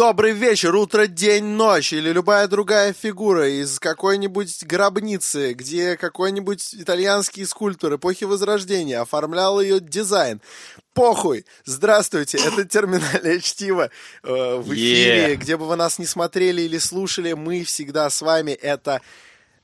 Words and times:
Добрый 0.00 0.32
вечер, 0.32 0.74
утро, 0.76 1.06
день, 1.06 1.44
ночь 1.44 1.92
или 1.92 2.10
любая 2.10 2.48
другая 2.48 2.94
фигура 2.94 3.46
из 3.50 3.78
какой-нибудь 3.78 4.64
гробницы, 4.64 5.52
где 5.52 5.98
какой-нибудь 5.98 6.74
итальянский 6.74 7.44
скульптор 7.44 7.96
эпохи 7.96 8.24
Возрождения 8.24 8.98
оформлял 8.98 9.60
ее 9.60 9.78
дизайн. 9.78 10.40
Похуй! 10.94 11.44
Здравствуйте, 11.66 12.38
это 12.38 12.64
терминальное 12.64 13.40
чтиво 13.40 13.90
э, 14.22 14.56
в 14.56 14.72
эфире. 14.72 15.34
Yeah. 15.34 15.36
Где 15.36 15.58
бы 15.58 15.66
вы 15.66 15.76
нас 15.76 15.98
не 15.98 16.06
смотрели 16.06 16.62
или 16.62 16.78
слушали, 16.78 17.34
мы 17.34 17.62
всегда 17.64 18.08
с 18.08 18.22
вами. 18.22 18.52
Это 18.52 19.02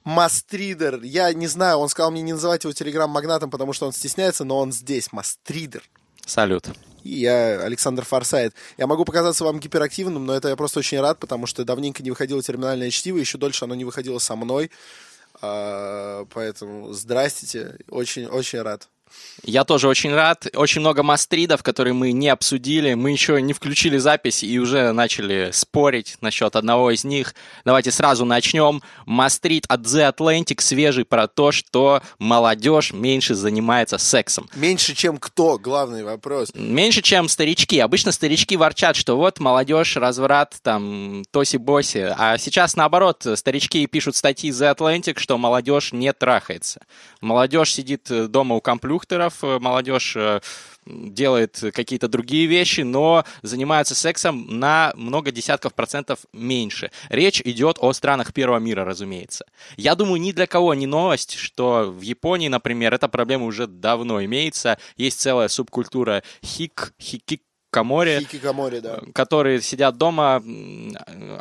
Мастридер. 0.05 1.01
Я 1.03 1.33
не 1.33 1.47
знаю, 1.47 1.79
он 1.79 1.89
сказал 1.89 2.11
мне 2.11 2.21
не 2.21 2.35
называть 2.35 2.65
его 2.65 2.75
телеграм-магнатом, 2.75 3.51
потому 3.51 3.73
что 3.73 3.87
он 3.87 3.93
стесняется, 3.95 4.45
но 4.45 4.59
он 4.59 4.71
здесь, 4.71 5.15
Мастридер. 5.15 5.83
Салют. 6.27 6.69
Я 7.05 7.61
Александр 7.63 8.05
Форсайт. 8.05 8.53
Я 8.77 8.89
могу 8.89 9.05
показаться 9.05 9.45
вам 9.45 9.61
гиперактивным, 9.61 10.27
но 10.27 10.35
это 10.35 10.49
я 10.49 10.57
просто 10.57 10.81
очень 10.81 11.01
рад, 11.01 11.19
потому 11.21 11.47
что 11.47 11.65
давненько 11.65 12.03
не 12.03 12.11
выходило 12.11 12.43
терминальное 12.43 12.91
чтиво, 12.91 13.17
еще 13.17 13.39
дольше 13.39 13.65
оно 13.65 13.77
не 13.77 13.85
выходило 13.85 14.19
со 14.19 14.35
мной. 14.35 14.73
А, 15.41 16.27
поэтому 16.35 16.93
здрастите, 16.93 17.79
очень-очень 17.89 18.61
рад. 18.61 18.89
Я 19.43 19.65
тоже 19.65 19.89
очень 19.89 20.13
рад. 20.13 20.47
Очень 20.55 20.81
много 20.81 21.03
мастридов, 21.03 21.63
которые 21.63 21.95
мы 21.95 22.13
не 22.13 22.29
обсудили. 22.29 22.95
Мы 22.95 23.13
еще 23.13 23.41
не 23.41 23.53
включили 23.53 23.99
запись 23.99 24.43
и 24.43 24.59
уже 24.59 24.93
начали 24.93 25.51
спорить 25.53 26.17
насчет 26.21 26.57
одного 26.57 26.91
из 26.91 27.05
них. 27.05 27.35
Давайте 27.65 27.91
сразу 27.91 28.25
начнем. 28.25 28.83
Мастрид 29.05 29.65
от 29.69 29.83
The 29.83 30.13
Atlantic 30.13 30.61
свежий 30.61 31.05
про 31.05 31.29
то, 31.29 31.53
что 31.53 32.03
молодежь 32.19 32.93
меньше 32.93 33.35
занимается 33.35 33.99
сексом. 33.99 34.49
Меньше, 34.55 34.95
чем 34.95 35.19
кто? 35.19 35.59
Главный 35.59 36.03
вопрос. 36.03 36.51
Меньше, 36.55 37.03
чем 37.03 37.29
старички. 37.29 37.79
Обычно 37.79 38.13
старички 38.13 38.57
ворчат, 38.57 38.97
что 38.97 39.17
вот 39.17 39.39
молодежь, 39.39 39.97
разврат, 39.97 40.57
там, 40.63 41.23
тоси-боси. 41.31 42.15
А 42.17 42.39
сейчас, 42.39 42.75
наоборот, 42.75 43.27
старички 43.35 43.87
пишут 43.87 44.17
статьи 44.17 44.51
The 44.51 44.75
Atlantic, 44.75 45.19
что 45.19 45.39
молодежь 45.39 45.93
не 45.93 46.13
трахается. 46.13 46.81
Молодежь 47.21 47.73
сидит 47.73 48.11
дома 48.31 48.57
у 48.57 48.61
комплюхтеров, 48.97 49.43
молодежь 49.61 50.17
э, 50.17 50.41
делает 50.87 51.63
какие-то 51.75 52.09
другие 52.09 52.47
вещи, 52.47 52.81
но 52.83 53.25
занимаются 53.43 53.95
сексом 53.95 54.47
на 54.59 54.93
много 54.97 55.31
десятков 55.31 55.75
процентов 55.75 56.21
меньше. 56.33 56.91
Речь 57.09 57.41
идет 57.45 57.79
о 57.81 57.93
странах 57.93 58.33
первого 58.33 58.59
мира, 58.59 58.85
разумеется. 58.85 59.45
Я 59.77 59.95
думаю, 59.95 60.21
ни 60.21 60.33
для 60.33 60.47
кого 60.47 60.75
не 60.75 60.87
новость, 60.87 61.35
что 61.35 61.91
в 61.91 62.01
Японии, 62.03 62.49
например, 62.49 62.95
эта 62.95 63.09
проблема 63.09 63.47
уже 63.47 63.67
давно 63.67 64.25
имеется. 64.25 64.79
Есть 64.97 65.21
целая 65.21 65.49
субкультура 65.49 66.23
хик, 66.45 66.95
хикик, 67.01 67.43
Хикикамори, 67.77 68.21
Хикикамори, 68.21 68.81
да. 68.81 69.01
которые 69.13 69.61
сидят 69.61 69.97
дома, 69.97 70.43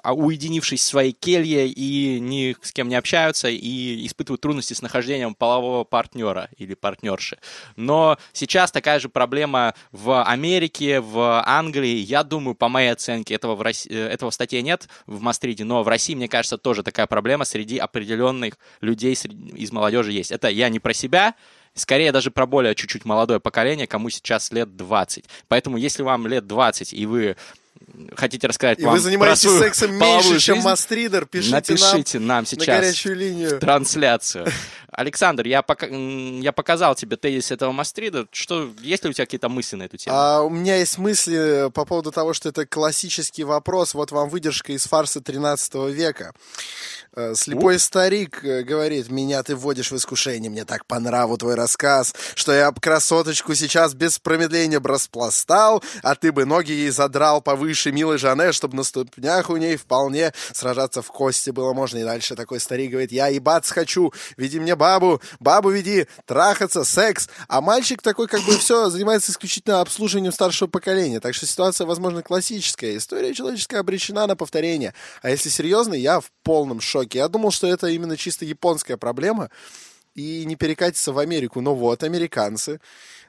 а, 0.03 0.14
уединившись 0.14 0.81
в 0.81 0.83
своей 0.83 1.11
келье 1.11 1.67
и 1.67 2.19
ни 2.19 2.55
с 2.61 2.72
кем 2.72 2.89
не 2.89 2.95
общаются 2.95 3.47
и 3.47 4.05
испытывают 4.05 4.41
трудности 4.41 4.73
с 4.73 4.81
нахождением 4.81 5.36
полового 5.36 5.83
партнера 5.83 6.50
или 6.58 6.73
партнерши. 6.73 7.38
Но 7.75 8.17
сейчас 8.33 8.72
такая 8.72 9.00
же 9.00 9.09
проблема 9.09 9.73
в 9.91 10.23
Америке, 10.23 11.00
в 11.00 11.44
Англии. 11.45 11.97
Я 11.97 12.23
думаю, 12.23 12.56
по 12.56 12.67
моей 12.67 12.89
оценке, 12.89 13.33
этого 13.36 13.56
в, 13.56 13.61
России, 13.61 13.91
этого 13.91 14.31
в 14.31 14.33
статье 14.33 14.61
нет 14.61 14.88
в 15.06 15.22
must 15.22 15.38
read 15.38 15.55
е, 15.55 15.64
но 15.63 15.83
в 15.83 15.88
России, 15.88 16.16
мне 16.16 16.28
кажется, 16.28 16.58
тоже 16.58 16.83
такая 16.83 17.08
проблема 17.08 17.45
среди 17.45 17.78
определенных 17.78 18.58
людей 18.81 19.13
из 19.13 19.72
молодежи 19.72 20.11
есть. 20.11 20.31
Это 20.31 20.50
я 20.50 20.69
не 20.69 20.80
про 20.80 20.94
себя, 20.94 21.36
скорее 21.76 22.12
даже 22.12 22.31
про 22.31 22.45
более 22.45 22.73
чуть-чуть 22.73 23.06
молодое 23.06 23.40
поколение, 23.40 23.88
кому 23.88 24.09
сейчас 24.09 24.52
лет 24.52 24.76
20. 24.76 25.26
Поэтому 25.48 25.78
если 25.78 26.04
вам 26.04 26.26
лет 26.28 26.48
20 26.48 26.94
и 26.94 27.06
вы 27.06 27.36
хотите 28.16 28.48
рассказать 28.48 28.80
и 28.80 28.86
вам 28.86 28.94
вы 28.94 29.00
занимаетесь 29.00 29.44
про 29.44 29.50
свою 29.50 29.64
сексом 29.64 29.92
меньше, 29.92 30.00
половую 30.00 30.40
чем 30.40 30.56
жизнь, 30.56 30.68
Мастридер, 30.68 31.26
пишите, 31.26 31.52
напишите 31.56 32.20
нам, 32.20 32.28
нам 32.28 32.46
сейчас 32.46 32.68
на 32.68 32.73
горячую 32.81 33.16
линию. 33.16 33.58
в 33.58 33.59
трансляцию. 33.59 34.48
Александр, 34.91 35.45
я, 35.45 35.61
пока, 35.61 35.88
я 35.88 36.52
показал 36.52 36.96
тебе 36.96 37.18
тезис 37.18 37.51
этого 37.51 37.72
Мастрида. 37.72 38.28
Что, 38.31 38.69
есть 38.81 39.03
ли 39.03 39.09
у 39.09 39.13
тебя 39.13 39.25
какие-то 39.25 39.50
мысли 39.50 39.75
на 39.75 39.84
эту 39.84 39.97
тему? 39.97 40.16
А, 40.16 40.41
у 40.41 40.50
меня 40.50 40.78
есть 40.78 40.97
мысли 40.97 41.69
по 41.73 41.85
поводу 41.85 42.12
того, 42.12 42.34
что 42.34 42.50
это 42.50 42.66
классический 42.66 43.44
вопрос. 43.44 43.94
Вот 43.94 44.12
вам 44.12 44.29
выдержка 44.29 44.74
из 44.74 44.85
фарса 44.85 45.22
13 45.22 45.75
века. 45.91 46.34
Э, 47.16 47.34
Слепой 47.34 47.79
старик 47.79 48.44
э, 48.44 48.63
говорит, 48.63 49.09
меня 49.09 49.41
ты 49.41 49.56
вводишь 49.56 49.91
в 49.91 49.95
искушение, 49.95 50.50
мне 50.51 50.66
так 50.66 50.85
по 50.85 51.00
нраву 51.00 51.38
твой 51.38 51.56
рассказ, 51.56 52.13
что 52.35 52.51
я 52.51 52.68
об 52.68 52.81
красоточку 52.81 53.56
сейчас 53.56 53.94
без 53.94 54.19
промедления 54.19 54.81
бы 54.81 54.90
распластал, 54.90 55.81
а 56.03 56.16
ты 56.16 56.34
бы 56.34 56.45
ноги 56.45 56.72
ей 56.72 56.90
задрал 56.90 57.41
повыше, 57.41 57.94
милый 57.94 58.18
Жанне, 58.18 58.51
чтобы 58.51 58.75
на 58.75 58.84
ступнях 58.84 59.50
у 59.50 59.56
ней 59.56 59.78
вполне 59.78 60.34
сражаться 60.51 61.01
в 61.01 61.07
кости 61.07 61.51
было 61.51 61.74
можно. 61.74 62.00
И 62.00 62.03
дальше 62.03 62.35
такой 62.35 62.59
старик 62.59 62.91
говорит, 62.91 63.13
я 63.13 63.28
ебаться 63.28 63.74
хочу, 63.74 64.12
веди 64.35 64.59
мне 64.59 64.75
бабу, 64.75 65.22
бабу 65.40 65.69
веди, 65.69 66.08
трахаться, 66.25 66.84
секс. 66.84 67.30
А 67.47 67.62
мальчик 67.62 68.02
такой 68.02 68.28
как 68.28 68.41
бы 68.41 68.52
все 68.58 68.90
занимается 68.90 69.31
исключительно 69.31 69.81
обслуживанием 69.81 70.34
старшего 70.34 70.68
поколения. 70.68 71.19
Так 71.19 71.34
что 71.34 71.46
ситуация, 71.46 71.88
возможно, 71.88 72.24
классическая. 72.24 72.97
История 72.97 73.34
человеческая 73.34 73.80
обречена 73.80 74.28
на 74.28 74.36
повторение. 74.36 74.94
А 75.22 75.30
если 75.30 75.50
серьезно, 75.50 75.94
я 75.94 76.19
в 76.19 76.31
полном 76.44 76.81
шоке 76.81 76.96
шоке. 76.96 77.19
Я 77.19 77.28
думал, 77.28 77.52
что 77.52 77.68
это 77.68 77.88
именно 77.88 78.18
чисто 78.18 78.46
японская 78.46 78.97
проблема 78.97 79.50
и 80.16 80.46
не 80.46 80.56
перекатится 80.56 81.12
в 81.12 81.19
Америку. 81.19 81.62
Но 81.62 81.75
вот, 81.75 82.03
американцы, 82.03 82.80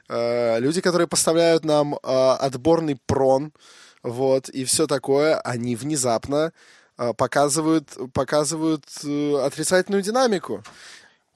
э, 0.09 0.59
люди, 0.59 0.81
которые 0.81 1.07
поставляют 1.07 1.65
нам 1.65 1.95
э, 1.95 1.97
отборный 2.03 2.97
прон, 3.05 3.51
вот, 4.03 4.49
и 4.49 4.63
все 4.63 4.87
такое, 4.87 5.39
они 5.41 5.75
внезапно 5.75 6.53
э, 6.97 7.13
показывают, 7.13 7.97
показывают 8.13 8.83
э, 9.03 9.35
отрицательную 9.45 10.01
динамику. 10.01 10.63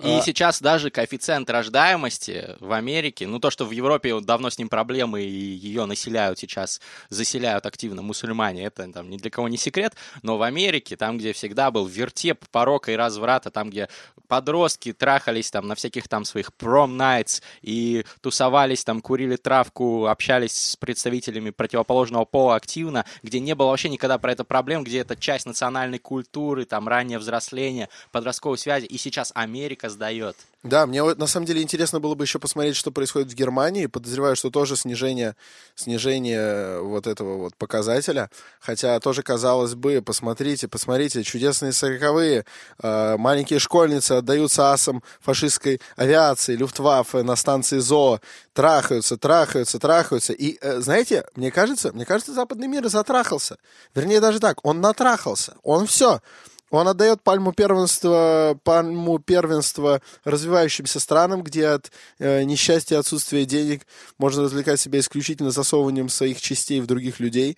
И 0.03 0.09
а... 0.09 0.22
сейчас 0.22 0.62
даже 0.62 0.89
коэффициент 0.89 1.50
рождаемости 1.50 2.56
в 2.59 2.72
Америке, 2.72 3.28
ну 3.28 3.39
то, 3.39 3.51
что 3.51 3.66
в 3.66 3.72
Европе 3.72 4.19
давно 4.19 4.50
с 4.50 4.57
ним 4.57 4.67
проблемы, 4.67 5.22
и 5.22 5.29
ее 5.29 5.85
населяют 5.85 6.39
сейчас, 6.39 6.81
заселяют 7.09 7.66
активно 7.66 8.01
мусульмане, 8.01 8.66
это 8.66 8.91
там 8.91 9.09
ни 9.09 9.17
для 9.17 9.29
кого 9.29 9.47
не 9.47 9.57
секрет, 9.57 9.95
но 10.23 10.38
в 10.38 10.41
Америке, 10.41 10.97
там, 10.97 11.17
где 11.17 11.34
всегда 11.34 11.69
был 11.69 11.85
вертеп 11.85 12.47
порока 12.50 12.91
и 12.91 12.95
разврата, 12.95 13.51
там, 13.51 13.69
где 13.69 13.90
подростки 14.28 14.94
трахались 14.94 15.51
там 15.51 15.67
на 15.67 15.75
всяких 15.75 16.07
там 16.07 16.25
своих 16.25 16.51
nights 16.61 17.41
и 17.61 18.06
тусовались 18.22 18.84
там, 18.84 19.01
курили 19.01 19.35
травку, 19.35 20.07
общались 20.07 20.72
с 20.72 20.75
представителями 20.78 21.51
противоположного 21.51 22.25
пола 22.25 22.56
активно, 22.56 23.06
где 23.22 23.40
не 23.40 23.53
было 23.53 23.67
вообще 23.67 23.90
никогда 23.90 24.17
про 24.17 24.31
это 24.31 24.44
проблем, 24.44 24.84
где 24.84 25.00
это 25.00 25.16
часть 25.16 25.45
национальной 25.45 26.00
культуры, 26.00 26.66
там 26.66 26.88
раннее 26.88 27.19
взросление, 27.19 27.90
подростковой 28.11 28.57
связи, 28.57 28.85
и 28.85 28.97
сейчас 28.97 29.31
Америка 29.35 29.91
сдает. 29.91 30.35
Да, 30.63 30.85
мне 30.85 31.03
на 31.03 31.25
самом 31.25 31.47
деле 31.47 31.63
интересно 31.63 32.00
было 32.00 32.13
бы 32.13 32.24
еще 32.24 32.38
посмотреть, 32.38 32.75
что 32.75 32.91
происходит 32.91 33.31
в 33.31 33.35
Германии. 33.35 33.88
Подозреваю, 33.88 34.35
что 34.35 34.52
тоже 34.52 34.75
снижение, 34.75 35.35
снижение 35.74 36.79
вот 36.81 37.07
этого 37.07 37.38
вот 37.38 37.56
показателя. 37.56 38.29
Хотя 38.59 39.00
тоже 39.00 39.24
казалось 39.24 39.74
бы, 39.74 40.03
посмотрите, 40.06 40.68
посмотрите, 40.68 41.24
чудесные 41.24 41.72
сороковые. 41.72 42.46
Э, 42.84 43.18
маленькие 43.18 43.57
школьницы 43.57 44.12
отдаются 44.12 44.72
асам 44.72 45.02
фашистской 45.19 45.81
авиации, 45.96 46.56
люфтваффе 46.56 47.23
на 47.23 47.35
станции 47.35 47.79
ЗО. 47.79 48.22
Трахаются, 48.53 49.18
трахаются, 49.18 49.79
трахаются. 49.79 50.34
И, 50.34 50.59
э, 50.62 50.79
знаете, 50.79 51.25
мне 51.35 51.50
кажется, 51.50 51.91
мне 51.91 52.06
кажется, 52.06 52.34
западный 52.34 52.68
мир 52.68 52.88
затрахался. 52.88 53.58
Вернее, 53.96 54.19
даже 54.19 54.40
так, 54.40 54.63
он 54.63 54.79
натрахался. 54.79 55.56
Он 55.63 55.88
все. 55.88 56.22
Он 56.71 56.87
отдает 56.87 57.21
пальму 57.21 57.51
первенства, 57.51 58.57
пальму 58.63 59.19
первенства 59.19 60.01
развивающимся 60.23 61.01
странам, 61.01 61.43
где 61.43 61.67
от 61.67 61.91
э, 62.17 62.43
несчастья 62.43 62.97
отсутствия 62.97 63.45
денег 63.45 63.85
можно 64.17 64.43
развлекать 64.43 64.79
себя 64.79 64.99
исключительно 64.99 65.51
засовыванием 65.51 66.07
своих 66.07 66.39
частей 66.41 66.79
в 66.79 66.87
других 66.87 67.19
людей. 67.19 67.57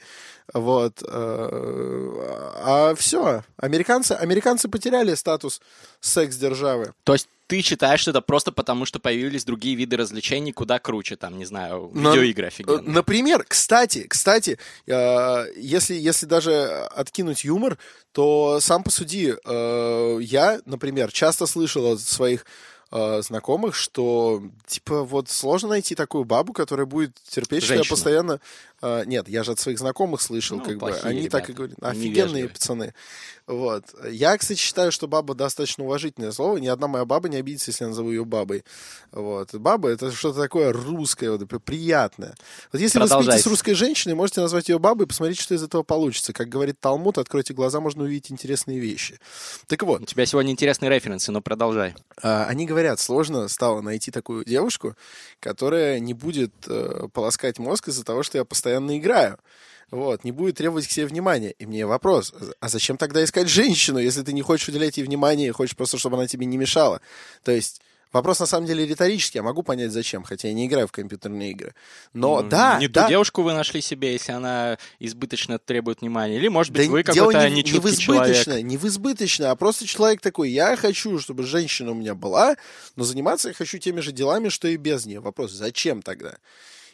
Вот. 0.53 1.03
Э, 1.07 2.53
а 2.63 2.95
все. 2.95 3.43
Американцы, 3.57 4.13
американцы 4.13 4.67
потеряли 4.69 5.15
статус 5.15 5.61
секс-державы. 5.99 6.93
То 7.03 7.13
есть 7.13 7.27
ты 7.47 7.61
считаешь, 7.61 7.99
что 7.99 8.11
это 8.11 8.21
просто 8.21 8.51
потому, 8.51 8.85
что 8.85 8.99
появились 8.99 9.45
другие 9.45 9.75
виды 9.75 9.97
развлечений 9.97 10.51
куда 10.51 10.79
круче, 10.79 11.15
там, 11.15 11.37
не 11.37 11.45
знаю, 11.45 11.91
видеоигры 11.93 12.47
офигенные. 12.47 12.81
Например, 12.89 13.45
кстати, 13.47 14.07
кстати, 14.07 14.57
э, 14.87 15.45
если, 15.55 15.93
если 15.95 16.25
даже 16.25 16.87
откинуть 16.95 17.43
юмор, 17.43 17.77
то 18.11 18.59
сам 18.61 18.83
посуди, 18.83 19.35
э, 19.43 20.17
я, 20.21 20.61
например, 20.65 21.11
часто 21.11 21.45
слышал 21.45 21.93
от 21.93 21.99
своих 21.99 22.45
э, 22.91 23.21
знакомых, 23.21 23.75
что, 23.75 24.41
типа, 24.65 25.03
вот 25.03 25.29
сложно 25.29 25.69
найти 25.69 25.95
такую 25.95 26.23
бабу, 26.25 26.53
которая 26.53 26.85
будет 26.85 27.15
терпеть, 27.27 27.63
Женщина. 27.63 27.83
что 27.83 27.93
я 27.93 27.95
постоянно 27.95 28.39
А, 28.85 29.03
нет, 29.05 29.29
я 29.29 29.43
же 29.43 29.53
от 29.53 29.59
своих 29.59 29.79
знакомых 29.79 30.21
слышал, 30.21 30.57
Ну, 30.57 30.63
как 30.65 30.77
бы. 30.77 30.91
Они 31.03 31.21
ребята, 31.21 31.37
так 31.39 31.49
и 31.49 31.53
говорят. 31.53 31.77
Офигенные 31.81 32.09
невежливые. 32.11 32.49
пацаны. 32.49 32.93
Вот. 33.47 33.83
Я, 34.09 34.37
кстати, 34.37 34.59
считаю, 34.59 34.91
что 34.91 35.07
баба 35.07 35.35
достаточно 35.35 35.83
уважительное 35.85 36.31
слово. 36.31 36.57
Ни 36.57 36.67
одна 36.67 36.87
моя 36.87 37.05
баба 37.05 37.29
не 37.29 37.37
обидится, 37.37 37.71
если 37.71 37.83
я 37.85 37.89
назову 37.89 38.09
ее 38.11 38.25
бабой. 38.25 38.63
Вот. 39.11 39.53
Баба— 39.55 39.89
это 39.89 40.11
что-то 40.11 40.39
такое 40.41 40.71
русское, 40.73 41.29
вот, 41.31 41.47
при- 41.47 41.57
приятное. 41.59 42.35
Вот 42.71 42.81
если 42.81 42.99
вы 42.99 43.07
спите 43.07 43.37
с 43.39 43.47
русской 43.47 43.73
женщиной, 43.73 44.15
можете 44.15 44.41
назвать 44.41 44.67
ее 44.69 44.79
бабой 44.79 45.05
и 45.05 45.07
посмотреть, 45.07 45.39
что 45.39 45.53
из 45.55 45.63
этого 45.63 45.83
получится. 45.83 46.33
Как 46.33 46.49
говорит 46.49 46.79
Талмуд, 46.79 47.17
откройте 47.17 47.53
глаза, 47.53 47.79
можно 47.79 48.03
увидеть 48.03 48.31
интересные 48.31 48.79
вещи. 48.79 49.19
Так 49.67 49.83
вот, 49.83 50.01
У 50.01 50.05
тебя 50.05 50.25
сегодня 50.25 50.51
интересные 50.51 50.89
референсы, 50.89 51.31
но 51.31 51.41
продолжай. 51.41 51.95
а, 52.21 52.45
Они 52.45 52.65
говорят, 52.65 52.99
сложно 52.99 53.47
стало 53.47 53.81
найти 53.81 54.09
такую 54.11 54.43
девушку, 54.45 54.95
которая 55.39 55.99
не 55.99 56.13
будет 56.13 56.51
э, 56.67 57.07
полоскать 57.13 57.59
мозг 57.59 57.87
из-за 57.89 58.03
того, 58.03 58.23
что 58.23 58.37
я 58.37 58.45
постоянно 58.45 58.72
играю. 58.79 59.37
Вот, 59.93 60.23
не 60.23 60.31
будет 60.31 60.57
требовать 60.57 60.87
к 60.87 60.91
себе 60.91 61.05
внимания. 61.05 61.51
И 61.51 61.67
мне 61.67 61.85
вопрос, 61.85 62.33
а 62.59 62.67
зачем 62.67 62.97
тогда 62.97 63.23
искать 63.23 63.47
женщину, 63.47 63.99
если 63.99 64.23
ты 64.23 64.33
не 64.33 64.41
хочешь 64.41 64.67
уделять 64.67 64.97
ей 64.97 65.03
внимание 65.03 65.49
и 65.49 65.51
хочешь 65.51 65.75
просто, 65.75 65.99
чтобы 65.99 66.17
она 66.17 66.25
тебе 66.25 66.47
не 66.47 66.57
мешала? 66.57 66.99
То 67.43 67.51
есть 67.51 67.79
вопрос 68.11 68.39
на 68.39 68.47
самом 68.47 68.65
деле 68.65 68.87
риторический, 68.87 69.37
я 69.37 69.43
могу 69.43 69.61
понять 69.61 69.91
зачем, 69.91 70.23
хотя 70.23 70.47
я 70.47 70.55
не 70.55 70.65
играю 70.65 70.87
в 70.87 70.91
компьютерные 70.91 71.51
игры. 71.51 71.75
Но 72.11 72.41
Ну, 72.41 72.49
да, 72.49 72.79
Не 72.79 72.87
да, 72.87 73.03
ту 73.03 73.09
девушку 73.09 73.43
вы 73.43 73.53
нашли 73.53 73.81
себе, 73.81 74.13
если 74.13 74.31
она 74.31 74.79
избыточно 74.97 75.59
требует 75.59 76.01
внимания. 76.01 76.37
Или, 76.37 76.47
может 76.47 76.73
быть, 76.73 76.87
Да 76.87 76.91
вы 76.91 77.03
какой-то 77.03 77.47
не, 77.49 77.55
не 77.55 77.61
в 77.61 77.65
нечуткий 77.65 77.95
человек. 77.97 78.31
избыточно, 78.31 78.61
не 78.63 78.77
в 78.77 78.85
избыточно, 78.85 79.51
а 79.51 79.55
просто 79.55 79.85
человек 79.85 80.21
такой, 80.21 80.49
я 80.49 80.75
хочу, 80.75 81.19
чтобы 81.19 81.43
женщина 81.43 81.91
у 81.91 81.93
меня 81.95 82.15
была, 82.15 82.55
но 82.95 83.03
заниматься 83.03 83.49
я 83.49 83.53
хочу 83.53 83.77
теми 83.77 83.99
же 83.99 84.11
делами, 84.11 84.49
что 84.49 84.67
и 84.67 84.77
без 84.77 85.05
нее. 85.05 85.19
Вопрос, 85.19 85.51
зачем 85.51 86.01
тогда? 86.01 86.37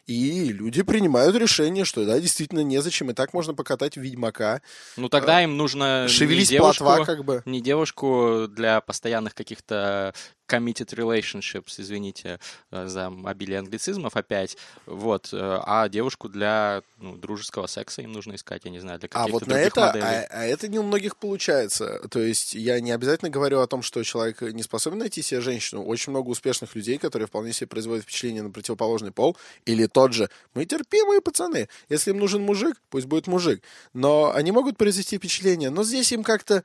И 0.05 0.51
люди 0.51 0.81
принимают 0.81 1.35
решение, 1.35 1.85
что 1.85 2.05
да, 2.05 2.19
действительно 2.19 2.61
незачем, 2.61 3.11
и 3.11 3.13
так 3.13 3.33
можно 3.33 3.53
покатать 3.53 3.97
Ведьмака. 3.97 4.61
Ну, 4.97 5.09
тогда 5.09 5.43
им 5.43 5.57
нужно 5.57 6.07
не 6.07 6.45
девушку, 6.45 6.83
плотва, 6.83 7.05
как 7.05 7.25
бы. 7.25 7.41
не 7.45 7.61
девушку 7.61 8.47
для 8.49 8.81
постоянных 8.81 9.35
каких-то 9.35 10.13
committed 10.49 10.93
relationships, 10.95 11.75
извините 11.77 12.39
э, 12.71 12.87
за 12.87 13.13
обилие 13.25 13.59
англицизмов 13.59 14.15
опять, 14.15 14.57
вот, 14.85 15.29
э, 15.31 15.37
а 15.65 15.87
девушку 15.89 16.27
для 16.27 16.81
ну, 16.97 17.15
дружеского 17.15 17.67
секса 17.67 18.01
им 18.01 18.11
нужно 18.11 18.35
искать, 18.35 18.65
я 18.65 18.71
не 18.71 18.79
знаю, 18.79 18.99
для 18.99 19.09
А 19.11 19.25
каких-то 19.25 19.31
вот 19.31 19.47
на 19.47 19.53
других 19.53 19.67
это, 19.67 19.81
моделей. 19.81 20.03
а, 20.03 20.27
а 20.29 20.45
это 20.45 20.67
не 20.67 20.79
у 20.79 20.83
многих 20.83 21.15
получается. 21.17 22.01
То 22.09 22.19
есть 22.19 22.55
я 22.55 22.79
не 22.79 22.91
обязательно 22.91 23.29
говорю 23.29 23.59
о 23.59 23.67
том, 23.67 23.81
что 23.81 24.03
человек 24.03 24.41
не 24.41 24.63
способен 24.63 24.97
найти 24.97 25.21
себе 25.21 25.41
женщину. 25.41 25.83
Очень 25.83 26.11
много 26.11 26.29
успешных 26.29 26.75
людей, 26.75 26.97
которые 26.97 27.27
вполне 27.27 27.53
себе 27.53 27.67
производят 27.67 28.03
впечатление 28.03 28.43
на 28.43 28.49
противоположный 28.49 29.11
пол, 29.11 29.37
или 29.65 29.85
тот 29.85 30.13
же. 30.13 30.29
Мы 30.53 30.65
терпимые 30.65 31.21
пацаны. 31.21 31.69
Если 31.89 32.11
им 32.11 32.17
нужен 32.17 32.41
мужик, 32.41 32.77
пусть 32.89 33.05
будет 33.05 33.27
мужик. 33.27 33.63
Но 33.93 34.33
они 34.33 34.51
могут 34.51 34.77
произвести 34.77 35.17
впечатление. 35.17 35.69
Но 35.69 35.83
здесь 35.83 36.11
им 36.11 36.23
как-то, 36.23 36.63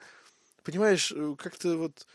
понимаешь, 0.63 1.13
э, 1.15 1.35
как-то 1.39 1.77
вот... 1.77 2.07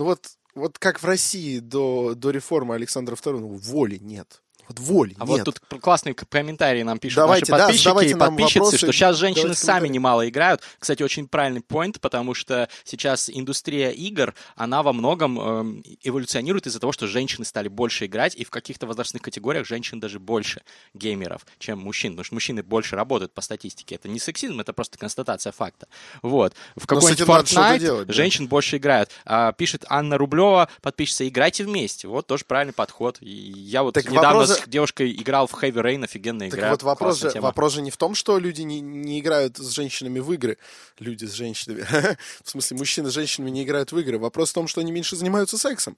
Ну 0.00 0.06
вот, 0.06 0.30
вот 0.54 0.78
как 0.78 1.02
в 1.02 1.04
России 1.04 1.58
до, 1.58 2.14
до 2.14 2.30
реформы 2.30 2.74
Александра 2.74 3.16
II, 3.16 3.40
ну, 3.40 3.48
воли 3.48 3.98
нет. 3.98 4.39
Вот 4.70 4.78
воли 4.78 5.16
А 5.18 5.26
нет. 5.26 5.44
вот 5.44 5.58
тут 5.68 5.80
классные 5.80 6.14
комментарии 6.14 6.84
нам 6.84 7.00
пишут 7.00 7.16
Давайте, 7.16 7.46
да, 7.50 7.58
наши 7.58 7.64
подписчики 7.66 7.84
задавайте 7.84 8.12
и 8.12 8.14
подписчицы, 8.14 8.58
вопросы, 8.60 8.78
что 8.78 8.92
сейчас 8.92 9.16
женщины 9.16 9.54
сами 9.54 9.88
немало 9.88 10.28
играют. 10.28 10.62
Кстати, 10.78 11.02
очень 11.02 11.26
правильный 11.26 11.60
поинт, 11.60 12.00
потому 12.00 12.34
что 12.34 12.68
сейчас 12.84 13.28
индустрия 13.28 13.90
игр, 13.90 14.32
она 14.54 14.84
во 14.84 14.92
многом 14.92 15.40
эм, 15.40 15.82
эволюционирует 16.04 16.68
из-за 16.68 16.78
того, 16.78 16.92
что 16.92 17.08
женщины 17.08 17.44
стали 17.44 17.66
больше 17.66 18.06
играть, 18.06 18.36
и 18.36 18.44
в 18.44 18.50
каких-то 18.50 18.86
возрастных 18.86 19.22
категориях 19.22 19.66
женщин 19.66 19.98
даже 19.98 20.20
больше 20.20 20.62
геймеров, 20.94 21.44
чем 21.58 21.80
мужчин, 21.80 22.12
потому 22.12 22.24
что 22.24 22.34
мужчины 22.34 22.62
больше 22.62 22.94
работают 22.94 23.34
по 23.34 23.40
статистике. 23.40 23.96
Это 23.96 24.08
не 24.08 24.20
сексизм, 24.20 24.60
это 24.60 24.72
просто 24.72 24.98
констатация 24.98 25.50
факта. 25.50 25.88
Вот. 26.22 26.54
В 26.76 26.86
какой-нибудь 26.86 27.26
Fortnite 27.26 27.78
делать, 27.80 28.06
да. 28.06 28.12
женщин 28.12 28.46
больше 28.46 28.76
играют. 28.76 29.10
А, 29.24 29.50
пишет 29.50 29.84
Анна 29.88 30.16
Рублева, 30.16 30.68
подписчица, 30.80 31.26
играйте 31.26 31.64
вместе. 31.64 32.06
Вот 32.06 32.28
тоже 32.28 32.44
правильный 32.46 32.72
подход. 32.72 33.18
И 33.20 33.28
я 33.30 33.82
вот 33.82 33.94
Так 33.94 34.08
недавно 34.08 34.40
вопрос- 34.40 34.59
девушкой 34.68 35.12
играл 35.12 35.46
в 35.46 35.54
Heavy 35.54 35.72
Rain, 35.82 36.04
офигенная 36.04 36.50
Так 36.50 36.58
игра. 36.58 36.70
вот 36.70 36.82
вопрос 36.82 37.20
же, 37.20 37.30
тема. 37.32 37.46
вопрос 37.46 37.74
же 37.74 37.82
не 37.82 37.90
в 37.90 37.96
том, 37.96 38.14
что 38.14 38.38
люди 38.38 38.62
не, 38.62 38.80
не 38.80 39.20
играют 39.20 39.56
с 39.58 39.70
женщинами 39.70 40.18
в 40.18 40.32
игры. 40.32 40.58
Люди 40.98 41.24
с 41.24 41.32
женщинами. 41.32 41.84
в 42.44 42.50
смысле, 42.50 42.76
мужчины 42.76 43.10
с 43.10 43.14
женщинами 43.14 43.50
не 43.50 43.62
играют 43.64 43.92
в 43.92 43.98
игры. 43.98 44.18
Вопрос 44.18 44.50
в 44.50 44.54
том, 44.54 44.66
что 44.68 44.80
они 44.80 44.92
меньше 44.92 45.16
занимаются 45.16 45.58
сексом. 45.58 45.96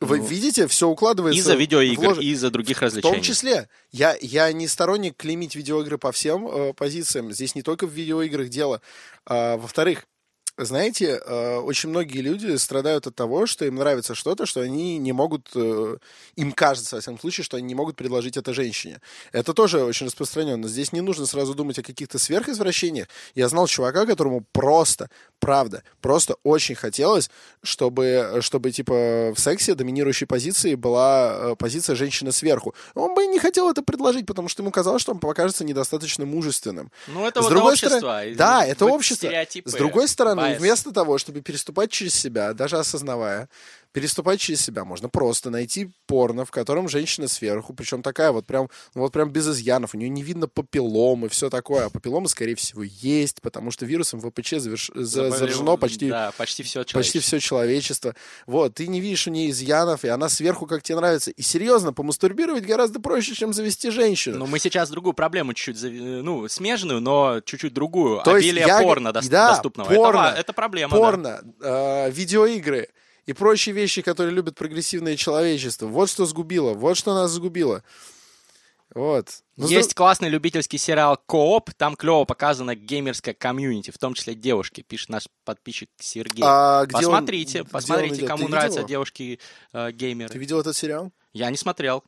Вы 0.00 0.18
Ну, 0.18 0.24
видите, 0.24 0.66
все 0.66 0.88
укладывается 0.88 1.38
Из-за 1.40 1.54
в 1.56 1.60
видеоигр, 1.60 2.08
ложе. 2.08 2.22
и 2.22 2.30
из-за 2.30 2.50
других 2.50 2.78
В 2.78 2.82
развлечений. 2.82 3.14
том 3.14 3.22
числе. 3.22 3.68
Я, 3.92 4.16
я 4.20 4.52
не 4.52 4.66
сторонник 4.66 5.16
клеймить 5.16 5.54
видеоигры 5.54 5.98
по 5.98 6.10
всем 6.10 6.48
э, 6.48 6.72
позициям. 6.72 7.32
Здесь 7.32 7.54
не 7.54 7.62
только 7.62 7.86
в 7.86 7.90
видеоиграх 7.90 8.48
дело. 8.48 8.80
А, 9.24 9.56
во-вторых, 9.56 10.04
знаете, 10.56 11.20
э, 11.24 11.56
очень 11.58 11.88
многие 11.88 12.18
люди 12.20 12.54
страдают 12.56 13.06
от 13.06 13.14
того, 13.16 13.46
что 13.46 13.64
им 13.64 13.74
нравится 13.76 14.14
что-то, 14.14 14.46
что 14.46 14.60
они 14.60 14.98
не 14.98 15.12
могут, 15.12 15.48
э, 15.56 15.96
им 16.36 16.52
кажется, 16.52 16.94
во 16.96 17.00
всяком 17.00 17.18
случае, 17.18 17.44
что 17.44 17.56
они 17.56 17.66
не 17.66 17.74
могут 17.74 17.96
предложить 17.96 18.36
это 18.36 18.54
женщине. 18.54 19.00
Это 19.32 19.52
тоже 19.52 19.82
очень 19.82 20.06
распространенно. 20.06 20.68
Здесь 20.68 20.92
не 20.92 21.00
нужно 21.00 21.26
сразу 21.26 21.54
думать 21.54 21.78
о 21.78 21.82
каких-то 21.82 22.18
сверхизвращениях. 22.18 23.08
Я 23.34 23.48
знал 23.48 23.66
чувака, 23.66 24.06
которому 24.06 24.44
просто, 24.52 25.10
правда, 25.40 25.82
просто 26.00 26.36
очень 26.44 26.76
хотелось, 26.76 27.30
чтобы, 27.62 28.38
чтобы 28.40 28.70
типа, 28.70 29.32
в 29.34 29.38
сексе 29.40 29.74
доминирующей 29.74 30.26
позицией 30.26 30.76
была 30.76 31.34
э, 31.52 31.56
позиция 31.56 31.96
женщины 31.96 32.30
сверху. 32.30 32.74
Он 32.94 33.14
бы 33.14 33.26
не 33.26 33.40
хотел 33.40 33.68
это 33.70 33.82
предложить, 33.82 34.26
потому 34.26 34.48
что 34.48 34.62
ему 34.62 34.70
казалось, 34.70 35.02
что 35.02 35.10
он 35.12 35.18
покажется 35.18 35.64
недостаточно 35.64 36.24
мужественным. 36.26 36.92
Ну, 37.08 37.26
это 37.26 37.40
С 37.40 37.44
вот 37.44 37.50
другой 37.50 37.72
общество. 37.72 37.98
стороны- 37.98 38.34
да, 38.36 38.64
это 38.64 38.86
общество. 38.86 39.30
С 39.64 39.72
другой 39.72 40.06
стороны, 40.06 40.43
вместо 40.58 40.92
того, 40.92 41.18
чтобы 41.18 41.40
переступать 41.40 41.90
через 41.90 42.14
себя, 42.14 42.52
даже 42.54 42.76
осознавая, 42.78 43.48
переступать 43.94 44.40
через 44.40 44.60
себя, 44.60 44.84
можно 44.84 45.08
просто 45.08 45.50
найти 45.50 45.88
порно, 46.06 46.44
в 46.44 46.50
котором 46.50 46.88
женщина 46.88 47.28
сверху, 47.28 47.72
причем 47.72 48.02
такая 48.02 48.32
вот 48.32 48.44
прям, 48.44 48.68
ну 48.94 49.02
вот 49.02 49.12
прям 49.12 49.30
без 49.30 49.48
изъянов, 49.48 49.94
у 49.94 49.96
нее 49.98 50.08
не 50.08 50.22
видно 50.24 50.48
папилломы, 50.48 51.28
все 51.28 51.48
такое, 51.48 51.86
а 51.86 51.90
папилломы, 51.90 52.28
скорее 52.28 52.56
всего, 52.56 52.82
есть, 52.82 53.40
потому 53.40 53.70
что 53.70 53.86
вирусом 53.86 54.20
ВПЧ 54.20 54.54
заверш- 54.54 54.90
за- 54.94 55.28
Заболел- 55.28 55.36
заражено 55.38 55.76
почти, 55.76 56.08
Да, 56.10 56.32
почти 56.36 56.64
все 56.64 56.84
почти 56.92 57.20
все 57.20 57.38
человечество. 57.38 58.14
Вот, 58.46 58.74
ты 58.74 58.88
не 58.88 59.00
видишь 59.00 59.28
у 59.28 59.30
нее 59.30 59.50
изъянов, 59.50 60.04
и 60.04 60.08
она 60.08 60.28
сверху, 60.28 60.66
как 60.66 60.82
тебе 60.82 60.96
нравится. 60.96 61.30
И 61.30 61.42
серьезно, 61.42 61.92
помастурбировать 61.92 62.66
гораздо 62.66 62.98
проще, 63.00 63.34
чем 63.34 63.52
завести 63.52 63.90
женщину. 63.90 64.38
Но 64.38 64.46
мы 64.46 64.58
сейчас 64.58 64.90
другую 64.90 65.14
проблему 65.14 65.54
чуть-чуть, 65.54 65.76
зави- 65.76 66.20
ну, 66.20 66.48
смежную, 66.48 67.00
но 67.00 67.40
чуть-чуть 67.44 67.72
другую. 67.72 68.22
То 68.24 68.36
есть 68.36 68.48
Обилие 68.48 68.66
я 68.66 68.78
г- 68.78 68.82
порно 68.84 69.08
дос- 69.10 69.28
да, 69.28 69.50
доступного. 69.52 69.86
Это 69.88 69.94
порно, 69.96 70.18
ва- 70.20 70.34
Это, 70.36 70.52
проблема, 70.52 70.90
да. 70.90 70.96
порно, 70.98 71.40
э, 71.62 72.10
видеоигры 72.10 72.88
и 73.26 73.32
прочие 73.32 73.74
вещи, 73.74 74.02
которые 74.02 74.34
любят 74.34 74.54
прогрессивное 74.56 75.16
человечество. 75.16 75.86
Вот 75.86 76.10
что 76.10 76.26
сгубило, 76.26 76.74
вот 76.74 76.96
что 76.96 77.14
нас 77.14 77.30
сгубило. 77.30 77.82
Вот. 78.94 79.42
Ну, 79.56 79.66
с 79.66 79.70
Есть 79.70 79.88
друг- 79.90 79.96
классный 79.96 80.28
любительский 80.28 80.78
сериал 80.78 81.18
«Кооп», 81.26 81.72
там 81.74 81.96
клево 81.96 82.24
показана 82.24 82.76
геймерская 82.76 83.34
комьюнити, 83.34 83.90
в 83.90 83.98
том 83.98 84.14
числе 84.14 84.34
девушки, 84.34 84.82
пишет 84.82 85.08
наш 85.08 85.24
подписчик 85.44 85.90
Сергей. 85.98 86.44
А 86.46 86.86
посмотрите, 86.86 87.62
он 87.62 87.66
посмотрите, 87.66 88.26
кому 88.26 88.46
нравятся 88.48 88.84
девушки-геймеры. 88.84 90.32
Ты 90.32 90.38
видел 90.38 90.60
этот 90.60 90.76
сериал? 90.76 91.10
Я 91.32 91.50
не 91.50 91.56
смотрел. 91.56 92.04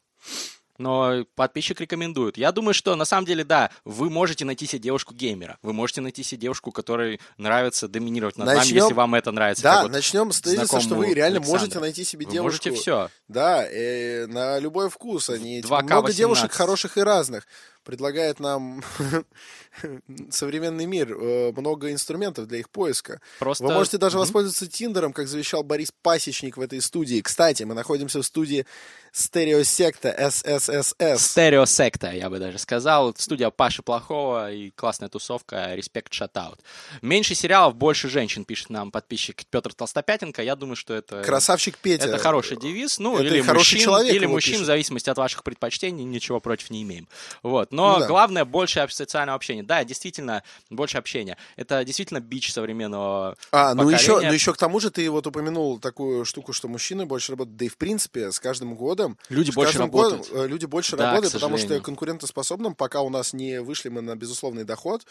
Но 0.78 1.24
подписчик 1.34 1.80
рекомендует. 1.80 2.36
Я 2.36 2.52
думаю, 2.52 2.74
что 2.74 2.94
на 2.96 3.04
самом 3.04 3.26
деле, 3.26 3.44
да, 3.44 3.70
вы 3.84 4.10
можете 4.10 4.44
найти 4.44 4.66
себе 4.66 4.80
девушку-геймера. 4.80 5.58
Вы 5.62 5.72
можете 5.72 6.00
найти 6.00 6.22
себе 6.22 6.40
девушку, 6.42 6.72
которой 6.72 7.20
нравится 7.38 7.88
доминировать 7.88 8.36
над 8.36 8.46
вами, 8.48 8.58
Начнем- 8.58 8.76
если 8.76 8.94
вам 8.94 9.14
это 9.14 9.30
нравится. 9.32 9.62
Да, 9.62 9.82
вот 9.82 9.92
начнем 9.92 10.32
с 10.32 10.40
тезиса, 10.40 10.80
что 10.80 10.94
вы 10.94 11.14
реально 11.14 11.38
Александра. 11.38 11.60
можете 11.60 11.80
найти 11.80 12.04
себе 12.04 12.26
Вы 12.26 12.32
девушку. 12.32 12.68
можете 12.68 12.80
все. 12.80 13.08
Да, 13.28 13.66
э, 13.66 14.26
на 14.26 14.58
любой 14.58 14.90
вкус. 14.90 15.30
Они, 15.30 15.62
типа, 15.62 15.68
2К18. 15.76 15.82
много 15.86 16.12
девушек 16.12 16.52
хороших 16.52 16.96
и 16.98 17.00
разных. 17.02 17.46
Предлагает 17.86 18.40
нам 18.40 18.82
современный 20.30 20.86
мир 20.86 21.12
э, 21.12 21.52
много 21.52 21.92
инструментов 21.92 22.48
для 22.48 22.58
их 22.58 22.68
поиска. 22.68 23.20
Просто... 23.38 23.64
Вы 23.64 23.74
можете 23.74 23.96
даже 23.98 24.16
Мгм. 24.16 24.20
воспользоваться 24.22 24.66
Тиндером, 24.66 25.12
как 25.12 25.28
завещал 25.28 25.62
Борис 25.62 25.92
Пасечник 26.02 26.56
в 26.56 26.60
этой 26.60 26.80
студии. 26.82 27.20
Кстати, 27.20 27.62
мы 27.62 27.74
находимся 27.74 28.20
в 28.20 28.26
студии 28.26 28.66
Стереосекта 29.12 30.14
СССС. 30.30 30.94
Стереосекта, 31.30 32.10
я 32.12 32.28
бы 32.28 32.38
даже 32.38 32.58
сказал. 32.58 33.14
Студия 33.16 33.50
Паши 33.50 33.82
Плохого 33.82 34.52
и 34.52 34.70
классная 34.72 35.08
тусовка. 35.08 35.74
Респект, 35.74 36.12
шатаут. 36.12 36.60
Меньше 37.00 37.34
сериалов, 37.34 37.76
больше 37.76 38.08
женщин, 38.10 38.44
пишет 38.44 38.68
нам 38.68 38.90
подписчик 38.90 39.44
Петр 39.48 39.72
Толстопятенко. 39.72 40.42
Я 40.42 40.54
думаю, 40.56 40.76
что 40.76 40.92
это... 40.92 41.22
Красавчик 41.22 41.78
Петя. 41.78 42.08
Это 42.08 42.18
хороший 42.18 42.58
девиз, 42.58 42.98
ну, 42.98 43.16
Это 43.16 43.24
или 43.26 43.40
хороший 43.40 43.74
мужчин, 43.74 43.80
человек 43.80 44.14
или 44.14 44.26
мужчин, 44.26 44.52
пишет. 44.54 44.64
в 44.64 44.66
зависимости 44.66 45.08
от 45.08 45.16
ваших 45.16 45.42
предпочтений, 45.44 46.04
ничего 46.04 46.40
против 46.40 46.70
не 46.70 46.82
имеем. 46.82 47.08
Вот. 47.42 47.72
Но 47.76 47.94
Ну 47.94 48.00
да. 48.00 48.06
главное 48.06 48.44
больше 48.44 48.86
социального 48.90 49.36
общения. 49.36 49.62
Да, 49.62 49.84
действительно, 49.84 50.42
больше 50.70 50.98
общения. 50.98 51.36
Это 51.56 51.84
действительно 51.84 52.20
бич 52.20 52.52
современного 52.52 53.36
А, 53.52 53.74
ну 53.74 53.88
еще, 53.90 54.20
ну 54.20 54.32
еще 54.32 54.52
к 54.52 54.56
тому 54.56 54.80
же 54.80 54.90
ты 54.90 55.08
вот 55.10 55.26
упомянул 55.26 55.78
такую 55.78 56.24
штуку, 56.24 56.52
что 56.52 56.68
мужчины 56.68 57.06
больше 57.06 57.32
работают. 57.32 57.56
Да 57.56 57.64
и 57.66 57.68
в 57.68 57.76
принципе 57.76 58.32
с 58.32 58.40
каждым 58.40 58.74
годом 58.74 59.18
Люди 59.28 59.50
больше 59.50 59.78
работают. 59.78 60.28
годом, 60.28 60.44
э, 60.44 60.48
люди 60.48 60.66
больше 60.66 60.96
Да, 60.96 61.10
работают, 61.10 61.32
потому 61.34 61.58
что 61.58 61.78
конкурентоспособным, 61.80 62.74
пока 62.74 63.02
у 63.02 63.10
нас 63.10 63.32
не 63.32 63.60
вышли 63.60 63.88
мы 63.90 64.00
на 64.00 64.16
безусловный 64.16 64.64
доход 64.64 65.06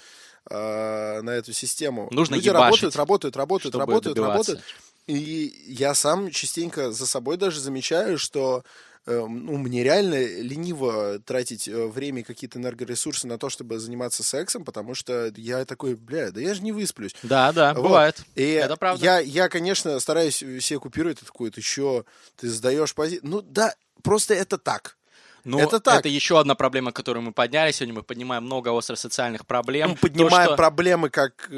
э, 0.50 1.22
на 1.22 1.30
эту 1.30 1.54
систему. 1.54 2.08
Нужно 2.12 2.36
люди 2.36 2.48
ебашить, 2.50 2.64
работают, 2.94 2.96
работают, 2.96 3.36
работают, 3.36 3.72
чтобы 3.74 3.80
работают, 3.92 4.16
добиваться. 4.18 4.52
работают. 4.54 4.66
И 5.08 5.64
я 5.68 5.94
сам 5.94 6.32
частенько 6.32 6.92
за 6.92 7.06
собой 7.06 7.38
даже 7.38 7.60
замечаю, 7.60 8.18
что 8.18 8.64
ну, 9.06 9.58
мне 9.58 9.84
реально 9.84 10.16
лениво 10.42 11.20
тратить 11.20 11.68
э, 11.68 11.86
время 11.88 12.22
и 12.22 12.24
какие-то 12.24 12.58
энергоресурсы 12.60 13.28
на 13.28 13.38
то, 13.38 13.50
чтобы 13.50 13.78
заниматься 13.80 14.24
сексом, 14.24 14.66
потому 14.66 14.96
что 14.96 15.32
я 15.36 15.64
такой, 15.66 15.96
бля, 15.96 16.32
да 16.32 16.42
я 16.42 16.54
же 16.56 16.62
не 16.64 16.72
высплюсь. 16.72 17.16
Да, 17.24 17.52
да, 17.52 17.74
Вот. 17.74 17.84
бывает. 17.84 18.24
И 18.36 18.44
Это 18.44 18.78
правда. 18.78 19.04
Я, 19.06 19.20
я, 19.20 19.50
конечно, 19.50 20.00
стараюсь 20.00 20.38
себе 20.38 20.80
купировать 20.80 21.18
это 21.18 21.28
такое, 21.28 21.52
ты 21.52 21.62
что, 21.62 22.06
ты 22.36 22.50
сдаешь 22.50 22.94
позицию. 22.96 23.30
Ну 23.30 23.42
да, 23.42 23.76
просто 24.02 24.34
это 24.34 24.58
так. 24.58 24.98
Ну, 25.44 25.60
Это 25.60 25.80
так. 25.80 26.04
еще 26.08 26.40
одна 26.40 26.56
проблема, 26.56 26.92
которую 26.92 27.22
мы 27.24 27.32
подняли 27.32 27.72
сегодня. 27.72 27.94
Мы 27.94 28.02
поднимаем 28.02 28.44
много 28.44 28.70
остро-социальных 28.70 29.46
проблем. 29.46 29.90
Мы 29.90 29.96
То, 29.96 30.02
поднимаем 30.02 30.48
что- 30.48 30.56
проблемы 30.56 31.10
как... 31.12 31.52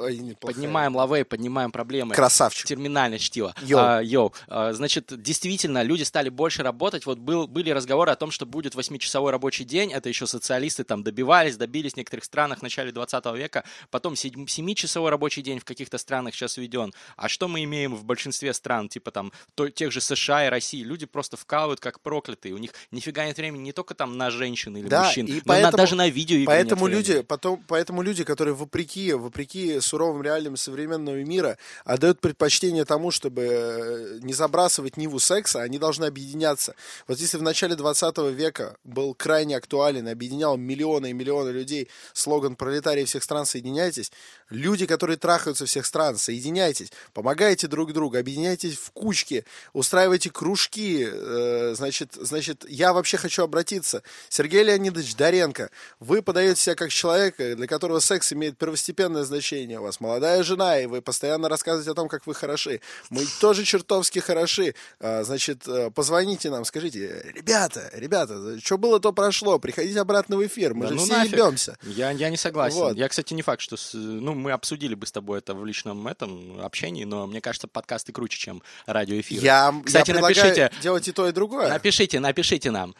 э, 0.00 0.06
ай, 0.06 0.16
нет, 0.18 0.38
плохая. 0.38 0.54
Поднимаем 0.54 0.96
лавей, 0.96 1.24
поднимаем 1.24 1.70
проблемы. 1.72 2.14
Красавчик. 2.14 2.66
Терминальное 2.66 3.18
чтиво. 3.18 3.54
Йоу. 3.62 3.80
А, 3.80 4.00
йоу. 4.00 4.32
А, 4.48 4.72
значит, 4.72 5.12
действительно, 5.22 5.82
люди 5.82 6.02
стали 6.02 6.28
больше 6.28 6.62
работать. 6.62 7.06
Вот 7.06 7.18
был, 7.18 7.46
были 7.46 7.70
разговоры 7.70 8.10
о 8.10 8.16
том, 8.16 8.30
что 8.30 8.46
будет 8.46 8.74
восьмичасовой 8.74 9.30
рабочий 9.30 9.64
день. 9.64 9.92
Это 9.92 10.08
еще 10.08 10.26
социалисты 10.26 10.84
там 10.84 11.02
добивались, 11.02 11.56
добились 11.56 11.94
в 11.94 11.96
некоторых 11.96 12.24
странах 12.24 12.60
в 12.60 12.62
начале 12.62 12.92
20 12.92 13.24
века. 13.36 13.64
Потом 13.90 14.14
седь- 14.16 14.34
семичасовой 14.50 15.10
рабочий 15.10 15.42
день 15.42 15.58
в 15.60 15.64
каких-то 15.64 15.98
странах 15.98 16.34
сейчас 16.34 16.56
введен. 16.56 16.92
А 17.16 17.28
что 17.28 17.48
мы 17.48 17.62
имеем 17.64 17.94
в 17.94 18.04
большинстве 18.04 18.52
стран, 18.54 18.88
типа 18.88 19.10
там 19.10 19.32
то- 19.54 19.68
тех 19.68 19.92
же 19.92 20.00
США 20.00 20.46
и 20.46 20.48
России? 20.48 20.82
Люди 20.82 21.06
просто 21.06 21.36
вкалывают 21.36 21.80
как 21.80 22.00
проклятые. 22.00 22.54
У 22.54 22.58
них 22.58 22.72
нифига 22.90 23.26
нет 23.26 23.36
времени 23.36 23.62
не 23.62 23.72
только 23.72 23.94
там 23.94 24.16
на 24.16 24.30
женщин 24.30 24.76
или 24.76 24.88
Да, 24.88 25.04
мужчин, 25.04 25.26
и 25.26 25.30
но 25.30 25.36
и 25.36 25.40
на- 25.40 25.44
поэтому- 25.46 25.76
даже 25.76 25.94
на 25.96 26.08
видео 26.08 26.44
Поэтому 26.46 26.86
люди, 26.86 27.22
потом, 27.22 27.62
поэтому 27.68 28.02
люди, 28.02 28.24
которые 28.24 28.54
вопреки, 28.54 29.12
вопреки 29.12 29.80
суровым 29.90 30.22
реалиям 30.22 30.56
современного 30.56 31.16
мира 31.16 31.58
отдают 31.84 32.20
предпочтение 32.20 32.84
тому, 32.84 33.10
чтобы 33.10 33.42
э, 33.42 34.18
не 34.22 34.32
забрасывать 34.32 34.96
ниву 34.96 35.18
секса, 35.18 35.62
они 35.62 35.78
должны 35.78 36.04
объединяться. 36.04 36.74
Вот 37.08 37.18
если 37.18 37.38
в 37.38 37.42
начале 37.42 37.74
20 37.74 38.18
века 38.32 38.76
был 38.84 39.14
крайне 39.14 39.56
актуален, 39.56 40.08
объединял 40.08 40.56
миллионы 40.56 41.10
и 41.10 41.12
миллионы 41.12 41.50
людей 41.50 41.88
слоган 42.12 42.54
«Пролетарии 42.54 43.04
всех 43.04 43.24
стран, 43.24 43.46
соединяйтесь», 43.46 44.12
люди, 44.48 44.86
которые 44.86 45.16
трахаются 45.16 45.66
всех 45.66 45.86
стран, 45.86 46.16
соединяйтесь, 46.16 46.92
помогайте 47.12 47.66
друг 47.66 47.92
другу, 47.92 48.16
объединяйтесь 48.16 48.76
в 48.76 48.90
кучки, 48.92 49.44
устраивайте 49.72 50.30
кружки, 50.30 51.08
э, 51.10 51.74
значит, 51.76 52.14
значит, 52.14 52.64
я 52.68 52.92
вообще 52.92 53.16
хочу 53.16 53.42
обратиться. 53.42 54.02
Сергей 54.28 54.62
Леонидович 54.62 55.16
Доренко, 55.16 55.70
вы 55.98 56.22
подаете 56.22 56.60
себя 56.60 56.74
как 56.76 56.90
человека, 56.90 57.56
для 57.56 57.66
которого 57.66 57.98
секс 58.00 58.32
имеет 58.32 58.56
первостепенное 58.56 59.24
значение. 59.24 59.69
У 59.78 59.82
вас 59.82 60.00
молодая 60.00 60.42
жена, 60.42 60.78
и 60.80 60.86
вы 60.86 61.00
постоянно 61.02 61.48
рассказываете 61.48 61.90
о 61.90 61.94
том, 61.94 62.08
как 62.08 62.26
вы 62.26 62.34
хороши. 62.34 62.80
Мы 63.10 63.24
тоже 63.40 63.64
чертовски 63.64 64.18
хороши. 64.18 64.74
А, 65.00 65.22
Значит, 65.22 65.66
э, 65.68 65.90
позвоните 65.90 66.50
нам, 66.50 66.64
скажите, 66.64 67.22
ребята, 67.34 67.90
ребята, 67.92 68.58
что 68.60 68.78
было, 68.78 68.98
то 69.00 69.12
прошло, 69.12 69.58
приходите 69.58 70.00
обратно 70.00 70.36
в 70.36 70.46
эфир, 70.46 70.74
мы 70.74 70.82
Да 70.82 70.88
же 70.88 70.94
ну 70.96 71.04
все 71.04 71.12
нафиг. 71.16 71.32
ебемся. 71.32 71.76
Я, 71.82 72.10
я 72.10 72.30
не 72.30 72.36
согласен. 72.36 72.78
Вот. 72.78 72.96
Я, 72.96 73.08
кстати, 73.08 73.34
не 73.34 73.42
факт, 73.42 73.60
что... 73.60 73.76
с- 73.76 73.94
ну, 73.94 74.34
мы 74.34 74.52
обсудили 74.52 74.94
бы 74.94 75.06
с 75.06 75.12
тобой 75.12 75.38
это 75.38 75.54
в 75.54 75.64
личном 75.64 76.08
этом 76.08 76.60
общении, 76.60 77.04
но 77.04 77.26
мне 77.26 77.40
кажется, 77.40 77.68
подкасты 77.68 78.12
круче, 78.12 78.38
чем 78.38 78.62
радиоэфир. 78.86 79.42
Я, 79.42 79.74
Кстати, 79.84 80.10
я 80.10 80.14
предлагаю 80.14 80.36
напишите- 80.54 80.70
делать 80.82 81.06
и 81.08 81.12
то, 81.12 81.28
и 81.28 81.32
другое. 81.32 81.68
Напишите, 81.68 82.18
напишите 82.20 82.70
нам. 82.70 82.94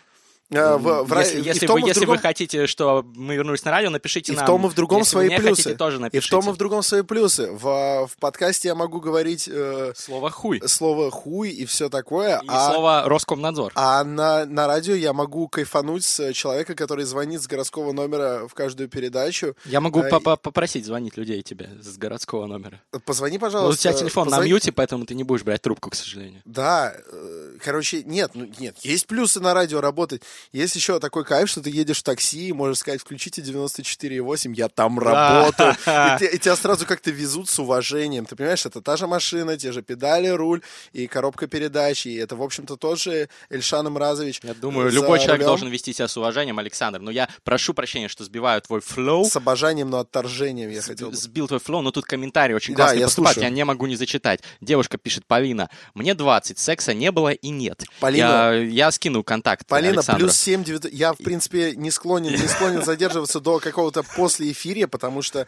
Э, 0.51 0.77
в- 0.77 1.05
в 1.05 1.19
если 1.19 1.39
и 1.39 1.43
в 1.43 1.47
если, 1.47 1.67
том, 1.67 1.75
вы, 1.75 1.81
и 1.81 1.85
в 1.85 1.87
если 1.87 2.01
другом- 2.01 2.17
вы 2.17 2.23
хотите, 2.23 2.67
что 2.67 3.05
мы 3.15 3.37
вернулись 3.37 3.65
на 3.65 3.71
радио, 3.71 3.91
напишите 3.91 4.33
И 4.33 4.35
в 4.35 4.39
нам. 4.39 4.47
том, 4.47 4.67
и 4.67 4.69
в 4.69 4.75
другом 4.75 4.99
Если 4.99 5.11
свои 5.13 5.29
плюсы. 5.29 5.63
хотите, 5.63 5.75
тоже 5.77 5.97
и 5.99 6.01
напишите. 6.01 6.27
в 6.27 6.31
том, 6.43 6.51
и 6.51 6.53
в 6.55 6.57
другом 6.57 6.83
свои 6.83 7.03
плюсы. 7.03 7.51
В, 7.53 8.09
в 8.09 8.17
подкасте 8.19 8.69
я 8.69 8.75
могу 8.75 9.01
говорить 9.01 9.49
э, 9.51 9.93
Слово 9.97 10.31
«хуй». 10.31 10.61
слово 10.67 11.11
хуй 11.13 11.51
и 11.51 11.65
все 11.67 11.89
такое, 11.89 12.41
И 12.43 12.47
а, 12.49 12.73
слово 12.73 13.03
«Роскомнадзор». 13.07 13.73
а 13.77 14.03
на, 14.03 14.45
на 14.45 14.67
радио 14.67 14.95
я 14.95 15.13
могу 15.13 15.47
кайфануть 15.49 16.05
с 16.05 16.33
человека, 16.33 16.75
который 16.75 17.05
звонит 17.05 17.43
с 17.43 17.47
городского 17.47 17.93
номера 17.93 18.49
в 18.49 18.55
каждую 18.55 18.89
передачу. 18.89 19.55
Я 19.65 19.81
могу 19.81 20.01
э, 20.01 20.11
по- 20.11 20.21
по- 20.21 20.37
попросить 20.37 20.85
звонить 20.85 21.17
людей 21.17 21.43
тебе 21.43 21.71
с 21.81 21.97
городского 21.97 22.47
номера. 22.47 22.81
Позвони, 23.05 23.39
Ну, 23.39 23.39
у 23.39 23.41
пожалуйста. 23.41 23.83
тебя 23.83 23.93
телефон 23.93 24.29
на 24.29 24.39
позвони- 24.39 24.51
мьюте, 24.51 24.73
поэтому 24.73 25.07
ты 25.07 25.15
не 25.15 25.23
будешь 25.23 25.43
брать 25.45 25.63
трубку, 25.63 25.91
к 25.91 25.95
сожалению. 25.95 26.43
Да, 26.45 26.93
э, 27.13 27.57
короче, 27.63 28.03
нет, 28.03 28.33
ну 28.35 28.49
нет, 28.59 28.77
есть 28.83 29.07
плюсы 29.07 29.39
на 29.41 29.55
радио 29.55 29.81
работать. 29.81 30.23
Есть 30.53 30.77
еще 30.77 30.99
такой 31.01 31.25
кайф, 31.25 31.49
что 31.49 31.61
ты 31.63 31.71
едешь 31.71 31.99
в 31.99 32.03
такси 32.03 32.49
и 32.49 32.53
можешь 32.53 32.79
сказать, 32.79 33.01
включите 33.01 33.43
94,8, 33.43 34.55
я 34.55 34.69
там 34.69 34.99
работаю. 34.99 35.73
И, 35.87 36.19
те- 36.19 36.31
и 36.35 36.39
тебя 36.39 36.57
сразу 36.57 36.87
как-то 36.87 37.11
везут 37.11 37.49
с 37.49 37.59
уважением. 37.59 38.27
Ты 38.27 38.37
понимаешь, 38.37 38.65
это 38.67 38.81
та 38.81 38.97
же 38.97 39.07
машина, 39.07 39.57
те 39.57 39.73
же 39.73 39.83
педали, 39.83 40.29
руль 40.29 40.63
и 40.93 41.07
коробка 41.07 41.47
передач. 41.47 42.07
И 42.07 42.15
это, 42.15 42.37
в 42.37 42.43
общем-то, 42.43 42.77
тоже 42.77 43.29
Эльшан 43.51 43.87
Имразович. 43.89 44.41
Я 44.43 44.55
думаю, 44.55 44.91
любой 44.91 45.19
человек 45.21 45.45
должен 45.47 45.69
вести 45.69 45.93
себя 45.93 46.09
с 46.09 46.17
уважением, 46.17 46.59
Александр. 46.59 47.01
Но 47.01 47.11
я 47.11 47.29
прошу 47.45 47.75
прощения, 47.75 48.09
что 48.09 48.25
сбиваю 48.25 48.61
твой 48.63 48.81
flow. 48.81 49.25
С 49.25 49.37
обожанием, 49.37 49.91
но 49.91 49.99
отторжением 49.99 50.71
я 50.71 50.83
хотел 50.83 51.11
бы. 51.11 51.17
Сбил 51.17 51.49
твой 51.49 51.61
flow, 51.61 51.83
но 51.83 51.91
тут 51.91 52.05
комментарий 52.05 52.55
очень 52.55 52.75
Да, 52.75 52.85
классный 52.85 53.01
я 53.01 53.07
поступает, 53.07 53.35
слушаю. 53.35 53.51
я 53.51 53.55
не 53.55 53.65
могу 53.65 53.87
не 53.87 53.97
зачитать. 53.97 54.41
Девушка 54.61 54.99
пишет, 54.99 55.27
Полина, 55.27 55.69
мне 55.95 56.15
20, 56.15 56.59
секса 56.59 56.95
не 56.95 57.11
было 57.13 57.31
и 57.31 57.49
нет. 57.51 57.83
Полина- 58.01 58.53
Я, 58.53 58.53
я 58.87 58.91
скину 58.91 59.23
контакт 59.25 59.67
Полина, 59.67 60.03
плюс 60.03 60.30
7, 60.31 60.65
9... 60.65 60.89
Я, 60.93 61.13
в 61.13 61.19
принципе, 61.19 61.75
не 61.77 61.91
склонен, 61.91 62.33
не 62.33 62.49
склонен 62.49 62.83
задерживаться 62.83 63.41
до 63.41 63.59
какого-то 63.59 64.03
после 64.03 64.51
эфира, 64.53 64.87
потому 64.87 65.23
что 65.23 65.47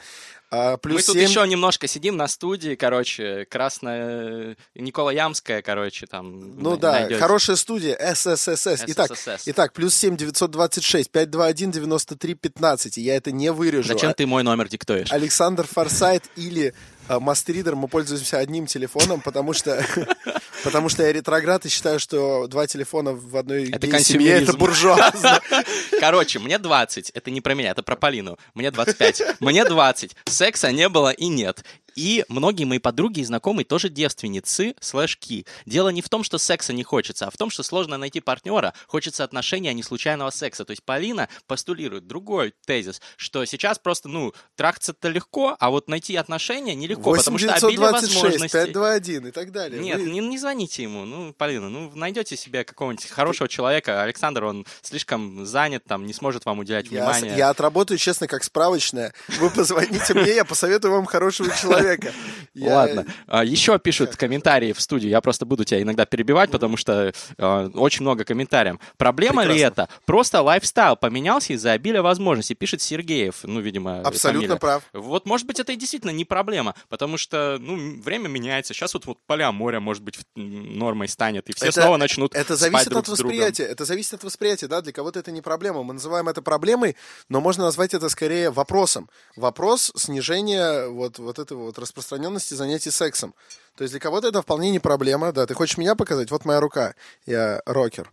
а, 0.55 0.77
плюс 0.77 0.97
Мы 0.97 1.03
тут 1.15 1.15
7... 1.15 1.31
еще 1.31 1.49
немножко 1.49 1.87
сидим 1.87 2.19
на 2.19 2.29
студии, 2.29 2.75
короче, 2.75 3.47
Красная... 3.47 4.55
Никола 4.75 5.11
Ямская, 5.11 5.63
короче, 5.63 6.07
там 6.07 6.61
Ну 6.61 6.77
да, 6.77 6.93
найдете. 6.93 7.19
хорошая 7.19 7.57
студия, 7.57 7.97
СССС. 8.15 8.85
Итак, 8.87 9.11
итак, 9.47 9.73
плюс 9.73 9.95
7 9.95 10.15
926 10.19 11.11
521 11.11 11.71
93 11.71 12.35
15. 12.35 12.99
И 12.99 13.01
я 13.01 13.17
это 13.17 13.33
не 13.33 13.51
вырежу. 13.51 13.89
Зачем 13.89 14.11
А- 14.11 14.15
ты 14.15 14.27
мой 14.27 14.43
номер 14.43 14.69
диктуешь? 14.69 15.11
Александр 15.11 15.67
Форсайт 15.73 16.25
или 16.37 16.75
а, 17.09 17.19
Мастридер, 17.19 17.75
мы 17.75 17.89
пользуемся 17.89 18.39
одним 18.39 18.67
телефоном, 18.67 19.21
потому 19.21 19.53
что, 19.55 19.85
потому 20.65 20.89
что 20.89 21.03
я 21.03 21.13
ретроград 21.13 21.67
и 21.67 21.69
считаю, 21.69 21.99
что 21.99 22.47
два 22.47 22.67
телефона 22.67 23.13
в 23.13 23.37
одной 23.37 23.71
Это 23.71 23.87
гей-семье 23.87 24.43
это 24.43 24.53
буржуазно. 24.57 25.41
Короче, 26.01 26.39
мне 26.39 26.59
20. 26.59 27.11
Это 27.11 27.31
не 27.31 27.41
про 27.41 27.55
меня, 27.55 27.71
это 27.71 27.83
про 27.83 27.97
Полину. 27.97 28.39
Мне 28.55 28.71
25. 28.71 29.41
Мне 29.41 29.65
20. 29.65 30.17
Секса 30.43 30.73
не 30.73 30.89
было 30.89 31.11
и 31.13 31.29
нет. 31.29 31.65
И 31.97 32.25
многие 32.29 32.65
мои 32.65 32.79
подруги 32.79 33.21
и 33.21 33.25
знакомые 33.25 33.65
тоже 33.65 33.89
девственницы 33.89 34.75
слэшки. 34.81 35.47
Дело 35.67 35.89
не 35.91 36.03
в 36.03 36.09
том, 36.09 36.25
что 36.25 36.39
секса 36.39 36.73
не 36.73 36.83
хочется, 36.83 37.27
а 37.27 37.31
в 37.31 37.37
том, 37.37 37.51
что 37.51 37.63
сложно 37.63 37.97
найти 37.97 38.21
партнера, 38.21 38.75
хочется 38.87 39.25
отношения, 39.25 39.71
а 39.71 39.73
не 39.73 39.83
случайного 39.83 40.31
секса. 40.31 40.65
То 40.65 40.71
есть 40.73 40.83
Полина 40.83 41.29
постулирует 41.47 42.07
другой 42.07 42.55
тезис, 42.67 43.01
что 43.17 43.45
сейчас 43.45 43.79
просто, 43.79 44.09
ну, 44.09 44.33
трахаться-то 44.57 45.09
легко, 45.09 45.57
а 45.59 45.71
вот 45.71 45.89
найти 45.89 46.17
отношения 46.17 46.75
нелегко, 46.75 47.11
8 47.11 47.19
потому 47.21 47.39
что 47.39 47.55
обилие 47.55 47.77
926 47.77 48.15
возможностей. 48.23 48.59
521 48.67 49.27
и 49.27 49.31
так 49.31 49.53
далее. 49.53 49.81
Нет, 49.83 50.01
Вы- 50.01 50.11
не, 50.11 50.21
не 50.21 50.39
звоните 50.39 50.83
ему. 50.83 51.05
Ну, 51.05 51.33
Полина, 51.33 51.69
ну, 51.69 51.91
найдете 51.95 52.37
себе 52.37 52.65
какого-нибудь 52.65 53.09
хорошего 53.09 53.49
человека. 53.49 54.03
Александр, 54.03 54.45
он 54.45 54.67
слишком 54.83 55.45
занят, 55.47 55.85
там, 55.85 56.07
не 56.07 56.13
сможет 56.13 56.45
вам 56.45 56.61
уделять 56.61 56.87
Я, 56.87 57.05
внимание. 57.05 57.37
я 57.37 57.51
отработаю, 57.51 57.99
честно, 57.99 58.27
как 58.27 58.45
справочная. 58.45 59.13
Вы 59.39 59.51
позвоните 59.51 60.15
мне, 60.15 60.35
я 60.35 60.45
посоветую 60.45 60.93
вам 60.95 61.07
хорошего 61.07 61.51
человека. 61.61 61.82
Я- 62.55 62.75
Ладно. 62.75 63.07
А, 63.27 63.45
Еще 63.45 63.79
пишут 63.79 64.17
комментарии 64.17 64.73
в 64.73 64.81
студию. 64.81 65.11
Я 65.11 65.21
просто 65.21 65.47
буду 65.47 65.65
тебя 65.65 65.81
иногда 65.81 66.05
перебивать, 66.05 66.51
потому 66.51 66.77
что 66.77 67.13
э, 67.39 67.69
очень 67.75 68.03
много 68.03 68.25
комментариев. 68.25 68.77
Проблема 68.99 69.43
ли 69.45 69.55
Прекрасно. 69.55 69.83
это? 69.85 69.89
Просто 70.05 70.43
лайфстайл 70.43 70.97
поменялся 70.97 71.55
из-за 71.55 71.73
обилия 71.73 72.03
возможностей, 72.03 72.55
пишет 72.55 72.83
Сергеев. 72.83 73.37
Ну, 73.45 73.61
видимо, 73.61 74.01
Абсолютно 74.01 74.41
фамилия. 74.49 74.61
прав. 74.61 74.83
Вот, 74.93 75.27
может 75.27 75.47
быть, 75.47 75.61
это 75.61 75.73
и 75.73 75.77
действительно 75.77 76.11
не 76.11 76.25
проблема, 76.27 76.75
потому 76.91 77.17
что, 77.17 77.57
ну, 77.59 78.01
время 78.03 78.29
меняется. 78.29 78.75
Сейчас 78.75 78.93
вот, 78.95 79.07
вот 79.07 79.19
полиамория, 79.27 79.81
может 79.81 80.03
быть, 80.03 80.19
нормой 80.37 81.09
станет, 81.09 81.49
и 81.49 81.55
все 81.55 81.67
Это- 81.67 81.81
снова 81.83 81.97
начнут 81.97 82.35
Это 82.35 82.57
спать 82.57 82.59
зависит 82.59 82.89
друг 82.91 83.03
от 83.05 83.09
восприятия. 83.09 83.65
Это 83.65 83.85
зависит 83.87 84.15
от 84.15 84.25
восприятия, 84.25 84.67
да. 84.69 84.83
Для 84.83 84.93
кого-то 84.93 85.19
это 85.19 85.33
не 85.33 85.41
проблема. 85.41 85.83
Мы 85.83 85.95
называем 85.95 86.29
это 86.29 86.43
проблемой, 86.43 86.97
но 87.31 87.41
можно 87.41 87.65
назвать 87.65 87.95
это 87.95 88.09
скорее 88.11 88.51
вопросом. 88.51 89.09
Вопрос 89.37 89.91
снижения 89.97 90.87
вот, 90.89 91.19
вот 91.19 91.39
этого 91.39 91.72
вот 91.73 91.79
распространенности 91.79 92.55
занятий 92.55 92.91
сексом. 92.91 93.35
То 93.77 93.83
есть 93.83 93.93
для 93.93 94.01
кого-то 94.01 94.29
это 94.29 94.43
вполне 94.43 94.71
не 94.71 94.79
проблема. 94.79 95.33
Да, 95.33 95.47
ты 95.47 95.55
хочешь 95.55 95.79
меня 95.79 95.95
показать? 95.95 96.31
Вот 96.31 96.45
моя 96.45 96.61
рука. 96.61 96.95
Я 97.27 97.63
рокер. 97.67 98.11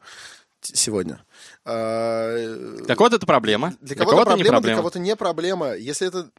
сегодня. 0.62 1.24
Так 1.64 3.00
вот, 3.00 3.14
это 3.14 3.26
проблема. 3.26 3.76
Для 3.82 3.96
кого-то 3.96 4.12
кого-то 4.12 4.32
не 4.38 4.44
проблема, 4.44 4.44
для 4.44 4.52
проблема. 4.52 4.78
кого-то 4.78 5.00
не 5.00 5.16
проблема. 5.16 5.74
Если 5.76 6.08
это 6.08 6.30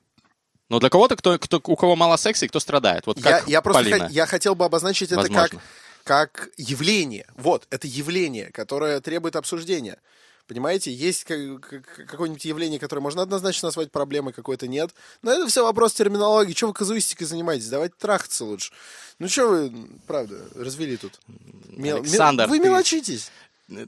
Но 0.69 0.79
для 0.81 0.89
кого-то, 0.91 1.17
кто, 1.17 1.39
кто, 1.39 1.61
у 1.65 1.77
кого 1.77 1.97
мало 1.97 2.17
секса 2.17 2.45
и 2.47 2.49
кто 2.49 2.61
страдает. 2.61 3.07
Вот 3.07 3.19
я, 3.19 3.23
как 3.41 3.49
я 3.49 3.61
просто 3.63 3.83
Полина. 3.83 4.07
хо- 4.07 4.13
я 4.13 4.27
хотел 4.27 4.55
бы 4.55 4.65
обозначить 4.65 5.13
это 5.13 5.23
как, 5.23 5.31
Возможно. 5.31 5.61
как 6.05 6.49
явление. 6.57 7.27
Вот, 7.37 7.67
это 7.71 7.87
явление, 7.87 8.51
которое 8.53 9.01
требует 9.01 9.37
обсуждения. 9.37 9.99
Понимаете, 10.47 10.93
есть 10.93 11.25
как- 11.25 11.61
как- 11.61 12.07
какое-нибудь 12.09 12.45
явление, 12.45 12.81
которое 12.81 13.01
можно 13.01 13.23
однозначно 13.23 13.69
назвать 13.69 13.91
проблемой, 13.93 14.33
какое-то 14.33 14.67
нет. 14.67 14.91
Но 15.23 15.33
это 15.33 15.47
все 15.47 15.63
вопрос 15.65 15.93
терминологии. 15.95 16.53
Чего 16.53 16.69
вы 16.71 16.75
казуистикой 16.75 17.27
занимаетесь? 17.27 17.69
Давайте 17.69 17.95
трахаться 17.99 18.45
лучше. 18.45 18.73
Ну 19.19 19.29
что 19.29 19.49
вы, 19.49 19.73
правда, 20.07 20.41
развели 20.55 20.97
тут? 20.97 21.21
Мел- 21.69 21.99
Александр, 21.99 22.47
вы 22.49 22.59
мелочитесь. 22.59 23.31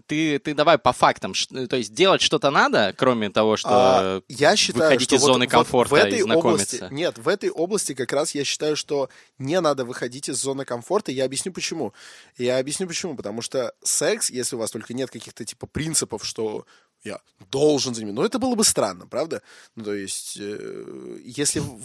Ты, 0.06 0.38
ты 0.38 0.54
давай 0.54 0.78
по 0.78 0.92
фактам. 0.92 1.34
То 1.68 1.76
есть 1.76 1.92
делать 1.94 2.20
что-то 2.22 2.50
надо, 2.50 2.94
кроме 2.96 3.30
того, 3.30 3.56
что 3.56 3.70
А, 3.72 4.22
я 4.28 4.54
считаю, 4.56 4.84
выходить 4.84 5.08
что 5.08 5.16
из 5.16 5.20
вот- 5.22 5.26
зоны 5.26 5.44
вот 5.46 5.50
комфорта 5.50 5.94
в 5.94 5.98
этой 5.98 6.18
и 6.18 6.22
знакомиться. 6.22 6.76
области, 6.76 6.94
нет, 6.94 7.18
в 7.18 7.28
этой 7.28 7.50
области 7.50 7.94
как 7.94 8.12
раз 8.12 8.34
я 8.34 8.44
считаю, 8.44 8.76
что 8.76 9.08
не 9.38 9.60
надо 9.60 9.84
выходить 9.84 10.28
из 10.28 10.36
зоны 10.36 10.64
комфорта. 10.64 11.10
Я 11.12 11.24
объясню 11.24 11.52
почему. 11.52 11.92
Я 12.38 12.58
объясню 12.58 12.86
почему. 12.86 13.16
Потому 13.16 13.42
что 13.42 13.72
секс, 13.82 14.30
если 14.30 14.56
у 14.56 14.58
вас 14.58 14.70
только 14.70 14.94
нет 14.94 15.10
каких-то 15.10 15.44
типа 15.44 15.66
принципов, 15.66 16.24
что 16.24 16.64
я 17.04 17.20
должен 17.50 17.94
заниматься, 17.94 18.20
ну 18.20 18.26
это 18.26 18.38
было 18.38 18.54
бы 18.54 18.64
странно, 18.64 19.06
правда? 19.06 19.42
Ну 19.76 19.84
то 19.84 19.94
есть, 19.94 20.36
э, 20.40 21.18
если 21.24 21.60
в- 21.60 21.80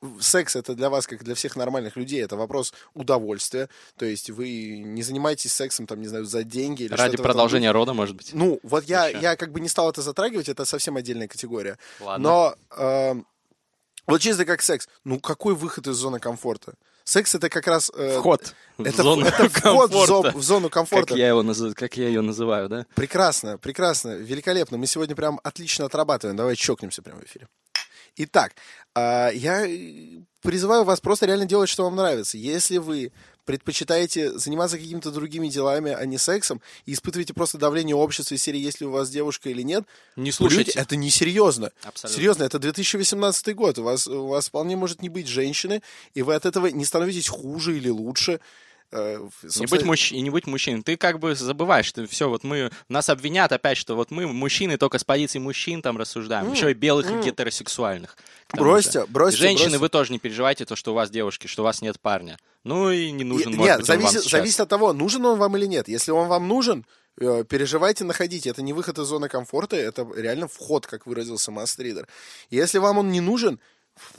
в- 0.00 0.22
секс 0.22 0.56
это 0.56 0.74
для 0.74 0.88
вас, 0.90 1.06
как 1.06 1.22
для 1.24 1.34
всех 1.34 1.56
нормальных 1.56 1.96
людей, 1.96 2.22
это 2.24 2.36
вопрос 2.36 2.72
удовольствия. 2.94 3.68
То 3.96 4.04
есть 4.04 4.30
вы 4.30 4.78
не 4.78 5.02
занимаетесь 5.02 5.52
сексом, 5.52 5.86
там, 5.86 6.00
не 6.00 6.08
знаю, 6.08 6.24
за 6.24 6.42
деньги 6.42 6.84
или 6.84 6.92
Ради 6.94 7.10
в 7.10 7.14
этом 7.14 7.24
продолжения 7.24 7.70
рода, 7.70 7.92
может 7.92 8.16
быть. 8.16 8.30
ну, 8.32 8.58
вот 8.62 8.84
я, 8.84 9.08
Еще. 9.08 9.20
я 9.20 9.36
как 9.36 9.52
бы 9.52 9.60
не 9.60 9.68
стал 9.68 9.90
это 9.90 10.02
затрагивать, 10.02 10.48
это 10.48 10.64
совсем 10.64 10.96
отдельная 10.96 11.28
категория. 11.28 11.78
Ладно. 12.00 12.28
Но 12.28 12.56
э, 12.76 13.14
вот 14.06 14.20
чисто 14.20 14.44
как 14.44 14.62
секс. 14.62 14.88
Ну, 15.04 15.20
какой 15.20 15.54
выход 15.54 15.86
из 15.86 15.94
зоны 15.96 16.18
комфорта? 16.18 16.74
Секс 17.04 17.34
это 17.34 17.48
как 17.48 17.66
раз... 17.66 17.90
э, 17.94 18.18
Вход 18.18 18.54
в 18.78 18.84
Это, 18.86 19.02
зону 19.02 19.26
это 19.26 19.48
вход 19.48 19.90
в, 19.90 19.92
зо- 19.94 20.22
комфорта. 20.22 20.38
в 20.38 20.42
зону 20.42 20.70
комфорта. 20.70 21.08
Как 21.08 21.16
я, 21.18 21.28
его 21.28 21.42
назов- 21.42 21.74
как 21.74 21.96
я 21.96 22.06
ее 22.08 22.20
называю, 22.20 22.68
да? 22.68 22.86
Прекрасно, 22.94 23.58
прекрасно, 23.58 24.16
великолепно. 24.16 24.78
Мы 24.78 24.86
сегодня 24.86 25.14
прям 25.14 25.40
отлично 25.44 25.84
отрабатываем. 25.86 26.36
Давай 26.36 26.56
чокнемся 26.56 27.02
прямо 27.02 27.20
в 27.20 27.24
эфире. 27.24 27.48
Итак, 28.16 28.52
а, 28.94 29.30
я 29.30 29.66
э, 29.66 30.20
призываю 30.42 30.84
вас 30.84 31.00
просто 31.00 31.26
реально 31.26 31.46
делать, 31.46 31.68
что 31.70 31.84
вам 31.84 31.96
нравится. 31.96 32.36
Если 32.38 32.78
вы 32.78 33.12
предпочитаете 33.44 34.36
заниматься 34.38 34.78
какими-то 34.78 35.10
другими 35.10 35.48
делами, 35.48 35.92
а 35.92 36.04
не 36.06 36.18
сексом, 36.18 36.60
и 36.86 36.92
испытываете 36.92 37.34
просто 37.34 37.58
давление 37.58 37.96
общества 37.96 38.34
из 38.34 38.42
серии, 38.42 38.60
есть 38.60 38.80
ли 38.80 38.86
у 38.86 38.90
вас 38.90 39.10
девушка 39.10 39.50
или 39.50 39.62
нет, 39.62 39.84
Не 40.16 40.26
Люди, 40.26 40.36
слушайте. 40.36 40.72
это 40.72 40.96
несерьезно. 40.96 41.72
Абсолютно. 41.82 42.16
Серьезно, 42.16 42.42
это 42.44 42.58
2018 42.58 43.54
год. 43.54 43.78
У 43.78 43.82
вас, 43.82 44.06
у 44.06 44.26
вас 44.28 44.48
вполне 44.48 44.76
может 44.76 45.02
не 45.02 45.08
быть 45.08 45.26
женщины, 45.26 45.82
и 46.14 46.22
вы 46.22 46.34
от 46.34 46.46
этого 46.46 46.66
не 46.68 46.84
становитесь 46.84 47.28
хуже 47.28 47.76
или 47.76 47.88
лучше. 47.88 48.40
Э, 48.92 49.16
в- 49.18 49.44
Не 49.44 49.48
собственно, 49.50 49.68
быть 49.70 49.84
мужч... 49.86 50.12
и 50.12 50.20
не 50.20 50.28
быть 50.30 50.46
мужчиной. 50.46 50.82
Ты 50.82 50.96
как 50.98 51.18
бы 51.18 51.34
забываешь, 51.34 51.86
что 51.86 52.06
все, 52.06 52.28
вот 52.28 52.44
мы, 52.44 52.70
нас 52.88 53.08
обвинят 53.08 53.50
опять, 53.50 53.78
что 53.78 53.96
вот 53.96 54.10
мы, 54.10 54.26
мужчины, 54.28 54.76
только 54.76 54.98
с 54.98 55.04
позиции 55.04 55.38
мужчин 55.38 55.80
там 55.80 55.96
рассуждаем. 55.96 56.52
Еще 56.52 56.70
и 56.70 56.74
белых 56.74 57.10
и 57.10 57.14
гетеросексуальных. 57.24 58.16
Бросьте, 58.52 59.00
же. 59.00 59.06
бросьте, 59.08 59.40
Женщины, 59.40 59.64
бросьте. 59.70 59.78
вы 59.80 59.88
тоже 59.88 60.12
не 60.12 60.18
переживайте, 60.18 60.64
то, 60.66 60.76
что 60.76 60.92
у 60.92 60.94
вас 60.94 61.10
девушки, 61.10 61.46
что 61.46 61.62
у 61.62 61.64
вас 61.64 61.80
нет 61.80 61.98
парня. 62.00 62.36
Ну 62.64 62.90
и 62.90 63.10
не 63.10 63.24
нужен, 63.24 63.54
И- 63.54 63.56
может 63.56 63.68
Нет, 63.70 63.78
быть, 63.78 63.86
зависит, 63.86 64.20
сейчас. 64.24 64.30
зависит 64.32 64.60
от 64.60 64.68
того, 64.68 64.92
нужен 64.92 65.24
он 65.24 65.38
вам 65.38 65.56
или 65.56 65.66
нет. 65.66 65.88
Если 65.88 66.10
он 66.10 66.28
вам 66.28 66.46
нужен, 66.46 66.84
э, 67.18 67.44
переживайте, 67.48 68.04
находите. 68.04 68.50
Это 68.50 68.62
не 68.62 68.72
выход 68.74 68.98
из 68.98 69.06
зоны 69.06 69.28
комфорта, 69.28 69.76
это 69.76 70.06
реально 70.14 70.48
вход, 70.48 70.86
как 70.86 71.06
выразился 71.06 71.50
Мастридер. 71.50 72.06
Если 72.50 72.78
вам 72.78 72.98
он 72.98 73.10
не 73.10 73.20
нужен, 73.20 73.58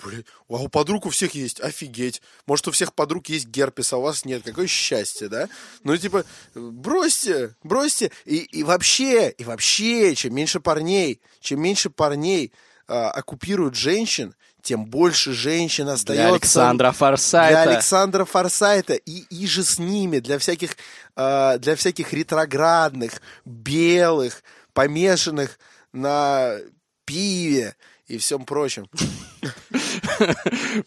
блин, 0.04 0.26
а 0.50 0.54
у 0.54 0.68
подруг 0.68 1.06
у 1.06 1.10
всех 1.10 1.34
есть, 1.36 1.60
офигеть. 1.62 2.22
Может, 2.46 2.68
у 2.68 2.72
всех 2.72 2.94
подруг 2.94 3.28
есть 3.30 3.48
герпес, 3.48 3.94
а 3.94 3.98
у 3.98 4.02
вас 4.02 4.26
нет. 4.26 4.44
Какое 4.44 4.68
счастье, 4.68 5.30
да? 5.30 5.50
Ну, 5.84 5.96
типа, 5.98 6.26
бросьте, 6.56 7.56
бросьте. 7.64 8.12
И, 8.26 8.38
и 8.38 8.64
вообще, 8.64 9.30
и 9.32 9.44
вообще, 9.44 10.16
чем 10.16 10.36
меньше 10.36 10.60
парней, 10.60 11.22
чем 11.40 11.62
меньше 11.62 11.90
парней 11.90 12.52
а, 12.88 13.12
оккупируют 13.12 13.76
женщин, 13.76 14.36
тем 14.62 14.86
больше 14.86 15.34
женщин 15.34 15.90
остается... 15.90 16.24
Для 16.24 16.34
Александра 16.34 16.92
Форсайта. 16.92 17.64
Для 17.64 17.74
Александра 17.74 18.26
Форсайта 18.26 18.94
и, 18.94 19.26
и 19.30 19.46
же 19.46 19.64
с 19.64 19.78
ними, 19.78 20.20
для 20.20 20.40
всяких, 20.40 20.78
э, 21.18 21.58
для 21.60 21.76
всяких 21.76 22.14
ретроградных, 22.14 23.22
белых, 23.44 24.42
помешанных 24.74 25.60
на 25.92 26.58
пиве 27.06 27.76
и 28.08 28.18
всем 28.18 28.46
прочем. 28.46 28.90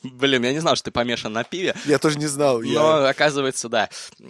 Блин, 0.02 0.44
я 0.44 0.52
не 0.52 0.60
знал, 0.60 0.76
что 0.76 0.86
ты 0.86 0.90
помешан 0.90 1.32
на 1.32 1.44
пиве. 1.44 1.74
Я 1.86 1.98
тоже 1.98 2.18
не 2.18 2.26
знал. 2.26 2.62
я- 2.62 2.78
Но 2.80 3.06
оказывается, 3.06 3.68
да. 3.68 3.88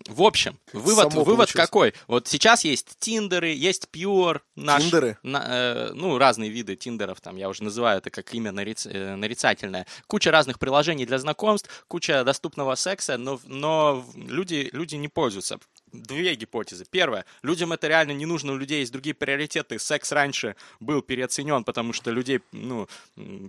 В 0.09 0.23
общем, 0.23 0.59
вывод, 0.73 1.11
само 1.13 1.25
вывод 1.25 1.49
получилось. 1.49 1.67
какой? 1.67 1.95
Вот 2.07 2.29
сейчас 2.29 2.65
есть 2.65 2.97
тиндеры, 2.99 3.49
есть 3.49 3.89
пьюр, 3.89 4.43
наш, 4.55 4.83
Тиндеры? 4.83 5.19
на- 5.23 5.45
э, 5.47 5.91
ну, 5.95 6.19
разные 6.19 6.51
виды 6.51 6.77
тиндеров, 6.77 7.21
там, 7.21 7.37
я 7.37 7.49
уже 7.49 7.63
называю 7.63 7.99
это 7.99 8.11
как 8.11 8.33
имя 8.35 8.51
нариц- 8.53 8.89
э, 8.91 9.17
нарицательное. 9.17 9.87
Куча 10.07 10.31
разных 10.31 10.59
приложений 10.59 11.07
для 11.07 11.19
знакомств, 11.19 11.69
куча 11.89 12.25
доступного 12.25 12.75
секса, 12.75 13.17
но, 13.19 13.41
но 13.47 14.05
люди, 14.17 14.69
люди 14.73 14.97
не 14.97 15.09
пользуются. 15.09 15.59
Две 15.93 16.35
гипотезы. 16.35 16.85
Первое. 16.91 17.25
Людям 17.43 17.73
это 17.73 17.87
реально 17.89 18.13
не 18.13 18.27
нужно, 18.27 18.53
у 18.53 18.57
людей 18.57 18.81
есть 18.81 18.93
другие 18.93 19.15
приоритеты. 19.15 19.79
Секс 19.79 20.13
раньше 20.13 20.57
был 20.81 21.01
переоценен, 21.01 21.65
потому 21.65 21.93
что 21.93 22.11
людей, 22.11 22.41
ну, 22.53 22.89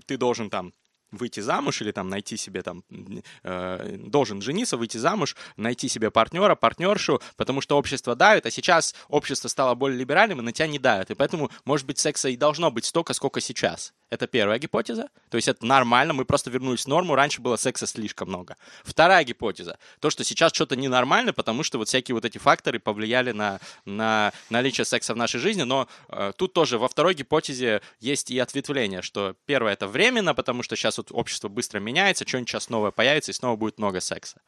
ты 0.06 0.17
должен 0.17 0.50
там 0.50 0.73
выйти 1.12 1.39
замуж 1.39 1.82
или 1.82 1.91
там 1.91 2.10
найти 2.10 2.38
себе 2.38 2.62
там 2.62 2.84
э, 3.43 3.97
должен 3.97 4.41
жениться, 4.41 4.78
выйти 4.78 4.97
замуж, 4.97 5.36
найти 5.56 5.88
себе 5.88 6.12
партнера, 6.12 6.56
партнершу, 6.56 7.21
потому 7.38 7.62
что 7.62 7.78
общество 7.78 8.15
давит, 8.15 8.45
а 8.45 8.52
сейчас 8.52 8.93
общество 9.08 9.47
стало 9.47 9.76
более 9.76 9.97
либеральным 9.97 10.39
и 10.39 10.43
на 10.43 10.52
тебя 10.52 10.67
не 10.67 10.80
давит, 10.80 11.12
и 11.12 11.15
поэтому 11.15 11.50
может 11.65 11.88
быть 11.88 11.97
секса 11.97 12.30
и 12.30 12.36
должно 12.36 12.71
быть 12.71 12.86
столько, 12.86 13.13
сколько 13.13 13.39
сейчас. 13.39 13.93
Это 14.10 14.26
первая 14.26 14.58
гипотеза, 14.58 15.10
то 15.30 15.36
есть 15.36 15.50
это 15.50 15.65
нормально, 15.65 16.13
мы 16.13 16.24
просто 16.24 16.50
вернулись 16.50 16.86
в 16.86 16.88
норму, 16.88 17.13
раньше 17.13 17.41
было 17.41 17.58
секса 17.58 17.86
слишком 17.86 18.30
много. 18.30 18.56
Вторая 18.86 19.26
гипотеза, 19.26 19.78
то, 20.00 20.10
что 20.10 20.24
сейчас 20.24 20.54
что-то 20.54 20.78
ненормально, 20.78 21.34
потому 21.34 21.62
что 21.63 21.78
вот 21.78 21.89
всякие 21.89 22.15
вот 22.15 22.24
эти 22.24 22.38
факторы 22.38 22.80
повлияли 22.80 23.34
на, 23.34 23.60
на 23.84 24.32
наличие 24.50 24.86
секса 24.86 25.13
в 25.13 25.17
нашей 25.17 25.41
жизни, 25.41 25.63
но 25.63 25.89
э, 26.08 26.32
тут 26.38 26.54
тоже 26.54 26.78
во 26.78 26.88
второй 26.88 27.15
гипотезе 27.15 27.82
есть 28.00 28.32
и 28.32 28.39
ответвление, 28.39 29.02
что 29.02 29.36
первое 29.46 29.74
это 29.74 29.88
временно, 29.88 30.34
потому 30.34 30.63
что 30.63 30.78
сейчас 30.78 30.98
вот 30.98 31.12
общество 31.12 31.50
быстро 31.50 31.80
меняется, 31.80 32.26
что-нибудь 32.26 32.50
сейчас 32.50 32.70
новое 32.70 32.91
появится, 32.91 33.32
и 33.32 33.34
снова 33.34 33.58
будет 33.58 33.78
много 33.78 34.00
секса. 34.00 34.39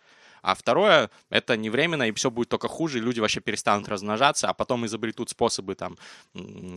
А 0.41 0.55
второе, 0.55 1.09
это 1.29 1.57
не 1.57 1.69
временно, 1.69 2.03
и 2.03 2.11
все 2.13 2.29
будет 2.31 2.49
только 2.49 2.67
хуже, 2.67 2.99
и 2.99 3.01
люди 3.01 3.19
вообще 3.19 3.39
перестанут 3.39 3.87
размножаться, 3.89 4.47
а 4.49 4.53
потом 4.53 4.85
изобретут 4.85 5.29
способы 5.29 5.75
там 5.75 5.97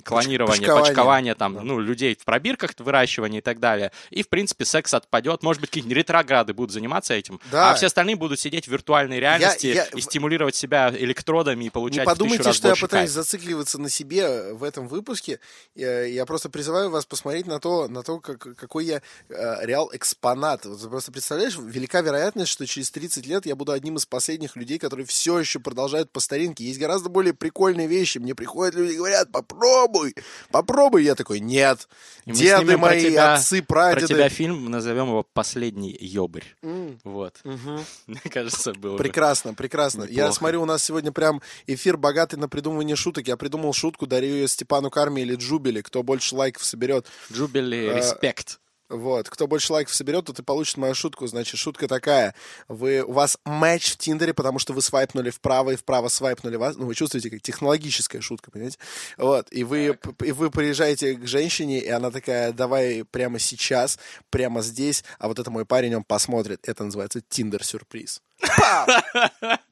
клонирования, 0.04 0.58
почкования. 0.60 0.84
почкования, 0.88 1.34
там, 1.34 1.54
Да. 1.54 1.60
ну, 1.62 1.78
людей 1.78 2.16
в 2.18 2.24
пробирках, 2.24 2.72
выращивания 2.78 3.38
и 3.38 3.42
так 3.42 3.60
далее. 3.60 3.92
И, 4.10 4.22
в 4.22 4.28
принципе, 4.28 4.64
секс 4.64 4.92
отпадет. 4.94 5.42
Может 5.42 5.60
быть, 5.60 5.70
какие-нибудь 5.70 5.96
ретрограды 5.96 6.52
будут 6.54 6.72
заниматься 6.72 7.14
этим, 7.14 7.40
Да. 7.50 7.70
а 7.70 7.74
все 7.74 7.86
остальные 7.86 8.16
будут 8.16 8.40
сидеть 8.40 8.66
в 8.66 8.70
виртуальной 8.70 9.20
реальности 9.20 9.66
я- 9.68 9.84
и 9.86 10.00
стимулировать 10.00 10.54
себя 10.54 10.90
электродами 10.96 11.66
и 11.66 11.70
получать 11.70 12.00
Не 12.00 12.04
в 12.04 12.08
подумайте, 12.08 12.44
раз 12.44 12.56
что 12.56 12.68
я 12.68 12.74
пытаюсь 12.74 13.10
кайфа. 13.10 13.12
зацикливаться 13.12 13.80
на 13.80 13.88
себе 13.88 14.52
в 14.54 14.62
этом 14.64 14.88
выпуске. 14.88 15.40
Я, 15.74 16.02
я 16.04 16.26
просто 16.26 16.50
призываю 16.50 16.90
вас 16.90 17.06
посмотреть 17.06 17.46
на 17.46 17.58
то, 17.60 17.88
на 17.88 18.02
то 18.02 18.18
как, 18.20 18.38
какой 18.56 18.84
я 18.86 19.02
э, 19.28 19.66
реал 19.66 19.90
экспонат. 19.92 20.64
Вот 20.66 20.80
просто 20.90 21.12
представляешь, 21.12 21.56
велика 21.58 22.00
вероятность, 22.00 22.50
что 22.50 22.66
через 22.66 22.90
30 22.90 23.26
лет 23.26 23.46
я 23.46 23.51
буду 23.56 23.72
одним 23.72 23.96
из 23.96 24.06
последних 24.06 24.56
людей, 24.56 24.78
которые 24.78 25.06
все 25.06 25.38
еще 25.38 25.60
продолжают 25.60 26.10
по 26.12 26.20
старинке. 26.20 26.64
Есть 26.64 26.78
гораздо 26.78 27.08
более 27.08 27.34
прикольные 27.34 27.86
вещи. 27.86 28.18
Мне 28.18 28.34
приходят 28.34 28.74
люди 28.74 28.92
и 28.92 28.96
говорят, 28.96 29.30
попробуй, 29.32 30.14
попробуй. 30.50 31.04
Я 31.04 31.14
такой, 31.14 31.40
нет. 31.40 31.88
И 32.26 32.32
Деды 32.32 32.72
про 32.72 32.78
мои, 32.78 33.02
тебя- 33.10 33.34
отцы, 33.34 33.62
Про 33.62 33.92
прадеды. 33.92 34.06
тебя 34.08 34.28
фильм, 34.28 34.70
назовем 34.70 35.06
его 35.08 35.22
«Последний 35.32 35.96
ёбарь». 36.00 36.44
М, 36.62 36.98
Вот. 37.04 37.40
Мне 38.06 38.20
кажется, 38.30 38.72
было 38.74 38.92
бы. 38.92 38.98
Прекрасно, 38.98 39.54
прекрасно. 39.54 40.04
Я 40.04 40.30
смотрю, 40.32 40.62
у 40.62 40.66
нас 40.66 40.82
сегодня 40.82 41.12
прям 41.12 41.40
эфир 41.66 41.96
богатый 41.96 42.36
на 42.36 42.48
придумывание 42.48 42.96
шуток. 42.96 43.26
Я 43.28 43.36
придумал 43.36 43.72
шутку, 43.72 44.06
дарю 44.06 44.28
ее 44.28 44.48
Степану 44.48 44.90
Карме 44.90 45.22
или 45.22 45.34
Джубили. 45.36 45.80
Кто 45.82 46.02
больше 46.02 46.34
лайков 46.36 46.64
соберет, 46.64 47.06
Джубили, 47.32 47.88
А, 47.88 47.96
респект. 47.96 48.60
Вот, 48.92 49.28
кто 49.28 49.46
больше 49.46 49.72
лайков 49.72 49.94
соберет, 49.94 50.26
тот 50.26 50.38
и 50.38 50.42
получит 50.42 50.76
мою 50.76 50.94
шутку. 50.94 51.26
Значит, 51.26 51.58
шутка 51.58 51.88
такая. 51.88 52.34
Вы, 52.68 53.02
у 53.02 53.12
вас 53.12 53.38
матч 53.44 53.92
в 53.92 53.96
Тиндере, 53.96 54.34
потому 54.34 54.58
что 54.58 54.72
вы 54.72 54.82
свайпнули 54.82 55.30
вправо 55.30 55.70
и 55.70 55.76
вправо 55.76 56.08
свайпнули 56.08 56.56
вас. 56.56 56.76
Ну, 56.76 56.86
вы 56.86 56.94
чувствуете, 56.94 57.30
как 57.30 57.40
технологическая 57.42 58.20
шутка, 58.20 58.50
понимаете? 58.50 58.78
Вот, 59.16 59.48
и 59.50 59.64
вы, 59.64 59.98
и 60.22 60.32
вы 60.32 60.50
приезжаете 60.50 61.14
к 61.14 61.26
женщине, 61.26 61.80
и 61.80 61.88
она 61.88 62.10
такая, 62.10 62.52
давай 62.52 63.04
прямо 63.10 63.38
сейчас, 63.38 63.98
прямо 64.30 64.62
здесь, 64.62 65.04
а 65.18 65.28
вот 65.28 65.38
это 65.38 65.50
мой 65.50 65.64
парень, 65.64 65.94
он 65.94 66.04
посмотрит. 66.04 66.60
Это 66.68 66.84
называется 66.84 67.20
Тиндер-сюрприз. 67.20 68.20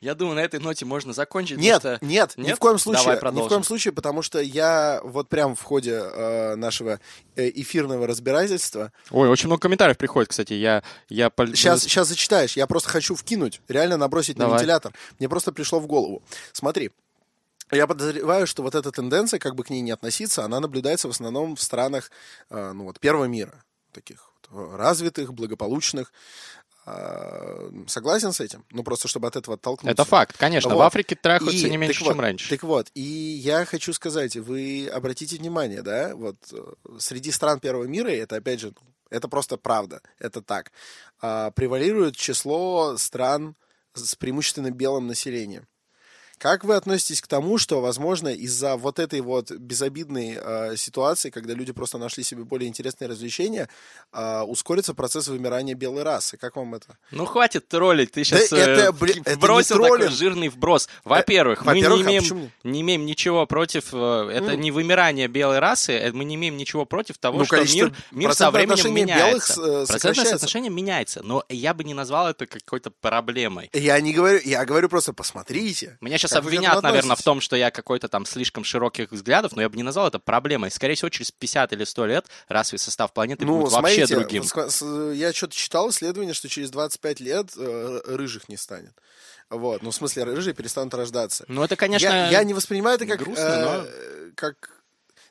Я 0.00 0.14
думаю, 0.14 0.36
на 0.36 0.40
этой 0.40 0.60
ноте 0.60 0.84
можно 0.84 1.12
закончить. 1.12 1.58
Нет, 1.58 1.80
что- 1.80 1.98
нет, 2.00 2.34
ни 2.36 2.46
Нет? 2.46 2.56
в 2.56 2.58
коем 2.58 2.76
Давай 2.76 2.80
случае, 2.80 3.12
ни 3.12 3.16
в 3.16 3.20
продолжим. 3.20 3.48
коем 3.48 3.64
случае, 3.64 3.92
потому 3.92 4.22
что 4.22 4.40
я 4.40 5.00
вот 5.04 5.28
прям 5.28 5.54
в 5.54 5.62
ходе 5.62 5.92
э, 6.02 6.54
нашего 6.56 7.00
э, 7.36 7.50
эфирного 7.54 8.06
разбирательства 8.06 8.92
Ой, 9.10 9.28
очень 9.28 9.46
много 9.48 9.60
комментариев 9.62 9.96
приходит, 9.98 10.30
кстати. 10.30 10.52
Я, 10.54 10.82
я 11.08 11.30
Сейчас, 11.36 11.82
сейчас 11.82 12.08
зачитаешь. 12.08 12.56
Я 12.56 12.66
просто 12.66 12.88
хочу 12.88 13.14
вкинуть, 13.14 13.60
реально 13.68 13.96
набросить 13.96 14.38
на 14.38 14.44
Давай. 14.44 14.58
вентилятор. 14.58 14.92
Мне 15.18 15.28
просто 15.28 15.52
пришло 15.52 15.80
в 15.80 15.86
голову. 15.86 16.22
Смотри. 16.52 16.90
Я 17.72 17.86
подозреваю, 17.86 18.48
что 18.48 18.64
вот 18.64 18.74
эта 18.74 18.90
тенденция, 18.90 19.38
как 19.38 19.54
бы 19.54 19.62
к 19.62 19.70
ней 19.70 19.80
не 19.80 19.92
относиться, 19.92 20.44
она 20.44 20.58
наблюдается 20.58 21.06
в 21.06 21.12
основном 21.12 21.54
в 21.54 21.62
странах 21.62 22.10
э, 22.50 22.72
ну, 22.72 22.82
вот, 22.84 22.98
первого 22.98 23.26
мира. 23.26 23.62
Таких 23.92 24.18
вот, 24.50 24.72
э, 24.72 24.76
развитых, 24.76 25.32
благополучных. 25.32 26.12
А, 26.92 27.70
Согласен 27.86 28.32
с 28.32 28.40
этим? 28.40 28.64
Ну, 28.70 28.82
просто 28.82 29.06
чтобы 29.06 29.28
от 29.28 29.36
этого 29.36 29.54
оттолкнуться. 29.56 29.92
Это 29.92 30.04
факт, 30.04 30.36
конечно. 30.36 30.70
В 30.70 30.74
Вот. 30.74 30.82
Африке 30.82 31.14
трахаются 31.14 31.66
И, 31.66 31.70
не 31.70 31.76
меньше, 31.76 32.04
вот, 32.04 32.10
чем 32.10 32.20
раньше. 32.20 32.48
Так 32.48 32.62
вот, 32.64 32.90
и 32.94 33.00
я 33.00 33.64
хочу 33.64 33.92
сказать, 33.92 34.36
вы 34.36 34.88
обратите 34.92 35.36
внимание, 35.36 35.82
да, 35.82 36.16
вот 36.16 36.36
э, 36.52 36.58
среди 36.98 37.30
стран 37.30 37.60
первого 37.60 37.84
мира, 37.84 38.08
это 38.08 38.36
опять 38.36 38.60
же, 38.60 38.74
это 39.08 39.28
просто 39.28 39.56
правда, 39.56 40.02
это 40.18 40.42
так, 40.42 40.72
а, 41.20 41.50
превалирует 41.52 42.16
число 42.16 42.96
стран 42.96 43.54
с 43.94 44.14
преимущественно 44.16 44.70
белым 44.70 45.06
населением. 45.06 45.66
Как 46.40 46.64
вы 46.64 46.74
относитесь 46.76 47.20
к 47.20 47.26
тому, 47.26 47.58
что, 47.58 47.82
возможно, 47.82 48.28
из-за 48.28 48.76
вот 48.78 48.98
этой 48.98 49.20
вот 49.20 49.50
безобидной 49.50 50.38
э, 50.40 50.76
ситуации, 50.78 51.28
когда 51.28 51.52
люди 51.52 51.70
просто 51.74 51.98
нашли 51.98 52.24
себе 52.24 52.44
более 52.44 52.66
интересные 52.66 53.08
развлечения, 53.10 53.68
э, 54.14 54.40
ускорится 54.40 54.94
процесс 54.94 55.28
вымирания 55.28 55.74
белой 55.74 56.02
расы? 56.02 56.38
Как 56.38 56.56
вам 56.56 56.74
это? 56.74 56.96
Ну, 57.10 57.26
хватит 57.26 57.68
троллить. 57.68 58.12
Ты 58.12 58.24
сейчас 58.24 58.50
это, 58.54 58.90
блин, 58.92 59.18
это 59.20 59.32
не 59.32 59.36
вбросил 59.36 59.74
такой 59.76 59.98
троллинг. 59.98 60.12
жирный 60.16 60.48
вброс. 60.48 60.88
Во-первых, 61.04 61.60
мы 61.66 61.74
во-первых, 61.74 61.98
не 62.00 62.04
а 62.04 62.08
имеем, 62.08 62.22
почему? 62.22 62.50
не 62.64 62.80
имеем 62.80 63.04
ничего 63.04 63.44
против... 63.44 63.88
э, 63.92 64.30
Это 64.32 64.52
М. 64.52 64.60
не 64.62 64.70
вымирание 64.70 65.28
белой 65.28 65.58
расы, 65.58 65.92
э, 65.92 66.10
мы 66.12 66.24
не 66.24 66.36
имеем 66.36 66.56
ничего 66.56 66.86
против 66.86 67.18
того, 67.18 67.36
Ну, 67.40 67.44
что 67.44 67.62
мир, 67.64 67.94
мир 68.12 68.32
со 68.32 68.50
временем 68.50 68.76
белых 68.84 68.94
меняется. 68.96 69.52
с- 69.52 69.58
э, 69.58 69.86
Процентное 69.92 70.24
соотношение 70.24 70.70
меняется, 70.70 71.20
но 71.22 71.44
я 71.50 71.74
бы 71.74 71.84
не 71.84 71.92
назвал 71.92 72.28
это 72.30 72.46
какой-то 72.46 72.90
проблемой. 72.90 73.68
Я 73.74 74.00
не 74.00 74.14
говорю, 74.14 74.40
я 74.42 74.64
говорю 74.64 74.88
просто, 74.88 75.12
посмотрите. 75.12 75.98
Меня 76.00 76.16
сейчас 76.16 76.29
Как 76.36 76.44
вы 76.44 76.50
к 76.50 76.54
обвинят, 76.54 76.82
наверное, 76.82 77.16
в 77.16 77.22
том, 77.22 77.40
что 77.40 77.56
я 77.56 77.70
какой-то 77.70 78.08
там 78.08 78.24
слишком 78.26 78.64
широких 78.64 79.10
взглядов, 79.12 79.52
но 79.56 79.62
я 79.62 79.68
бы 79.68 79.76
не 79.76 79.82
назвал 79.82 80.08
это 80.08 80.18
проблемой. 80.18 80.70
Скорее 80.70 80.94
всего, 80.94 81.08
через 81.08 81.30
50 81.30 81.72
или 81.72 81.84
100 81.84 82.06
лет 82.06 82.26
расовый 82.48 82.78
состав 82.78 83.12
планеты 83.12 83.44
Ну, 83.44 83.60
будет 83.60 83.72
вообще 83.72 84.06
смотрите, 84.06 84.14
другим. 84.14 84.44
с- 84.44 84.70
с- 84.70 85.12
я 85.14 85.32
что-то 85.32 85.54
читал 85.54 85.90
исследование, 85.90 86.34
что 86.34 86.48
через 86.48 86.70
25 86.70 87.20
лет 87.20 87.52
э, 87.56 88.00
рыжих 88.06 88.48
не 88.48 88.56
станет. 88.56 88.92
Вот, 89.50 89.82
ну, 89.82 89.90
в 89.90 89.94
смысле, 89.94 90.22
рыжие 90.24 90.54
перестанут 90.54 90.94
рождаться. 90.94 91.44
Ну, 91.48 91.62
это, 91.64 91.74
конечно... 91.76 92.06
я, 92.06 92.28
я 92.30 92.44
не 92.44 92.54
воспринимаю 92.54 92.96
это 92.96 93.06
как... 93.06 93.18
грустно, 93.18 93.84
э, 93.86 94.30
как... 94.36 94.76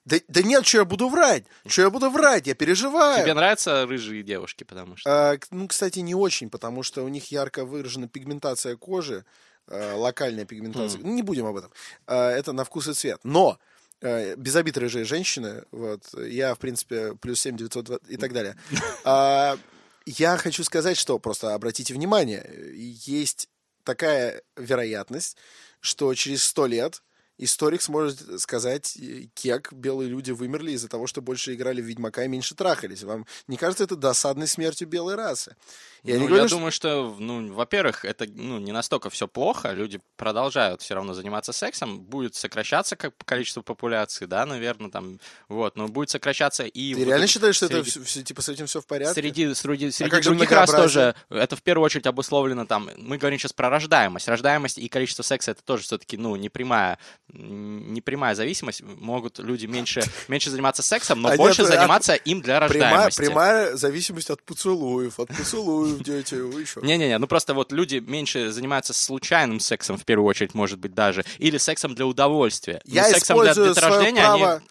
Да, 0.05 0.17
да 0.27 0.41
нет, 0.41 0.65
что 0.65 0.79
я 0.79 0.85
буду 0.85 1.07
врать? 1.07 1.43
Что 1.67 1.83
я 1.83 1.89
буду 1.89 2.09
врать? 2.09 2.47
Я 2.47 2.55
переживаю. 2.55 3.21
Тебе 3.23 3.33
нравятся 3.33 3.85
рыжие 3.85 4.23
девушки, 4.23 4.63
потому 4.63 4.97
что... 4.97 5.09
А, 5.31 5.37
ну, 5.51 5.67
кстати, 5.67 5.99
не 5.99 6.15
очень, 6.15 6.49
потому 6.49 6.83
что 6.83 7.03
у 7.03 7.07
них 7.09 7.31
ярко 7.31 7.63
выражена 7.63 8.07
пигментация 8.07 8.75
кожи, 8.75 9.23
локальная 9.69 10.45
пигментация. 10.45 11.01
Ну, 11.01 11.13
не 11.13 11.21
будем 11.21 11.45
об 11.45 11.57
этом. 11.57 11.71
А, 12.07 12.31
это 12.31 12.51
на 12.53 12.63
вкус 12.63 12.87
и 12.87 12.93
цвет. 12.93 13.19
Но 13.23 13.59
э, 14.01 14.35
без 14.35 14.55
обид 14.55 14.77
рыжие 14.77 15.05
женщины, 15.05 15.63
вот, 15.71 16.03
я, 16.13 16.55
в 16.55 16.59
принципе, 16.59 17.15
плюс 17.15 17.39
7 17.41 17.57
920 17.57 18.09
и 18.09 18.17
так 18.17 18.33
далее. 18.33 18.55
А, 19.03 19.57
я 20.05 20.37
хочу 20.37 20.63
сказать, 20.63 20.97
что 20.97 21.19
просто 21.19 21.53
обратите 21.53 21.93
внимание, 21.93 22.73
есть 22.73 23.47
такая 23.83 24.41
вероятность, 24.55 25.37
что 25.79 26.13
через 26.13 26.43
100 26.43 26.65
лет 26.67 27.03
историк 27.39 27.81
сможет 27.81 28.39
сказать, 28.39 28.95
э, 28.97 29.27
кек, 29.33 29.73
белые 29.73 30.09
люди 30.09 30.31
вымерли 30.31 30.71
из-за 30.73 30.87
того, 30.87 31.07
что 31.07 31.21
больше 31.21 31.55
играли 31.55 31.81
в 31.81 31.85
Ведьмака 31.85 32.25
и 32.25 32.27
меньше 32.27 32.53
трахались. 32.53 33.03
Вам 33.03 33.25
не 33.47 33.57
кажется 33.57 33.85
это 33.85 33.95
досадной 33.95 34.47
смертью 34.47 34.87
белой 34.87 35.15
расы? 35.15 35.55
Я 36.03 36.15
ну, 36.15 36.21
не 36.21 36.27
говорю, 36.27 36.43
я 36.43 36.47
что- 36.47 36.57
думаю, 36.57 36.71
что, 36.71 37.15
ну, 37.17 37.53
во-первых, 37.53 38.05
это 38.05 38.25
ну, 38.29 38.59
не 38.59 38.71
настолько 38.71 39.09
все 39.09 39.27
плохо. 39.27 39.71
Люди 39.71 39.99
продолжают 40.15 40.81
все 40.81 40.95
равно 40.95 41.13
заниматься 41.13 41.51
сексом. 41.51 41.99
Будет 42.01 42.35
сокращаться 42.35 42.95
как 42.95 43.13
количество 43.25 43.61
популяции, 43.61 44.25
да, 44.25 44.45
наверное, 44.45 44.91
там, 44.91 45.19
вот, 45.47 45.75
но 45.75 45.87
будет 45.87 46.09
сокращаться 46.09 46.63
и... 46.63 46.93
Ты 46.93 46.99
вот 46.99 47.07
реально 47.07 47.27
считаешь, 47.27 47.55
что 47.55 47.65
это 47.65 47.83
среди- 47.83 47.89
все, 47.89 48.03
все- 48.03 48.23
типа 48.23 48.41
с 48.41 48.49
этим 48.49 48.67
все 48.67 48.81
в 48.81 48.85
порядке? 48.87 49.21
Среди, 49.21 49.53
среди, 49.53 49.91
среди 49.91 50.09
как 50.09 50.23
же 50.23 50.29
других 50.29 50.51
рас 50.51 50.69
тоже 50.71 51.15
это 51.29 51.55
в 51.55 51.61
первую 51.61 51.85
очередь 51.85 52.05
обусловлено 52.05 52.65
там, 52.65 52.89
мы 52.97 53.17
говорим 53.17 53.39
сейчас 53.39 53.53
про 53.53 53.69
рождаемость. 53.69 54.27
Рождаемость 54.27 54.77
и 54.77 54.87
количество 54.89 55.23
секса 55.23 55.51
это 55.51 55.63
тоже 55.63 55.83
все-таки, 55.83 56.17
ну, 56.17 56.35
непрямая, 56.35 56.97
непрямая 57.33 58.35
зависимость. 58.35 58.81
Могут 58.99 59.39
люди 59.39 59.65
меньше, 59.65 60.01
меньше 60.27 60.49
заниматься 60.49 60.81
сексом, 60.81 61.21
но 61.21 61.29
А 61.29 61.35
больше 61.35 61.61
нет, 61.61 61.71
от- 61.71 61.77
заниматься 61.77 62.15
им 62.15 62.41
для 62.41 62.59
Прямая, 62.59 62.81
рождаемости. 62.83 63.19
прямая 63.19 63.75
зависимость 63.77 64.29
от 64.29 64.41
поцелуев, 64.43 65.19
от 65.19 65.27
поцелуев, 65.29 65.99
дети, 66.03 66.35
еще. 66.35 66.79
Не-не-не, 66.81 67.17
ну 67.17 67.27
просто 67.27 67.53
вот 67.53 67.71
люди 67.71 67.97
меньше 67.97 68.51
занимаются 68.51 68.93
случайным 68.93 69.59
сексом, 69.59 69.97
в 69.97 70.05
первую 70.05 70.27
очередь, 70.27 70.53
может 70.53 70.79
быть, 70.79 70.93
даже, 70.93 71.23
или 71.37 71.57
сексом 71.57 71.95
для 71.95 72.05
удовольствия. 72.05 72.81
Я 72.85 73.05
сексом 73.05 73.39
для 73.41 73.53
деторождения 73.53 74.23
право- 74.23 74.53
они 74.55 74.65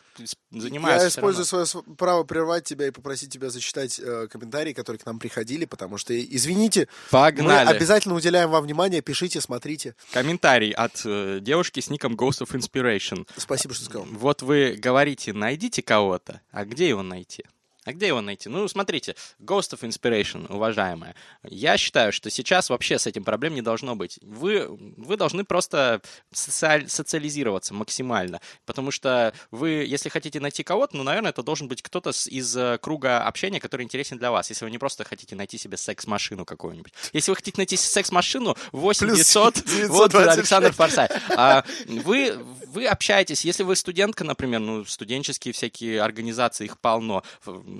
занимаются 0.50 1.04
Я 1.06 1.10
всё 1.10 1.20
равно. 1.20 1.30
использую 1.32 1.44
свое 1.46 1.66
св- 1.66 1.96
право 1.96 2.24
прервать 2.24 2.64
тебя 2.64 2.86
и 2.86 2.90
попросить 2.90 3.32
тебя 3.32 3.50
зачитать 3.50 3.98
э, 3.98 4.28
комментарии, 4.30 4.72
которые 4.72 4.98
к 5.00 5.06
нам 5.06 5.18
приходили, 5.18 5.64
потому 5.64 5.98
что, 5.98 6.18
извините, 6.18 6.88
Погнали. 7.10 7.66
мы 7.66 7.70
обязательно 7.72 8.14
уделяем 8.14 8.50
вам 8.50 8.64
внимание, 8.64 9.00
пишите, 9.02 9.40
смотрите. 9.40 9.94
Комментарий 10.12 10.70
от 10.72 11.02
э, 11.04 11.38
девушки 11.40 11.80
с 11.80 11.90
ником 11.90 12.14
Ghost 12.14 12.42
of 12.46 12.50
Inspiration. 12.52 13.26
Спасибо, 13.36 13.74
что 13.74 13.84
сказал. 13.84 14.06
Вот 14.10 14.42
вы 14.42 14.74
говорите, 14.76 15.32
найдите 15.32 15.82
кого-то, 15.82 16.40
а 16.50 16.64
где 16.64 16.88
его 16.88 17.02
найти? 17.02 17.44
А 17.88 17.92
где 17.94 18.08
его 18.08 18.20
найти? 18.20 18.50
Ну, 18.50 18.68
смотрите, 18.68 19.16
Ghost 19.40 19.72
of 19.72 19.80
Inspiration, 19.80 20.46
уважаемая. 20.52 21.14
Я 21.42 21.78
считаю, 21.78 22.12
что 22.12 22.28
сейчас 22.28 22.68
вообще 22.68 22.98
с 22.98 23.06
этим 23.06 23.24
проблем 23.24 23.54
не 23.54 23.62
должно 23.62 23.96
быть. 23.96 24.18
Вы, 24.20 24.66
вы 24.68 25.16
должны 25.16 25.42
просто 25.42 26.02
социаль- 26.30 26.86
социализироваться 26.86 27.72
максимально. 27.72 28.42
Потому 28.66 28.90
что 28.90 29.32
вы, 29.50 29.70
если 29.88 30.10
хотите 30.10 30.38
найти 30.38 30.62
кого-то, 30.62 30.98
ну, 30.98 31.02
наверное, 31.02 31.30
это 31.30 31.42
должен 31.42 31.66
быть 31.66 31.80
кто-то 31.80 32.10
из 32.10 32.54
э, 32.58 32.76
круга 32.76 33.26
общения, 33.26 33.58
который 33.58 33.84
интересен 33.84 34.18
для 34.18 34.32
вас. 34.32 34.50
Если 34.50 34.66
вы 34.66 34.70
не 34.70 34.76
просто 34.76 35.04
хотите 35.04 35.34
найти 35.34 35.56
себе 35.56 35.78
секс-машину 35.78 36.44
какую-нибудь. 36.44 36.92
Если 37.14 37.30
вы 37.30 37.36
хотите 37.36 37.56
найти 37.56 37.78
секс-машину, 37.78 38.54
8 38.72 39.06
Плюс 39.06 39.16
900, 39.16 39.54
926. 39.64 39.88
вот 39.88 40.14
Александр 40.14 40.72
Форсайт. 40.72 41.10
А, 41.30 41.64
вы, 41.86 42.36
вы 42.66 42.86
общаетесь, 42.86 43.46
если 43.46 43.62
вы 43.62 43.76
студентка, 43.76 44.24
например, 44.24 44.60
ну, 44.60 44.84
студенческие 44.84 45.54
всякие 45.54 46.02
организации, 46.02 46.66
их 46.66 46.78
полно. 46.78 47.22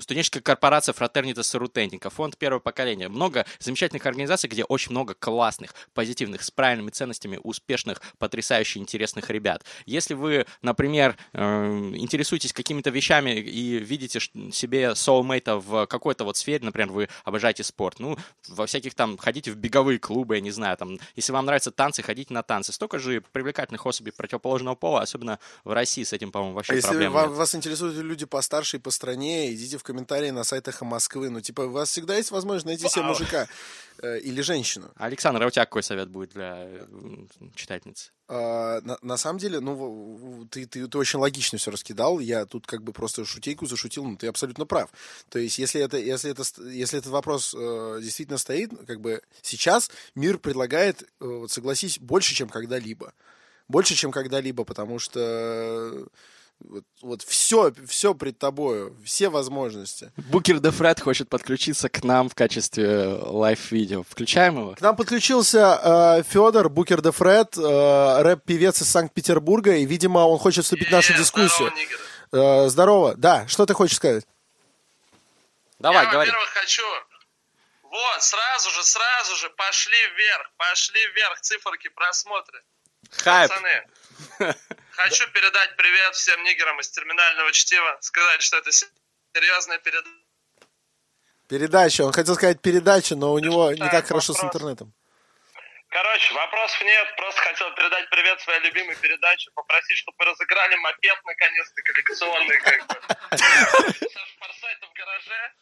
Студенческая 0.01 0.41
корпорация 0.41 0.93
Фратернита 0.93 1.43
Сарутенника, 1.43 2.11
фонд 2.11 2.37
первого 2.37 2.61
поколения. 2.61 3.09
Много 3.09 3.47
замечательных 3.59 4.07
организаций, 4.07 4.49
где 4.49 4.65
очень 4.65 4.93
много 4.93 5.15
классных, 5.15 5.75
позитивных, 5.95 6.43
с 6.43 6.51
правильными 6.51 6.91
ценностями, 6.91 7.41
успешных, 7.43 8.01
потрясающе 8.19 8.79
интересных 8.81 9.31
ребят. 9.31 9.65
Если 9.87 10.15
вы, 10.15 10.47
например, 10.63 11.17
э, 11.33 11.93
интересуетесь 11.95 12.53
какими-то 12.53 12.91
вещами 12.91 13.39
и 13.41 13.79
видите 13.79 14.21
себе 14.53 14.95
соулмейта 14.95 15.57
в 15.57 15.87
какой-то 15.87 16.25
вот 16.25 16.37
сфере, 16.37 16.65
например, 16.65 16.91
вы 16.91 17.09
обожаете 17.25 17.65
спорт, 17.65 17.99
ну, 17.99 18.17
во 18.49 18.67
всяких 18.67 18.95
там, 18.95 19.17
ходите 19.17 19.51
в 19.51 19.57
беговые 19.57 19.99
клубы, 19.99 20.37
я 20.37 20.41
не 20.41 20.51
знаю, 20.51 20.77
там, 20.77 20.99
если 21.17 21.33
вам 21.33 21.47
нравятся 21.47 21.71
танцы, 21.71 22.03
ходите 22.03 22.35
на 22.35 22.43
танцы. 22.43 22.73
Столько 22.73 22.99
же 22.99 23.23
привлекательных 23.33 23.87
особей 23.87 24.13
противоположного 24.13 24.75
пола, 24.75 25.03
особенно 25.03 25.39
в 25.65 25.73
России 25.73 26.05
с 26.05 26.13
этим, 26.13 26.31
по-моему, 26.33 26.55
вообще 26.55 26.73
А 26.75 26.77
если 26.77 26.89
проблем 26.89 27.13
ва- 27.13 27.23
нет. 27.27 27.31
вас 27.31 27.55
интересуют 27.55 27.97
люди 27.97 28.27
постарше 28.27 28.77
и 28.77 28.81
по 28.81 28.91
стране, 28.91 29.53
идите 29.55 29.78
в 29.79 29.83
комментарии 29.83 30.31
на 30.31 30.45
сайтах 30.45 30.83
Москвы. 30.83 31.31
Ну, 31.31 31.41
типа, 31.41 31.63
у 31.63 31.71
вас 31.71 31.91
всегда 31.91 32.17
есть 32.17 32.31
возможность 32.31 32.67
найти 32.67 32.89
себе 32.89 33.05
мужика 33.05 33.47
э, 34.03 34.19
или 34.21 34.41
женщину. 34.41 34.91
Александр, 34.97 35.43
а 35.43 35.47
у 35.47 35.51
тебя 35.51 35.65
какой 35.65 35.83
совет 35.83 36.09
будет 36.09 36.31
для 36.31 36.69
читательницы? 37.55 38.11
А, 38.29 38.81
на, 38.83 38.99
на 39.01 39.17
самом 39.17 39.39
деле, 39.39 39.61
ну, 39.61 40.47
ты, 40.51 40.67
ты, 40.67 40.87
ты 40.87 40.99
очень 40.99 41.19
логично 41.19 41.59
все 41.59 41.71
раскидал. 41.71 42.19
Я 42.19 42.45
тут 42.45 42.67
как 42.67 42.83
бы 42.83 42.93
просто 42.93 43.25
шутейку 43.25 43.67
зашутил, 43.67 44.05
но 44.05 44.17
ты 44.17 44.27
абсолютно 44.27 44.67
прав. 44.67 44.91
То 45.29 45.39
есть, 45.39 45.59
если, 45.59 45.81
это, 45.81 45.97
если, 45.97 46.31
это, 46.31 46.43
если 46.69 46.99
этот 46.99 47.13
вопрос 47.13 47.55
э, 47.57 48.01
действительно 48.03 48.39
стоит, 48.39 48.73
как 48.87 49.01
бы 49.01 49.23
сейчас 49.43 49.91
мир 50.15 50.39
предлагает, 50.39 51.09
э, 51.21 51.47
согласись, 51.49 51.99
больше, 51.99 52.35
чем 52.35 52.49
когда-либо. 52.49 53.15
Больше, 53.69 53.95
чем 53.95 54.11
когда-либо, 54.11 54.65
потому 54.65 54.99
что 54.99 56.07
вот, 56.61 56.85
вот 57.03 57.23
все, 57.23 57.73
все 57.87 58.15
пред 58.15 58.39
тобою, 58.39 58.97
все 59.05 59.29
возможности. 59.29 60.11
Букер 60.17 60.61
Д. 60.61 60.71
Фред 60.71 61.01
хочет 61.01 61.29
подключиться 61.29 61.89
к 61.89 62.03
нам 62.05 62.29
в 62.29 62.35
качестве 62.35 63.07
live-видео. 63.23 64.03
Включаем 64.03 64.59
его? 64.59 64.75
К 64.75 64.81
нам 64.81 64.97
подключился 64.97 65.81
э, 66.19 66.23
Федор 66.25 66.69
Букер 66.69 67.01
Д. 67.03 67.11
Фред, 67.13 67.57
э, 67.57 68.23
рэп-певец 68.23 68.83
из 68.83 68.89
Санкт-Петербурга, 68.89 69.77
и, 69.77 69.87
видимо, 69.87 70.21
он 70.21 70.39
хочет 70.39 70.65
вступить 70.65 70.89
в 70.89 70.93
нашу 70.93 71.13
Э, 71.13 71.17
дискуссию. 71.17 71.73
здорово. 72.31 72.65
Э, 72.67 72.69
здорово. 72.69 73.15
Да, 73.17 73.47
что 73.49 73.65
ты 73.67 73.75
хочешь 73.75 73.97
сказать? 73.97 74.27
Давай, 75.79 76.05
Я, 76.07 76.11
говори. 76.11 76.31
во-первых, 76.31 76.51
хочу 76.55 76.83
Вот, 77.85 78.23
сразу 78.23 78.71
же, 78.71 78.83
сразу 78.85 79.37
же 79.37 79.49
пошли 79.51 79.97
вверх, 80.17 80.51
пошли 80.57 81.01
вверх 81.15 81.41
циферки 81.41 81.89
просмотры. 81.89 82.63
Хайп. 83.11 83.49
Пацаны, 83.51 83.87
хочу 84.91 85.31
передать 85.33 85.77
привет 85.77 86.15
всем 86.15 86.43
нигерам 86.45 86.81
из 86.81 86.91
терминального 86.91 87.53
чтива, 87.53 87.99
сказать, 88.01 88.43
что 88.43 88.59
это 88.59 88.71
серьезная 88.73 89.79
передача. 89.79 90.11
Передача. 91.49 92.03
Он 92.03 92.13
хотел 92.13 92.35
сказать 92.35 92.61
передача, 92.61 93.17
но 93.17 93.33
у 93.33 93.39
него 93.39 93.73
не 93.73 93.89
так 93.91 94.07
хорошо 94.07 94.35
с 94.35 94.43
интернетом. 94.43 94.93
Короче, 95.89 96.35
вопросов 96.35 96.83
нет, 96.83 97.17
просто 97.17 97.41
хотел 97.41 97.75
передать 97.75 98.11
привет 98.11 98.39
своей 98.43 98.61
любимой 98.61 98.95
передаче, 98.97 99.51
попросить, 99.55 99.97
чтобы 99.97 100.23
разыграли 100.25 100.77
мопед 100.77 101.19
наконец-то 101.25 101.81
коллекционный, 101.83 102.61
как 102.61 102.87
бы. 102.87 102.95
Саша 103.31 104.37
Форсайта 104.39 104.87
в 104.87 104.93
гараже. 104.93 105.53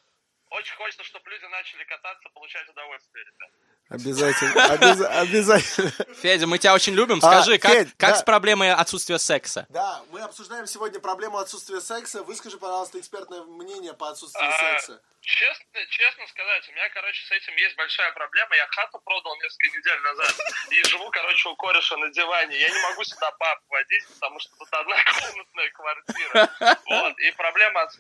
Очень 0.51 0.75
хочется, 0.75 1.05
чтобы 1.05 1.31
люди 1.31 1.45
начали 1.45 1.85
кататься, 1.85 2.29
получать 2.35 2.69
удовольствие, 2.69 3.25
ребят. 3.25 3.51
Обязательно. 3.89 4.53
обяз- 4.67 5.07
Обязательно. 5.23 5.93
Федя, 6.21 6.47
мы 6.47 6.59
тебя 6.59 6.75
очень 6.75 6.95
любим. 6.95 7.19
А, 7.23 7.43
Скажи, 7.43 7.59
как, 7.59 7.71
Федь, 7.73 7.89
как 7.97 8.11
да. 8.11 8.17
с 8.17 8.23
проблемой 8.23 8.73
отсутствия 8.73 9.19
секса? 9.19 9.67
Да, 9.69 10.03
мы 10.11 10.21
обсуждаем 10.23 10.67
сегодня 10.67 10.99
проблему 10.99 11.39
отсутствия 11.39 11.81
секса. 11.81 12.23
Выскажи, 12.25 12.59
пожалуйста, 12.59 12.99
экспертное 12.99 13.43
мнение 13.45 13.95
по 13.95 14.09
отсутствию 14.11 14.49
А, 14.51 14.59
секса. 14.59 15.01
Честно, 15.21 15.81
честно 15.91 16.27
сказать, 16.29 16.69
у 16.69 16.73
меня, 16.73 16.89
короче, 16.91 17.25
с 17.27 17.31
этим 17.33 17.57
есть 17.57 17.77
большая 17.77 18.13
проблема. 18.13 18.55
Я 18.57 18.67
хату 18.69 19.01
продал 19.05 19.35
несколько 19.43 19.77
недель 19.79 20.01
назад 20.01 20.35
и 20.71 20.85
живу, 20.89 21.11
короче, 21.11 21.49
у 21.49 21.57
кореша 21.57 21.97
на 21.97 22.11
диване. 22.11 22.59
Я 22.59 22.69
не 22.69 22.83
могу 22.91 23.03
сюда 23.05 23.31
баб 23.39 23.59
водить, 23.69 24.05
потому 24.15 24.39
что 24.41 24.53
тут 24.59 24.69
однокомнатная 24.73 25.71
квартира. 25.71 26.51
Вот, 26.87 27.19
и 27.19 27.31
проблема, 27.33 27.83
от- 27.83 27.99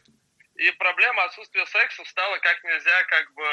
и 0.58 0.70
проблема 0.72 1.24
отсутствия 1.24 1.66
секса 1.66 2.04
стала 2.06 2.38
как 2.38 2.62
нельзя, 2.64 3.04
как 3.04 3.32
бы, 3.34 3.44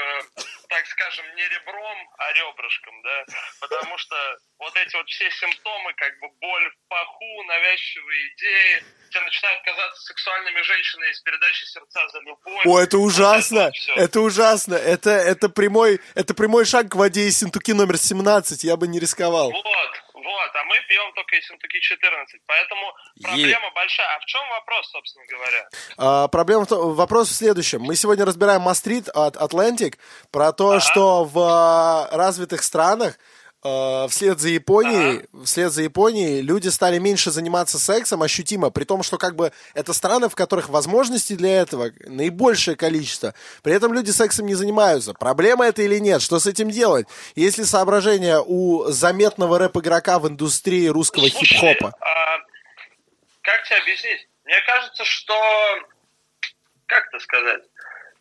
так 0.70 0.86
скажем, 0.88 1.26
не 1.36 1.48
ребром, 1.48 1.98
а 2.18 2.34
ребрышком, 2.34 3.02
да, 3.02 3.26
потому 3.60 3.98
что 3.98 4.16
вот 4.60 4.76
эти 4.78 4.96
вот 4.96 5.08
все 5.10 5.30
симптомы, 5.32 5.94
как 5.96 6.18
бы 6.20 6.30
боль 6.40 6.70
в 6.70 6.88
паху, 6.88 7.44
навязчивые 7.48 8.34
идеи, 8.34 8.84
тебе 9.10 9.22
начинают 9.22 9.64
казаться 9.64 10.02
сексуальными 10.02 10.62
женщины 10.62 11.06
из 11.12 11.20
передачи 11.22 11.66
«Сердца 11.66 12.08
за 12.10 12.20
любовь». 12.22 12.66
О, 12.66 12.80
это 12.80 12.98
ужасно! 12.98 13.66
Вот 13.66 13.76
всё. 13.76 13.94
Это 13.96 14.22
ужасно! 14.22 14.76
Это, 14.76 15.12
это, 15.12 15.50
прямой, 15.50 16.00
это 16.16 16.34
прямой 16.34 16.66
шаг 16.66 16.90
к 16.90 16.96
воде 16.96 17.28
из 17.28 17.38
Синтуки 17.38 17.74
номер 17.74 17.98
17. 17.98 18.64
Я 18.64 18.78
бы 18.78 18.88
не 18.88 19.00
рисковал. 19.00 19.52
Вот, 19.52 20.03
вот, 20.24 20.56
а 20.56 20.64
мы 20.66 20.76
пьем 20.88 21.12
только 21.14 21.36
из 21.36 21.46
Синтуки 21.48 21.80
14, 21.80 22.42
поэтому 22.46 22.94
проблема 23.22 23.72
большая. 23.76 24.16
А 24.16 24.20
в 24.20 24.26
чем 24.26 24.42
вопрос, 24.50 24.90
собственно 24.90 25.26
говоря? 25.28 25.70
А, 25.98 26.28
проблема 26.28 26.66
в 26.66 26.68
том, 26.68 26.94
вопрос 26.94 27.30
в 27.30 27.36
следующем. 27.36 27.82
Мы 27.82 27.96
сегодня 27.96 28.26
разбираем 28.26 28.62
Мастрит 28.62 29.10
от 29.10 29.36
Atlantic 29.36 29.98
про 30.32 30.52
то, 30.54 30.80
что 30.80 31.26
в 31.26 31.38
а, 31.40 32.10
развитых 32.12 32.64
странах 32.64 33.16
а, 33.16 33.33
вслед 33.64 34.40
за 34.40 34.50
Японией, 34.50 35.26
вслед 35.46 35.72
за 35.72 35.84
Японией 35.84 36.42
люди 36.42 36.68
стали 36.68 37.00
меньше 37.00 37.32
заниматься 37.32 37.80
сексом 37.80 38.22
ощутимо, 38.22 38.70
при 38.70 38.84
том, 38.84 39.04
что 39.04 39.18
как 39.18 39.36
бы 39.36 39.52
это 39.74 39.94
страны, 39.94 40.28
в 40.30 40.36
которых 40.36 40.70
возможностей 40.70 41.36
для 41.36 41.62
этого 41.62 41.92
наибольшее 42.06 42.76
количество. 42.76 43.34
При 43.62 43.74
этом 43.74 43.94
люди 43.94 44.12
сексом 44.12 44.46
не 44.46 44.56
занимаются. 44.56 45.14
Проблема 45.14 45.66
это 45.66 45.82
или 45.82 46.00
нет? 46.00 46.22
Что 46.22 46.40
с 46.40 46.46
этим 46.46 46.70
делать? 46.70 47.08
Есть 47.36 47.58
ли 47.58 47.64
соображения 47.64 48.40
у 48.46 48.86
заметного 48.86 49.58
рэп-игрока 49.60 50.20
в 50.20 50.28
индустрии 50.28 50.88
русского 50.88 51.30
хип-хопа? 51.30 51.96
а, 52.00 52.38
как 53.42 53.64
тебе 53.66 53.78
объяснить? 53.78 54.28
Мне 54.46 54.56
кажется, 54.66 55.06
что... 55.06 55.34
Как 56.86 57.08
это 57.08 57.20
сказать? 57.24 57.62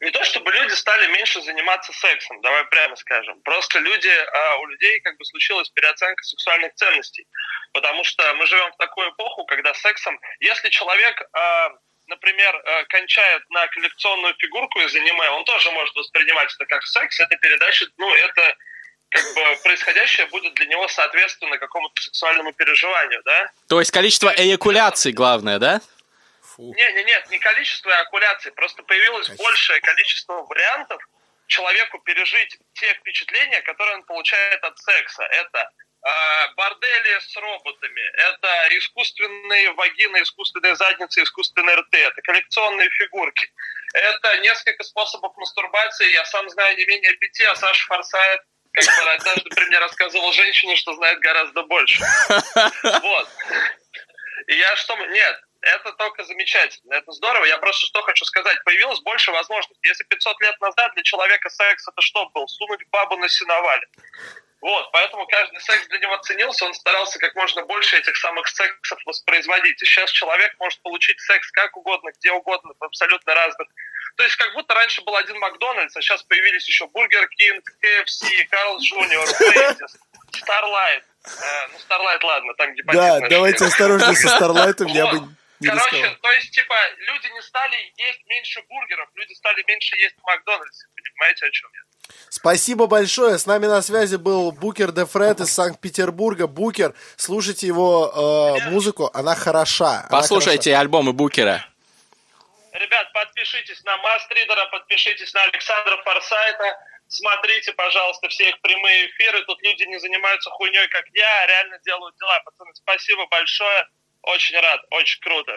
Не 0.02 0.10
то, 0.10 0.24
чтобы 0.24 0.50
люди 0.50 0.72
стали 0.72 1.06
меньше 1.12 1.40
заниматься 1.42 1.92
сексом, 1.92 2.40
давай 2.40 2.64
прямо 2.64 2.96
скажем. 2.96 3.40
Просто 3.42 3.78
люди, 3.78 4.10
а, 4.10 4.56
у 4.56 4.66
людей 4.66 5.00
как 5.00 5.16
бы 5.16 5.24
случилась 5.24 5.70
переоценка 5.70 6.20
сексуальных 6.24 6.74
ценностей. 6.74 7.24
Потому 7.72 8.02
что 8.02 8.34
мы 8.34 8.44
живем 8.46 8.72
в 8.72 8.76
такую 8.78 9.10
эпоху, 9.10 9.44
когда 9.44 9.72
сексом... 9.74 10.18
Если 10.40 10.70
человек, 10.70 11.22
а, 11.32 11.68
например, 12.08 12.52
а, 12.56 12.84
кончает 12.86 13.48
на 13.50 13.68
коллекционную 13.68 14.34
фигурку 14.38 14.80
из 14.80 14.92
аниме, 14.96 15.30
он 15.30 15.44
тоже 15.44 15.70
может 15.70 15.94
воспринимать 15.94 16.52
это 16.52 16.66
как 16.66 16.84
секс. 16.84 17.20
Это 17.20 17.36
передача, 17.36 17.86
ну, 17.96 18.12
это 18.12 18.56
как 19.08 19.22
бы 19.34 19.62
происходящее 19.62 20.26
будет 20.26 20.54
для 20.54 20.66
него 20.66 20.88
соответственно 20.88 21.58
какому-то 21.58 22.02
сексуальному 22.02 22.52
переживанию, 22.52 23.22
да? 23.24 23.52
То 23.68 23.78
есть 23.78 23.92
количество 23.92 24.34
эякуляций 24.36 25.12
главное, 25.12 25.60
да? 25.60 25.80
Фу. 26.62 26.74
Не, 26.76 26.92
не, 26.92 27.04
нет, 27.04 27.28
не 27.30 27.38
количество 27.38 27.92
окуляций, 27.98 28.52
просто 28.52 28.82
появилось 28.84 29.28
большее 29.30 29.80
количество 29.80 30.34
вариантов 30.42 31.02
человеку 31.48 31.98
пережить 31.98 32.56
те 32.74 32.94
впечатления, 32.94 33.60
которые 33.62 33.96
он 33.96 34.04
получает 34.04 34.62
от 34.62 34.78
секса. 34.78 35.24
Это 35.24 35.58
э, 36.06 36.54
бордели 36.54 37.18
с 37.18 37.36
роботами, 37.36 38.02
это 38.30 38.78
искусственные 38.78 39.72
вагины, 39.72 40.22
искусственные 40.22 40.76
задницы, 40.76 41.22
искусственные 41.22 41.76
рты, 41.76 41.98
это 41.98 42.22
коллекционные 42.22 42.88
фигурки, 42.90 43.52
это 43.94 44.38
несколько 44.38 44.84
способов 44.84 45.36
мастурбации, 45.36 46.12
я 46.12 46.24
сам 46.26 46.48
знаю 46.48 46.76
не 46.76 46.86
менее 46.86 47.12
пяти, 47.14 47.44
а 47.44 47.56
Саша 47.56 47.84
Форсайт 47.86 48.40
как 48.72 48.84
бы 48.86 49.10
однажды 49.10 49.50
при 49.50 49.64
мне 49.66 49.78
рассказывал 49.80 50.32
женщине, 50.32 50.76
что 50.76 50.94
знает 50.94 51.18
гораздо 51.18 51.62
больше. 51.64 52.02
Вот. 53.02 53.28
И 54.46 54.54
я 54.56 54.74
что... 54.76 54.96
Нет, 54.96 55.40
это 55.62 55.92
только 55.92 56.24
замечательно, 56.24 56.94
это 56.94 57.12
здорово. 57.12 57.44
Я 57.44 57.58
просто 57.58 57.86
что 57.86 58.02
хочу 58.02 58.24
сказать. 58.24 58.62
Появилось 58.64 59.00
больше 59.00 59.30
возможностей. 59.30 59.88
Если 59.88 60.04
500 60.04 60.40
лет 60.42 60.60
назад 60.60 60.92
для 60.94 61.02
человека 61.02 61.48
секс 61.48 61.88
это 61.88 62.00
что 62.02 62.28
был? 62.30 62.46
Сунуть 62.48 62.80
бабу 62.90 63.16
на 63.16 63.28
сеновале. 63.28 63.86
Вот, 64.60 64.92
поэтому 64.92 65.26
каждый 65.26 65.60
секс 65.60 65.88
для 65.88 65.98
него 65.98 66.16
ценился, 66.18 66.64
он 66.64 66.72
старался 66.74 67.18
как 67.18 67.34
можно 67.34 67.64
больше 67.64 67.96
этих 67.96 68.16
самых 68.16 68.46
сексов 68.46 69.00
воспроизводить. 69.04 69.82
И 69.82 69.84
сейчас 69.84 70.10
человек 70.12 70.54
может 70.60 70.80
получить 70.82 71.20
секс 71.20 71.50
как 71.50 71.76
угодно, 71.76 72.10
где 72.16 72.30
угодно, 72.30 72.72
в 72.78 72.84
абсолютно 72.84 73.34
разных. 73.34 73.66
То 74.16 74.22
есть 74.22 74.36
как 74.36 74.52
будто 74.54 74.72
раньше 74.74 75.02
был 75.02 75.16
один 75.16 75.36
Макдональдс, 75.40 75.96
а 75.96 76.00
сейчас 76.00 76.22
появились 76.22 76.66
еще 76.68 76.86
Бургер 76.86 77.26
Кинг, 77.30 77.64
KFC, 77.82 78.44
Карлс 78.50 78.78
Джуниор, 78.78 79.26
Старлайт. 80.32 81.04
Э, 81.24 81.68
ну, 81.72 81.78
Старлайт, 81.80 82.22
ладно, 82.22 82.54
там 82.54 82.72
гепатит. 82.74 83.00
Да, 83.00 83.20
давайте 83.28 83.64
осторожнее 83.64 84.14
со 84.14 84.28
Старлайтом, 84.28 84.86
я 84.88 85.06
бы. 85.06 85.28
Не 85.62 85.68
Короче, 85.68 85.96
рисковал. 85.96 86.16
то 86.20 86.32
есть, 86.32 86.50
типа, 86.50 86.74
люди 86.98 87.28
не 87.32 87.42
стали 87.42 87.76
есть 87.96 88.26
меньше 88.26 88.62
бургеров, 88.68 89.08
люди 89.14 89.32
стали 89.34 89.64
меньше 89.68 89.96
есть 89.96 90.16
в 90.16 90.26
Макдональдсе. 90.26 90.86
Понимаете, 90.94 91.46
о 91.46 91.50
чем 91.50 91.70
я? 91.72 92.14
Спасибо 92.28 92.86
большое. 92.86 93.38
С 93.38 93.46
нами 93.46 93.66
на 93.66 93.80
связи 93.80 94.16
был 94.16 94.50
Букер 94.52 94.90
Д. 94.90 95.06
Фред 95.06 95.40
из 95.40 95.52
Санкт-Петербурга. 95.52 96.46
Букер, 96.48 96.94
слушайте 97.16 97.66
его 97.66 98.58
э, 98.58 98.70
музыку, 98.70 99.10
она 99.14 99.36
хороша. 99.36 100.00
она 100.00 100.08
Послушайте 100.10 100.74
альбомы 100.76 101.12
Букера. 101.12 101.64
Ребят, 102.72 103.12
подпишитесь 103.12 103.84
на 103.84 103.96
Мастридера, 103.98 104.66
подпишитесь 104.72 105.32
на 105.34 105.42
Александра 105.44 105.96
Форсайта. 106.04 106.78
Смотрите, 107.06 107.72
пожалуйста, 107.74 108.28
все 108.30 108.48
их 108.48 108.60
прямые 108.62 109.06
эфиры. 109.06 109.44
Тут 109.44 109.62
люди 109.62 109.84
не 109.84 110.00
занимаются 110.00 110.50
хуйней, 110.50 110.88
как 110.88 111.04
я, 111.12 111.42
а 111.42 111.46
реально 111.46 111.78
делают 111.84 112.16
дела. 112.16 112.40
Пацаны, 112.44 112.74
спасибо 112.74 113.26
большое. 113.26 113.86
Очень 114.22 114.56
рад, 114.56 114.80
очень 114.90 115.20
круто. 115.20 115.52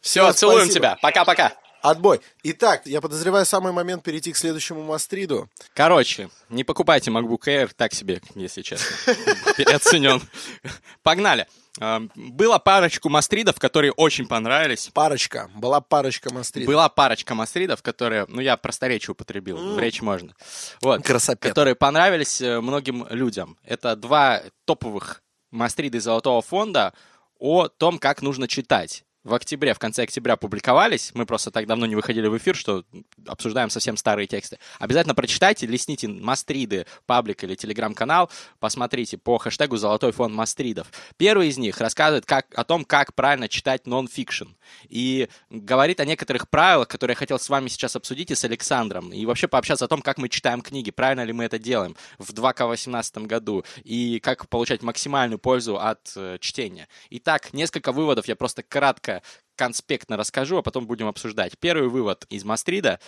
Все, 0.00 0.24
Всё, 0.24 0.32
целуем 0.32 0.64
спасибо. 0.66 0.74
тебя. 0.74 0.98
Пока-пока. 1.00 1.52
Отбой. 1.80 2.20
Итак, 2.44 2.82
я 2.84 3.00
подозреваю 3.00 3.44
самый 3.44 3.72
момент 3.72 4.04
перейти 4.04 4.32
к 4.32 4.36
следующему 4.36 4.84
Мастриду. 4.84 5.50
Короче, 5.74 6.28
не 6.48 6.62
покупайте 6.62 7.10
MacBook 7.10 7.42
Air, 7.48 7.72
так 7.76 7.92
себе, 7.92 8.20
если 8.36 8.62
честно. 8.62 8.86
Переоценен. 9.56 10.22
Погнали. 11.02 11.48
Эм, 11.80 12.08
Было 12.14 12.58
парочку 12.58 13.08
мастридов, 13.08 13.58
которые 13.58 13.90
очень 13.92 14.28
понравились. 14.28 14.90
Парочка. 14.94 15.50
Была 15.56 15.80
парочка 15.80 16.32
Мастридов. 16.32 16.68
Была 16.68 16.88
парочка 16.88 17.34
мастридов, 17.34 17.82
которые, 17.82 18.26
ну, 18.28 18.40
я 18.40 18.56
просторечие 18.56 19.12
употребил, 19.12 19.74
в 19.74 19.78
речь 19.80 20.02
можно. 20.02 20.36
Вот. 20.82 21.02
Красопет. 21.02 21.48
Которые 21.48 21.74
понравились 21.74 22.40
э, 22.40 22.60
многим 22.60 23.08
людям. 23.10 23.58
Это 23.64 23.96
два 23.96 24.42
топовых 24.66 25.22
мастрида 25.50 25.98
из 25.98 26.04
Золотого 26.04 26.42
фонда 26.42 26.92
о 27.42 27.66
том, 27.66 27.98
как 27.98 28.22
нужно 28.22 28.46
читать. 28.46 29.04
В 29.24 29.34
октябре, 29.34 29.72
в 29.72 29.78
конце 29.78 30.02
октября 30.02 30.36
публиковались. 30.36 31.12
Мы 31.14 31.26
просто 31.26 31.52
так 31.52 31.68
давно 31.68 31.86
не 31.86 31.94
выходили 31.94 32.26
в 32.26 32.36
эфир, 32.36 32.56
что 32.56 32.84
обсуждаем 33.28 33.70
совсем 33.70 33.96
старые 33.96 34.26
тексты. 34.26 34.58
Обязательно 34.80 35.14
прочитайте, 35.14 35.64
листните 35.64 36.08
Мастриды, 36.08 36.86
паблик 37.06 37.44
или 37.44 37.54
телеграм-канал, 37.54 38.30
посмотрите 38.58 39.18
по 39.18 39.38
хэштегу 39.38 39.76
«Золотой 39.76 40.10
фонд 40.10 40.34
Мастридов». 40.34 40.88
Первый 41.18 41.48
из 41.48 41.56
них 41.56 41.80
рассказывает 41.80 42.26
как, 42.26 42.46
о 42.56 42.64
том, 42.64 42.84
как 42.84 43.14
правильно 43.14 43.48
читать 43.48 43.86
нон-фикшн. 43.86 44.48
И 44.88 45.28
говорит 45.50 46.00
о 46.00 46.04
некоторых 46.04 46.48
правилах, 46.48 46.88
которые 46.88 47.12
я 47.12 47.18
хотел 47.18 47.38
с 47.38 47.48
вами 47.48 47.68
сейчас 47.68 47.94
обсудить 47.94 48.32
и 48.32 48.34
с 48.34 48.44
Александром. 48.44 49.12
И 49.12 49.24
вообще 49.24 49.46
пообщаться 49.46 49.84
о 49.84 49.88
том, 49.88 50.02
как 50.02 50.18
мы 50.18 50.28
читаем 50.28 50.62
книги, 50.62 50.90
правильно 50.90 51.22
ли 51.22 51.32
мы 51.32 51.44
это 51.44 51.60
делаем 51.60 51.94
в 52.18 52.32
2К18 52.32 53.26
году. 53.26 53.64
И 53.84 54.18
как 54.18 54.48
получать 54.48 54.82
максимальную 54.82 55.38
пользу 55.38 55.78
от 55.78 56.12
э, 56.16 56.38
чтения. 56.40 56.88
Итак, 57.10 57.52
несколько 57.52 57.92
выводов 57.92 58.26
я 58.26 58.34
просто 58.34 58.64
кратко 58.64 59.11
конспектно 59.56 60.16
расскажу, 60.16 60.56
а 60.56 60.62
потом 60.62 60.86
будем 60.86 61.06
обсуждать. 61.06 61.58
Первый 61.58 61.88
вывод 61.88 62.24
из 62.30 62.44
Мастрида. 62.44 63.00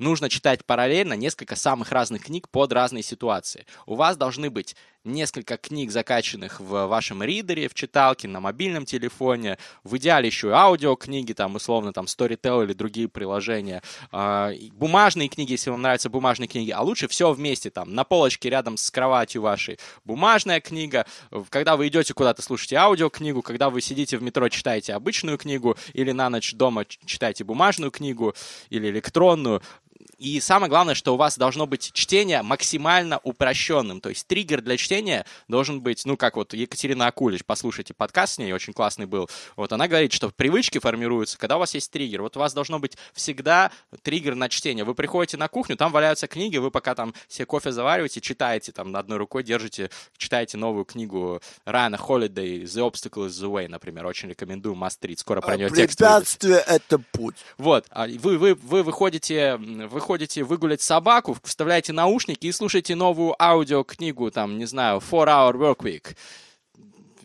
Нужно 0.00 0.28
читать 0.28 0.64
параллельно 0.64 1.12
несколько 1.12 1.54
самых 1.54 1.92
разных 1.92 2.24
книг 2.24 2.48
под 2.48 2.72
разные 2.72 3.02
ситуации. 3.02 3.66
У 3.86 3.94
вас 3.94 4.16
должны 4.16 4.50
быть 4.50 4.74
несколько 5.04 5.56
книг, 5.56 5.90
закачанных 5.90 6.60
в 6.60 6.86
вашем 6.86 7.22
ридере, 7.22 7.68
в 7.68 7.74
читалке, 7.74 8.28
на 8.28 8.40
мобильном 8.40 8.84
телефоне, 8.84 9.58
в 9.82 9.96
идеале 9.96 10.26
еще 10.26 10.48
и 10.48 10.52
аудиокниги, 10.52 11.32
там, 11.32 11.54
условно, 11.54 11.92
там, 11.92 12.04
Storytel 12.04 12.64
или 12.64 12.72
другие 12.72 13.08
приложения, 13.08 13.82
э, 14.12 14.52
бумажные 14.72 15.28
книги, 15.28 15.52
если 15.52 15.70
вам 15.70 15.82
нравятся 15.82 16.10
бумажные 16.10 16.48
книги, 16.48 16.70
а 16.70 16.82
лучше 16.82 17.08
все 17.08 17.32
вместе, 17.32 17.70
там, 17.70 17.94
на 17.94 18.04
полочке 18.04 18.50
рядом 18.50 18.76
с 18.76 18.90
кроватью 18.90 19.42
вашей 19.42 19.78
бумажная 20.04 20.60
книга, 20.60 21.06
когда 21.48 21.76
вы 21.76 21.88
идете 21.88 22.12
куда-то, 22.12 22.42
слушаете 22.42 22.76
аудиокнигу, 22.76 23.42
когда 23.42 23.70
вы 23.70 23.80
сидите 23.80 24.18
в 24.18 24.22
метро, 24.22 24.48
читаете 24.48 24.94
обычную 24.94 25.38
книгу, 25.38 25.76
или 25.94 26.12
на 26.12 26.28
ночь 26.28 26.52
дома 26.52 26.84
читаете 26.84 27.44
бумажную 27.44 27.90
книгу, 27.90 28.34
или 28.68 28.88
электронную, 28.88 29.62
и 30.20 30.38
самое 30.38 30.68
главное, 30.68 30.94
что 30.94 31.14
у 31.14 31.16
вас 31.16 31.38
должно 31.38 31.66
быть 31.66 31.92
чтение 31.94 32.42
максимально 32.42 33.20
упрощенным. 33.22 34.02
То 34.02 34.10
есть 34.10 34.26
триггер 34.26 34.60
для 34.60 34.76
чтения 34.76 35.24
должен 35.48 35.80
быть, 35.80 36.04
ну, 36.04 36.18
как 36.18 36.36
вот 36.36 36.52
Екатерина 36.52 37.06
Акулич, 37.06 37.42
послушайте 37.46 37.94
подкаст 37.94 38.34
с 38.34 38.38
ней, 38.38 38.52
очень 38.52 38.74
классный 38.74 39.06
был. 39.06 39.30
Вот 39.56 39.72
она 39.72 39.88
говорит, 39.88 40.12
что 40.12 40.28
привычки 40.28 40.78
формируются, 40.78 41.38
когда 41.38 41.56
у 41.56 41.60
вас 41.60 41.72
есть 41.72 41.90
триггер. 41.90 42.20
Вот 42.20 42.36
у 42.36 42.40
вас 42.40 42.52
должно 42.52 42.78
быть 42.78 42.98
всегда 43.14 43.72
триггер 44.02 44.34
на 44.34 44.50
чтение. 44.50 44.84
Вы 44.84 44.94
приходите 44.94 45.38
на 45.38 45.48
кухню, 45.48 45.78
там 45.78 45.90
валяются 45.90 46.26
книги, 46.26 46.58
вы 46.58 46.70
пока 46.70 46.94
там 46.94 47.14
себе 47.26 47.46
кофе 47.46 47.72
завариваете, 47.72 48.20
читаете, 48.20 48.72
там 48.72 48.94
одной 48.94 49.16
рукой 49.16 49.42
держите, 49.42 49.88
читаете 50.18 50.58
новую 50.58 50.84
книгу 50.84 51.40
Райана 51.64 51.96
Холидей 51.96 52.64
«The 52.64 52.90
Obstacle 52.90 53.28
is 53.28 53.30
the 53.30 53.50
Way», 53.50 53.68
например. 53.68 54.04
Очень 54.04 54.28
рекомендую, 54.28 54.74
must 54.74 55.00
read. 55.00 55.16
Скоро 55.16 55.40
про 55.40 55.56
нее 55.56 55.70
текст 55.70 55.96
Препятствие— 55.96 56.62
это 56.66 56.98
путь. 56.98 57.36
Вот. 57.56 57.86
А 57.88 58.06
вы, 58.06 58.36
вы, 58.36 58.54
вы 58.54 58.82
выходите, 58.82 59.56
выходите 59.56 60.09
ходите 60.10 60.42
выгулять 60.42 60.82
собаку, 60.82 61.36
вставляете 61.44 61.92
наушники 61.92 62.48
и 62.48 62.52
слушаете 62.52 62.96
новую 62.96 63.40
аудиокнигу, 63.40 64.32
там, 64.32 64.58
не 64.58 64.64
знаю, 64.64 64.98
Four 64.98 65.28
Hour 65.28 65.52
Work 65.52 65.78
Week. 65.84 66.16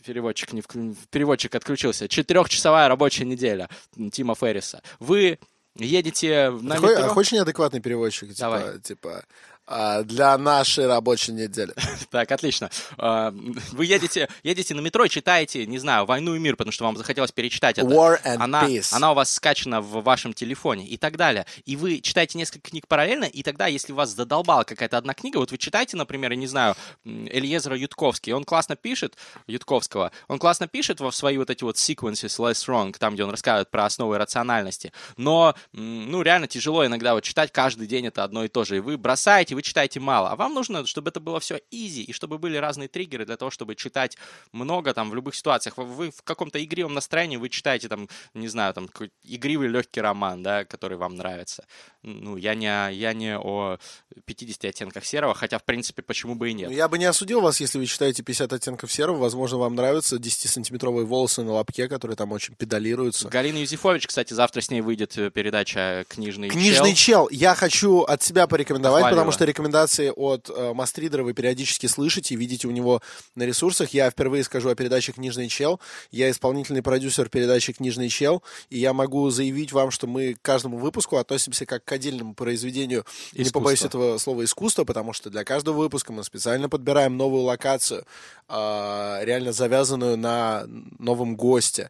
Переводчик, 0.06 0.54
не 0.54 0.62
вклю... 0.62 0.96
Переводчик 1.10 1.56
отключился. 1.56 2.08
Четырехчасовая 2.08 2.88
рабочая 2.88 3.26
неделя 3.26 3.70
Тима 4.12 4.36
Ферриса. 4.36 4.84
Вы 5.00 5.40
едете 5.76 6.52
на 6.52 6.76
Такой, 6.76 6.92
метро... 6.92 7.06
а 7.06 7.10
хочешь 7.10 7.32
неадекватный 7.32 7.80
переводчик? 7.80 8.30
Типа, 8.30 8.40
Давай. 8.40 8.80
типа 8.82 9.10
а, 9.10 9.24
для 9.68 10.38
нашей 10.38 10.88
рабочей 10.88 11.32
недели. 11.32 11.74
Так, 12.12 12.32
отлично. 12.32 12.70
А, 12.98 13.34
Вы 13.72 13.86
едете, 13.86 14.30
едете 14.44 14.74
на 14.74 14.80
метро 14.80 15.08
читаете, 15.08 15.66
не 15.66 15.80
знаю, 15.80 16.06
«Войну 16.06 16.36
и 16.36 16.40
мир», 16.40 16.56
потому 16.56 16.72
что 16.72 16.86
вам 16.86 16.96
захотелось 16.96 17.32
перечитать 17.32 17.78
это. 17.78 17.88
War 17.88 18.22
and 18.24 18.38
она, 18.40 18.64
Peace. 18.68 18.90
она 18.92 19.12
у 19.12 19.16
вас 19.16 19.34
скачана 19.34 19.82
в 19.82 20.02
вашем 20.04 20.34
телефоне 20.34 20.86
и 20.86 20.98
так 20.98 21.18
далее. 21.18 21.46
И 21.66 21.76
вы 21.76 22.00
читаете 22.00 22.38
несколько 22.38 22.70
книг 22.70 22.88
параллельно, 22.88 23.26
и 23.26 23.44
тогда, 23.44 23.68
если 23.68 23.92
вас 23.92 24.12
задолбала 24.12 24.64
какая-то 24.64 24.98
одна 24.98 25.14
книга, 25.14 25.38
вот 25.40 25.52
вы 25.52 25.58
читаете, 25.58 25.98
например, 25.98 26.32
я 26.32 26.38
не 26.38 26.48
знаю, 26.48 26.76
Эльезера 27.04 27.76
Ютковский, 27.76 28.34
он 28.34 28.44
классно 28.46 28.76
пишет, 28.76 29.16
Ютковского, 29.48 30.12
он 30.28 30.40
классно 30.40 30.68
пишет 30.68 31.00
во 31.00 31.12
свои 31.12 31.38
вот 31.38 31.50
эти 31.50 31.64
вот 31.64 31.76
sequences 31.76 32.40
less 32.40 32.68
wrong, 32.68 32.96
там, 32.98 33.16
где 33.16 33.24
он 33.24 33.32
рассказывает 33.32 33.70
про 33.72 33.86
основы 33.86 34.18
рациональности, 34.18 34.94
но, 35.18 35.56
ну, 35.74 36.22
реально 36.22 36.48
тяжело 36.48 36.86
иногда 36.86 37.14
вот 37.14 37.24
читать 37.24 37.52
каждый 37.52 37.88
день 37.88 38.08
это 38.08 38.24
одно 38.24 38.46
и 38.46 38.48
то 38.48 38.64
же, 38.64 38.78
и 38.78 38.80
вы 38.80 38.98
бросаете, 38.98 39.55
вы 39.56 39.62
читаете 39.62 40.00
мало, 40.00 40.30
а 40.30 40.36
вам 40.36 40.54
нужно, 40.54 40.86
чтобы 40.86 41.10
это 41.10 41.20
было 41.20 41.40
все 41.40 41.60
easy, 41.72 42.04
и 42.04 42.14
чтобы 42.14 42.38
были 42.38 42.58
разные 42.58 42.88
триггеры 42.88 43.26
для 43.26 43.38
того, 43.38 43.52
чтобы 43.52 43.76
читать 43.76 44.18
много 44.52 44.94
там 44.94 45.10
в 45.10 45.16
любых 45.16 45.36
ситуациях. 45.36 45.78
Вы- 45.78 46.12
в 46.12 46.22
каком-то 46.24 46.64
игривом 46.64 46.94
настроении, 46.94 47.38
вы 47.38 47.50
читаете 47.50 47.88
там, 47.88 48.08
не 48.34 48.48
знаю, 48.48 48.74
там 48.74 48.90
игривый 49.24 49.68
легкий 49.68 50.02
роман, 50.02 50.44
да, 50.44 50.66
который 50.66 50.98
вам 50.98 51.16
нравится. 51.16 51.66
Ну, 52.06 52.38
я 52.38 52.54
не, 52.54 52.68
я 52.94 53.14
не 53.14 53.36
о 53.36 53.78
50 54.26 54.66
оттенках 54.66 55.06
серого, 55.06 55.34
хотя, 55.34 55.58
в 55.58 55.64
принципе, 55.64 56.04
почему 56.04 56.36
бы 56.36 56.52
и 56.52 56.54
нет. 56.54 56.70
Ну, 56.70 56.76
Я 56.76 56.88
бы 56.88 57.00
не 57.00 57.06
осудил 57.06 57.42
вас, 57.42 57.60
если 57.60 57.80
вы 57.80 57.88
читаете 57.88 58.22
50 58.22 58.54
оттенков 58.54 58.92
серого. 58.92 59.18
Возможно, 59.18 59.58
вам 59.58 59.74
нравятся 59.74 60.18
10-сантиметровые 60.18 61.06
волосы 61.06 61.42
на 61.42 61.54
лобке, 61.54 61.88
которые 61.88 62.16
там 62.16 62.32
очень 62.32 62.54
педалируются. 62.54 63.28
Галина 63.28 63.58
Юзефович, 63.58 64.06
кстати, 64.06 64.34
завтра 64.34 64.62
с 64.62 64.70
ней 64.70 64.82
выйдет 64.82 65.18
э, 65.18 65.32
передача 65.32 66.06
«Книжный, 66.08 66.50
Книжный 66.50 66.94
чел». 66.94 67.28
чел. 67.28 67.30
Я 67.32 67.56
хочу 67.56 68.02
от 68.02 68.22
себя 68.22 68.46
порекомендовать, 68.46 69.02
Похвалила. 69.02 69.18
потому 69.22 69.32
что 69.32 69.46
рекомендации 69.46 70.12
от 70.16 70.50
э, 70.56 70.74
Мастридера 70.74 71.24
вы 71.24 71.34
периодически 71.34 71.88
слышите 71.88 72.36
и 72.36 72.38
видите 72.38 72.68
у 72.68 72.72
него 72.72 73.02
на 73.34 73.44
ресурсах. 73.44 73.90
Я 73.96 74.12
впервые 74.12 74.44
скажу 74.44 74.70
о 74.70 74.76
передаче 74.76 75.12
«Книжный 75.12 75.50
чел». 75.50 75.82
Я 76.12 76.30
исполнительный 76.30 76.84
продюсер 76.84 77.30
передачи 77.30 77.74
«Книжный 77.74 78.10
чел», 78.10 78.44
и 78.70 78.78
я 78.78 78.94
могу 78.94 79.28
заявить 79.32 79.72
вам, 79.72 79.90
что 79.90 80.06
мы 80.06 80.36
к 80.36 80.42
каждому 80.44 80.78
выпуску 80.78 81.18
относимся 81.18 81.66
как 81.66 81.84
к 81.84 81.95
отдельному 81.96 82.34
произведению, 82.36 83.04
не 83.34 83.42
Искусства. 83.42 83.60
побоюсь 83.60 83.82
этого 83.84 84.18
слова 84.20 84.44
«искусство», 84.44 84.84
потому 84.84 85.14
что 85.14 85.30
для 85.30 85.44
каждого 85.44 85.78
выпуска 85.78 86.14
мы 86.14 86.24
специально 86.24 86.70
подбираем 86.70 87.18
новую 87.18 87.44
локацию, 87.44 88.06
э, 88.48 89.20
реально 89.24 89.52
завязанную 89.52 90.18
на 90.18 90.66
новом 91.00 91.36
госте. 91.36 91.90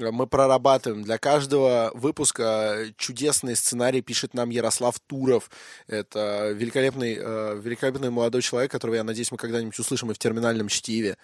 Мы 0.00 0.28
прорабатываем. 0.28 1.02
Для 1.02 1.18
каждого 1.18 1.90
выпуска 1.92 2.86
чудесный 2.96 3.56
сценарий 3.56 4.00
пишет 4.00 4.32
нам 4.32 4.50
Ярослав 4.50 4.96
Туров. 5.00 5.50
Это 5.88 6.52
великолепный, 6.54 7.16
э, 7.18 7.60
великолепный 7.60 8.10
молодой 8.10 8.42
человек, 8.42 8.70
которого, 8.70 8.94
я 8.94 9.02
надеюсь, 9.02 9.32
мы 9.32 9.38
когда-нибудь 9.38 9.76
услышим 9.76 10.10
и 10.12 10.14
в 10.14 10.18
терминальном 10.18 10.68
чтиве. 10.68 11.16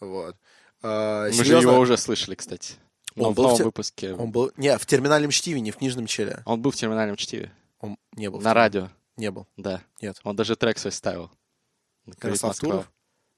Вот. 0.00 0.34
Э, 0.82 1.26
Мы 1.26 1.32
же 1.32 1.44
серьезно, 1.44 1.68
его 1.72 1.78
уже 1.80 1.98
слышали, 1.98 2.34
кстати. 2.34 2.74
Он 3.16 3.26
Он 3.26 3.32
в 3.34 3.36
был 3.36 3.42
в 3.42 3.46
новом 3.48 3.58
те- 3.58 3.64
выпуске. 3.64 4.14
Он 4.14 4.30
был... 4.32 4.50
Не, 4.56 4.78
в 4.78 4.86
терминальном 4.86 5.30
чтиве, 5.30 5.60
не 5.60 5.70
в 5.70 5.76
книжном 5.76 6.06
челе. 6.06 6.42
Он 6.46 6.62
был 6.62 6.70
в 6.70 6.76
терминальном 6.76 7.16
чтиве. 7.16 7.52
Он 7.82 7.98
не 8.16 8.30
был. 8.30 8.40
На 8.40 8.54
радио, 8.54 8.88
Не 9.18 9.30
был. 9.30 9.46
да. 9.58 9.82
Нет. 10.00 10.18
Он 10.24 10.34
даже 10.34 10.56
трек 10.56 10.78
свой 10.78 10.92
ставил. 10.92 11.30
Ярослав. 12.22 12.58
Туров? 12.58 12.90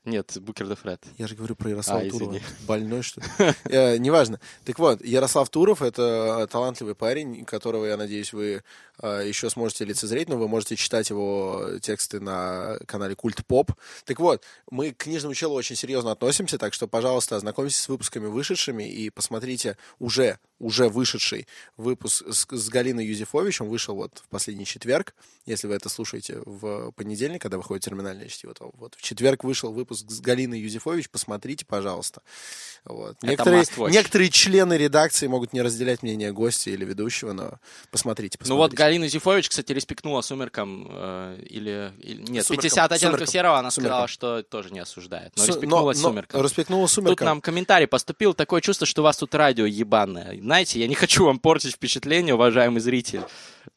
Нет, 0.04 0.37
Букер 0.38 0.68
де 0.68 0.74
Фред. 0.74 1.02
Я 1.16 1.26
же 1.26 1.35
говорю 1.35 1.57
про 1.57 1.70
Ярослава 1.70 2.02
А, 2.02 2.11
Турова. 2.11 2.30
извини. 2.37 2.42
Больной, 2.68 3.00
что 3.02 3.22
ли? 3.22 3.26
Э, 3.64 3.96
Неважно. 3.96 4.38
Так 4.64 4.78
вот, 4.78 5.02
Ярослав 5.02 5.48
Туров— 5.48 5.80
это 5.83 6.46
талантливый 6.52 6.94
парень, 6.94 7.44
которого, 7.46 7.87
я 7.87 7.96
надеюсь, 7.96 8.35
вы 8.35 8.62
э, 8.93 8.93
еще 9.02 9.50
сможете 9.50 9.85
лицезреть, 9.85 10.28
но 10.28 10.37
вы 10.37 10.48
можете 10.48 10.76
читать 10.76 11.11
его 11.11 11.78
тексты 11.80 12.20
на 12.20 12.78
канале 12.87 13.14
Культ 13.14 13.44
Поп. 13.46 13.72
Так 14.04 14.20
вот, 14.20 14.42
мы 14.70 14.92
к 14.92 14.98
книжному 15.04 15.35
челу 15.35 15.54
очень 15.54 15.76
серьезно 15.76 16.12
относимся, 16.12 16.59
так 16.59 16.74
что, 16.74 16.87
пожалуйста, 16.87 17.37
ознакомьтесь 17.37 17.80
с 17.80 17.88
выпусками 17.88 18.26
вышедшими 18.26 18.88
и 18.88 19.11
посмотрите 19.11 19.76
уже, 19.98 20.38
уже 20.59 20.88
вышедший 20.88 21.46
выпуск 21.76 22.24
с, 22.28 22.46
с 22.48 22.68
Галиной 22.68 23.07
Юзефович. 23.07 23.61
Он 23.61 23.68
вышел 23.68 23.94
вот 23.94 24.22
в 24.24 24.28
последний 24.28 24.64
четверг. 24.66 25.14
Если 25.44 25.66
вы 25.66 25.74
это 25.74 25.88
слушаете 25.88 26.40
в 26.46 26.92
понедельник, 26.92 27.42
когда 27.42 27.59
выходит 27.59 27.85
терминальное 27.85 28.28
чтиво, 28.28 28.54
то 28.54 28.70
вот 28.74 28.94
в 28.94 29.02
четверг 29.02 29.44
вышел 29.44 29.72
выпуск 29.72 30.09
с 30.09 30.20
Галиной 30.20 30.61
Юзефович. 30.61 31.11
Посмотрите, 31.11 31.66
пожалуйста. 31.66 32.22
Вот. 32.85 33.16
Это 33.22 33.26
Некоторые, 33.26 33.64
некоторые 33.90 34.30
члены 34.30 34.74
редакции 34.74 35.26
могут 35.26 35.52
не 35.52 35.62
разделять 35.62 36.02
мнение 36.02 36.33
гостя 36.33 36.70
или 36.70 36.85
ведущего, 36.85 37.33
но 37.33 37.59
посмотрите, 37.90 38.38
посмотрите. 38.38 38.48
Ну 38.48 38.57
вот 38.57 38.72
Галина 38.85 39.09
Зифович, 39.09 39.49
кстати, 39.49 39.73
респектнула 39.73 40.20
«Сумеркам» 40.20 40.87
э, 40.90 41.38
или, 41.49 41.92
или- 42.01 42.23
Нет, 42.31 42.44
«Сумеркам», 42.47 42.57
50 42.62 42.92
оттенков 42.92 43.01
«Сумеркам», 43.20 43.27
серого 43.33 43.59
она 43.59 43.70
сказала, 43.70 43.92
«Сумеркам». 43.92 44.09
что 44.09 44.42
тоже 44.42 44.70
не 44.70 44.81
осуждает. 44.81 45.33
Но 45.37 45.42
Су- 45.44 45.53
респектнула 45.53 45.92
но- 45.92 45.94
«Сумеркам». 45.94 46.42
Респектнула 46.42 46.83
Тут 46.87 46.90
сумеркам. 46.90 47.25
нам 47.27 47.40
комментарий 47.40 47.87
поступил, 47.87 48.35
такое 48.35 48.61
чувство, 48.61 48.87
что 48.87 49.01
у 49.01 49.05
вас 49.05 49.16
тут 49.16 49.35
радио 49.35 49.64
ебаное. 49.64 50.38
Знаете, 50.38 50.81
я 50.81 50.87
не 50.87 50.94
хочу 50.94 51.25
вам 51.25 51.38
портить 51.38 51.75
впечатление, 51.75 52.35
уважаемый 52.35 52.81
зритель, 52.81 53.23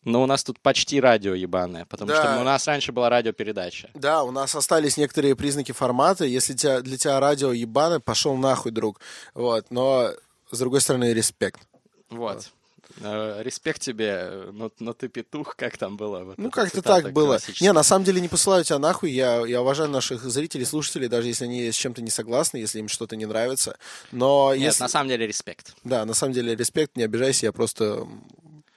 но 0.04 0.22
у 0.22 0.26
нас 0.26 0.43
тут 0.43 0.60
почти 0.60 1.00
радио 1.00 1.34
ебаное, 1.34 1.86
потому 1.86 2.10
Да. 2.10 2.22
что 2.24 2.41
у 2.41 2.43
нас 2.43 2.67
раньше 2.67 2.91
была 2.91 3.10
радиопередача. 3.10 3.89
Да, 3.93 4.24
у 4.24 4.32
нас 4.32 4.54
остались 4.56 4.98
некоторые 4.98 5.36
признаки 5.36 5.72
формата. 5.72 6.26
Если 6.26 6.54
тебя, 6.54 6.82
для 6.82 6.98
тебя 6.98 7.20
радио 7.20 7.54
ебаны, 7.54 8.00
пошел 8.02 8.36
нахуй, 8.36 8.72
друг. 8.72 9.00
Вот, 9.34 9.67
но 9.70 10.12
с 10.52 10.60
другой 10.60 10.82
стороны, 10.82 11.13
респект. 11.13 11.62
Вот. 12.10 12.38
Э, 12.38 12.57
Респект 12.99 13.81
тебе, 13.81 14.49
но, 14.51 14.71
но 14.79 14.93
ты 14.93 15.07
петух, 15.07 15.55
как 15.55 15.77
там 15.77 15.97
было? 15.97 16.23
Вот 16.23 16.38
Ну, 16.38 16.49
как-то 16.49 16.81
так 16.81 17.12
было. 17.13 17.39
Не, 17.62 17.71
на 17.71 17.83
самом 17.83 18.05
деле 18.05 18.21
не 18.21 18.27
посылаю 18.27 18.63
тебя 18.63 18.79
нахуй. 18.79 19.12
Я, 19.12 19.45
я 19.45 19.62
уважаю 19.62 19.89
наших 19.89 20.23
зрителей, 20.23 20.65
слушателей, 20.65 21.07
даже 21.07 21.27
если 21.27 21.45
они 21.45 21.71
с 21.71 21.75
чем-то 21.75 22.01
не 22.01 22.10
согласны, 22.10 22.57
если 22.57 22.79
им 22.79 22.88
что-то 22.88 23.15
не 23.15 23.25
нравится. 23.25 23.77
Но 24.12 24.53
Нет, 24.53 24.63
если... 24.63 24.83
на 24.83 24.89
самом 24.89 25.10
деле 25.10 25.27
респект. 25.27 25.75
Да, 25.83 26.05
на 26.05 26.13
самом 26.13 26.33
деле 26.33 26.55
респект, 26.55 26.95
не 26.95 27.03
обижайся, 27.03 27.45
я 27.47 27.51
просто... 27.51 28.07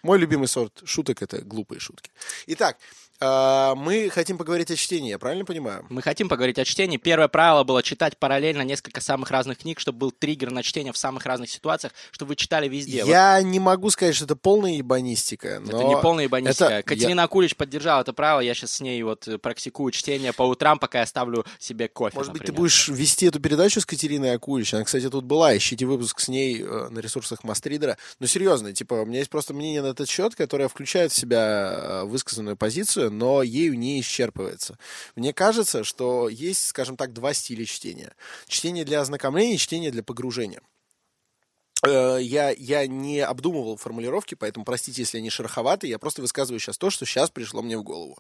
Мой 0.02 0.18
любимый 0.18 0.48
сорт 0.48 0.80
шуток— 0.84 1.20
это 1.22 1.42
глупые 1.42 1.78
шутки. 1.78 2.10
Итак, 2.46 2.78
мы 3.20 4.10
хотим 4.12 4.38
поговорить 4.38 4.70
о 4.70 4.76
чтении, 4.76 5.10
я 5.10 5.18
правильно 5.18 5.44
понимаю? 5.44 5.86
Мы 5.90 6.02
хотим 6.02 6.28
поговорить 6.28 6.58
о 6.58 6.64
чтении. 6.64 6.96
Первое 6.96 7.28
правило 7.28 7.64
было 7.64 7.82
читать 7.82 8.16
параллельно 8.18 8.62
несколько 8.62 9.00
самых 9.00 9.30
разных 9.30 9.58
книг, 9.58 9.80
чтобы 9.80 9.98
был 9.98 10.10
триггер 10.10 10.50
на 10.50 10.62
чтение 10.62 10.92
в 10.92 10.96
самых 10.96 11.26
разных 11.26 11.50
ситуациях, 11.50 11.92
чтобы 12.10 12.30
вы 12.30 12.36
читали 12.36 12.68
везде. 12.68 13.02
Я 13.06 13.38
вот. 13.38 13.46
не 13.46 13.60
могу 13.60 13.90
сказать, 13.90 14.14
что 14.14 14.24
это 14.24 14.36
полная 14.36 14.72
ебанистика. 14.72 15.60
Но 15.60 15.78
это 15.78 15.88
не 15.88 16.00
полная 16.00 16.24
ебанистика. 16.24 16.64
Это... 16.64 16.82
Катерина 16.82 17.20
я... 17.20 17.24
Акулич 17.24 17.56
поддержала 17.56 18.00
это 18.02 18.12
правило. 18.12 18.40
Я 18.40 18.54
сейчас 18.54 18.72
с 18.72 18.80
ней 18.80 19.02
вот 19.02 19.28
практикую 19.42 19.92
чтение 19.92 20.32
по 20.32 20.42
утрам, 20.42 20.78
пока 20.78 21.00
я 21.00 21.06
ставлю 21.06 21.44
себе 21.58 21.88
кофе. 21.88 22.16
Может 22.16 22.32
например. 22.32 22.46
быть, 22.46 22.56
ты 22.56 22.60
будешь 22.60 22.88
вести 22.88 23.26
эту 23.26 23.40
передачу 23.40 23.80
с 23.80 23.86
Катериной 23.86 24.34
Акулич? 24.34 24.74
Она, 24.74 24.84
кстати, 24.84 25.08
тут 25.08 25.24
была. 25.24 25.56
Ищите 25.56 25.86
выпуск 25.86 26.20
с 26.20 26.28
ней 26.28 26.62
э, 26.62 26.88
на 26.90 27.00
ресурсах 27.00 27.44
Мастридера. 27.44 27.98
Но 28.18 28.26
серьезно, 28.26 28.72
типа, 28.72 28.94
у 28.94 29.06
меня 29.06 29.18
есть 29.18 29.30
просто 29.30 29.54
мнение 29.54 29.82
на 29.82 29.88
этот 29.88 30.08
счет, 30.08 30.34
которое 30.34 30.68
включает 30.68 31.12
в 31.12 31.16
себя 31.16 31.72
э, 31.72 32.04
высказанную 32.04 32.56
позицию, 32.56 33.09
но 33.10 33.42
ею 33.42 33.78
не 33.78 34.00
исчерпывается. 34.00 34.78
Мне 35.16 35.32
кажется, 35.32 35.84
что 35.84 36.28
есть, 36.28 36.66
скажем 36.66 36.96
так, 36.96 37.12
два 37.12 37.34
стиля 37.34 37.64
чтения. 37.64 38.14
Чтение 38.46 38.84
для 38.84 39.00
ознакомления, 39.00 39.56
чтение 39.56 39.90
для 39.90 40.02
погружения. 40.02 40.62
Э, 41.82 42.18
я, 42.20 42.50
я 42.50 42.86
не 42.86 43.20
обдумывал 43.20 43.76
формулировки, 43.76 44.34
поэтому 44.34 44.64
простите, 44.64 45.02
если 45.02 45.18
они 45.18 45.30
шероховаты. 45.30 45.86
Я 45.86 45.98
просто 45.98 46.22
высказываю 46.22 46.60
сейчас 46.60 46.78
то, 46.78 46.90
что 46.90 47.06
сейчас 47.06 47.30
пришло 47.30 47.62
мне 47.62 47.78
в 47.78 47.82
голову. 47.82 48.18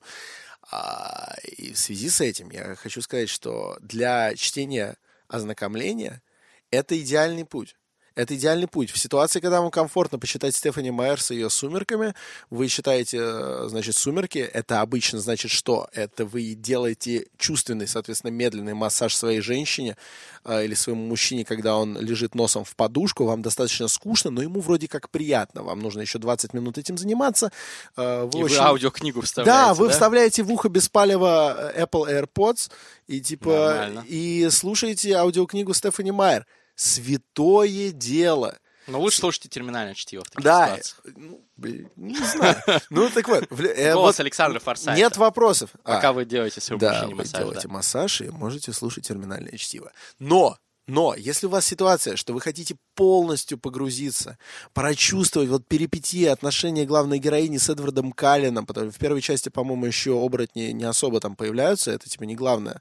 А, 0.70 1.36
и 1.42 1.72
в 1.72 1.78
связи 1.78 2.08
с 2.08 2.20
этим 2.20 2.50
я 2.50 2.74
хочу 2.76 3.02
сказать, 3.02 3.28
что 3.28 3.78
для 3.80 4.34
чтения 4.34 4.96
ознакомления 5.28 6.22
это 6.70 7.00
идеальный 7.00 7.44
путь. 7.44 7.76
Это 8.20 8.34
идеальный 8.36 8.68
путь. 8.68 8.90
В 8.90 8.98
ситуации, 8.98 9.40
когда 9.40 9.62
вам 9.62 9.70
комфортно 9.70 10.18
почитать 10.18 10.54
Стефани 10.54 10.90
Майерс 10.90 11.30
и 11.30 11.36
ее 11.36 11.48
«Сумерками», 11.48 12.14
вы 12.50 12.68
читаете, 12.68 13.18
э, 13.18 13.64
значит, 13.68 13.96
«Сумерки», 13.96 14.38
это 14.38 14.82
обычно 14.82 15.20
значит 15.20 15.50
что? 15.50 15.88
Это 15.94 16.26
вы 16.26 16.52
делаете 16.52 17.28
чувственный, 17.38 17.88
соответственно, 17.88 18.30
медленный 18.30 18.74
массаж 18.74 19.14
своей 19.14 19.40
женщине 19.40 19.96
э, 20.44 20.66
или 20.66 20.74
своему 20.74 21.06
мужчине, 21.06 21.46
когда 21.46 21.78
он 21.78 21.98
лежит 21.98 22.34
носом 22.34 22.64
в 22.64 22.76
подушку, 22.76 23.24
вам 23.24 23.40
достаточно 23.40 23.88
скучно, 23.88 24.30
но 24.30 24.42
ему 24.42 24.60
вроде 24.60 24.86
как 24.86 25.08
приятно. 25.08 25.62
Вам 25.62 25.78
нужно 25.80 26.02
еще 26.02 26.18
20 26.18 26.52
минут 26.52 26.76
этим 26.76 26.98
заниматься. 26.98 27.50
Э, 27.96 28.28
вы 28.30 28.40
и 28.40 28.42
очень... 28.42 28.56
вы 28.56 28.62
аудиокнигу 28.62 29.22
вставляете, 29.22 29.50
Да, 29.50 29.72
вы 29.72 29.86
да? 29.86 29.92
вставляете 29.94 30.42
в 30.42 30.52
ухо 30.52 30.68
беспалево 30.68 31.72
Apple 31.74 32.06
AirPods 32.34 32.70
и 33.06 33.22
типа 33.22 33.48
Нормально. 33.48 34.04
и 34.06 34.46
слушаете 34.50 35.14
аудиокнигу 35.14 35.72
Стефани 35.72 36.10
Майер 36.10 36.46
святое 36.80 37.92
дело. 37.92 38.58
Но 38.86 39.00
лучше 39.00 39.18
слушайте 39.18 39.48
терминальное 39.48 39.94
чтиво 39.94 40.24
в 40.24 40.30
таких 40.30 40.42
да, 40.42 40.78
ну, 41.14 41.46
блин, 41.56 41.90
не 41.96 42.16
знаю. 42.16 42.56
Ну, 42.90 43.08
так 43.10 43.28
вот. 43.28 43.44
Э, 43.52 43.92
Голос 43.92 44.16
вот, 44.16 44.20
Александра 44.20 44.58
Форсайта. 44.58 44.98
Нет 44.98 45.16
вопросов. 45.16 45.70
Пока 45.84 46.08
а, 46.08 46.12
вы 46.12 46.24
делаете 46.24 46.60
своему 46.60 46.80
да, 46.80 47.06
массаж. 47.06 47.12
вы 47.12 47.38
делаете 47.38 47.68
да. 47.68 47.74
массаж 47.74 48.20
и 48.22 48.30
можете 48.30 48.72
слушать 48.72 49.06
терминальное 49.06 49.56
чтиво. 49.58 49.92
Но 50.18 50.58
но 50.86 51.14
если 51.16 51.46
у 51.46 51.50
вас 51.50 51.66
ситуация, 51.66 52.16
что 52.16 52.32
вы 52.32 52.40
хотите 52.40 52.76
полностью 52.94 53.58
погрузиться, 53.58 54.38
прочувствовать 54.72 55.48
вот 55.48 55.66
перипетии 55.66 56.24
отношения 56.24 56.84
главной 56.84 57.18
героини 57.18 57.58
с 57.58 57.68
Эдвардом 57.68 58.12
Каллином, 58.12 58.66
потому 58.66 58.90
в 58.90 58.98
первой 58.98 59.20
части, 59.20 59.48
по-моему, 59.48 59.86
еще 59.86 60.12
оборотни 60.12 60.72
не 60.72 60.84
особо 60.84 61.20
там 61.20 61.36
появляются, 61.36 61.92
это 61.92 62.08
типа 62.08 62.24
не 62.24 62.34
главное. 62.34 62.80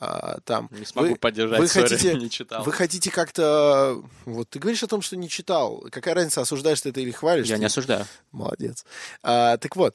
А, 0.00 0.38
там. 0.44 0.68
Не 0.72 0.84
смогу 0.84 1.10
вы, 1.10 1.16
поддержать, 1.16 1.60
вы 1.60 1.66
sorry, 1.66 1.82
хотите, 1.82 2.14
не 2.18 2.30
читал. 2.30 2.64
Вы 2.64 2.72
хотите 2.72 3.10
как-то... 3.10 4.02
Вот 4.24 4.50
ты 4.50 4.58
говоришь 4.58 4.82
о 4.82 4.88
том, 4.88 5.00
что 5.00 5.16
не 5.16 5.28
читал. 5.28 5.84
Какая 5.92 6.14
разница, 6.14 6.40
осуждаешь 6.40 6.80
ты 6.80 6.88
это 6.88 7.00
или 7.00 7.12
хвалишь? 7.12 7.46
Я 7.46 7.58
не 7.58 7.66
осуждаю. 7.66 8.06
Молодец. 8.32 8.84
А, 9.22 9.58
так 9.58 9.76
вот, 9.76 9.94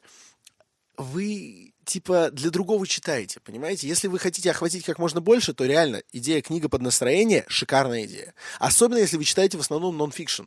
вы 0.97 1.68
типа 1.89 2.29
для 2.31 2.51
другого 2.51 2.87
читаете, 2.87 3.39
понимаете? 3.39 3.87
Если 3.87 4.07
вы 4.07 4.19
хотите 4.19 4.51
охватить 4.51 4.85
как 4.85 4.99
можно 4.99 5.19
больше, 5.19 5.53
то 5.53 5.65
реально 5.65 6.01
идея 6.13 6.41
книга 6.41 6.69
под 6.69 6.81
настроение 6.81 7.45
шикарная 7.47 8.05
идея. 8.05 8.33
Особенно 8.59 8.99
если 8.99 9.17
вы 9.17 9.23
читаете 9.23 9.57
в 9.57 9.61
основном 9.61 9.97
нон-фикшн. 9.97 10.43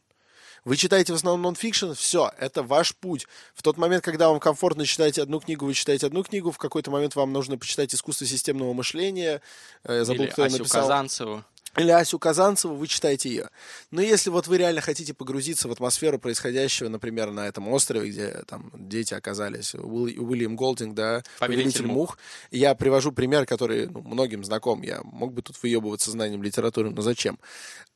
Вы 0.64 0.76
читаете 0.76 1.12
в 1.12 1.16
основном 1.16 1.43
нон-фикшн, 1.43 1.93
все, 1.95 2.30
это 2.38 2.62
ваш 2.62 2.95
путь. 2.95 3.26
В 3.55 3.62
тот 3.62 3.76
момент, 3.76 4.05
когда 4.05 4.28
вам 4.28 4.38
комфортно 4.38 4.86
читать 4.86 5.18
одну 5.18 5.40
книгу, 5.40 5.66
вы 5.66 5.74
читаете 5.74 6.07
одну 6.07 6.22
книгу, 6.22 6.53
в 6.53 6.59
какой-то 6.59 6.93
момент 6.93 7.16
вам 7.16 7.32
нужно 7.32 7.59
почитать 7.59 7.93
искусство 7.93 8.26
системного 8.26 8.72
мышления. 8.72 9.43
Я 9.86 10.05
забыл, 10.05 10.24
Или 10.24 10.30
кто 10.30 10.45
Асю 10.45 10.59
написал. 10.59 10.82
Казанцеву 10.82 11.45
или 11.76 11.90
Асю 11.90 12.18
Казанцеву, 12.18 12.74
вы 12.74 12.86
читаете 12.86 13.30
ее. 13.30 13.48
Но 13.90 14.02
если 14.02 14.28
вот 14.28 14.46
вы 14.46 14.58
реально 14.58 14.82
хотите 14.82 15.14
погрузиться 15.14 15.68
в 15.68 15.72
атмосферу 15.72 16.18
происходящего, 16.18 16.88
например, 16.88 17.30
на 17.30 17.48
этом 17.48 17.68
острове, 17.68 18.10
где 18.10 18.42
там 18.46 18.70
дети 18.74 19.14
оказались, 19.14 19.74
Уильям 19.74 20.54
Голдинг, 20.54 20.94
да, 20.94 21.22
Повелитель, 21.38 21.72
Повелитель 21.72 21.86
мух. 21.86 22.18
Я 22.50 22.74
привожу 22.74 23.12
пример, 23.12 23.46
который 23.46 23.88
ну, 23.88 24.02
многим 24.02 24.44
знаком. 24.44 24.82
Я 24.82 25.00
мог 25.02 25.32
бы 25.32 25.40
тут 25.40 25.62
выебываться 25.62 26.10
знанием 26.10 26.42
литературы, 26.42 26.90
но 26.90 27.00
зачем? 27.00 27.38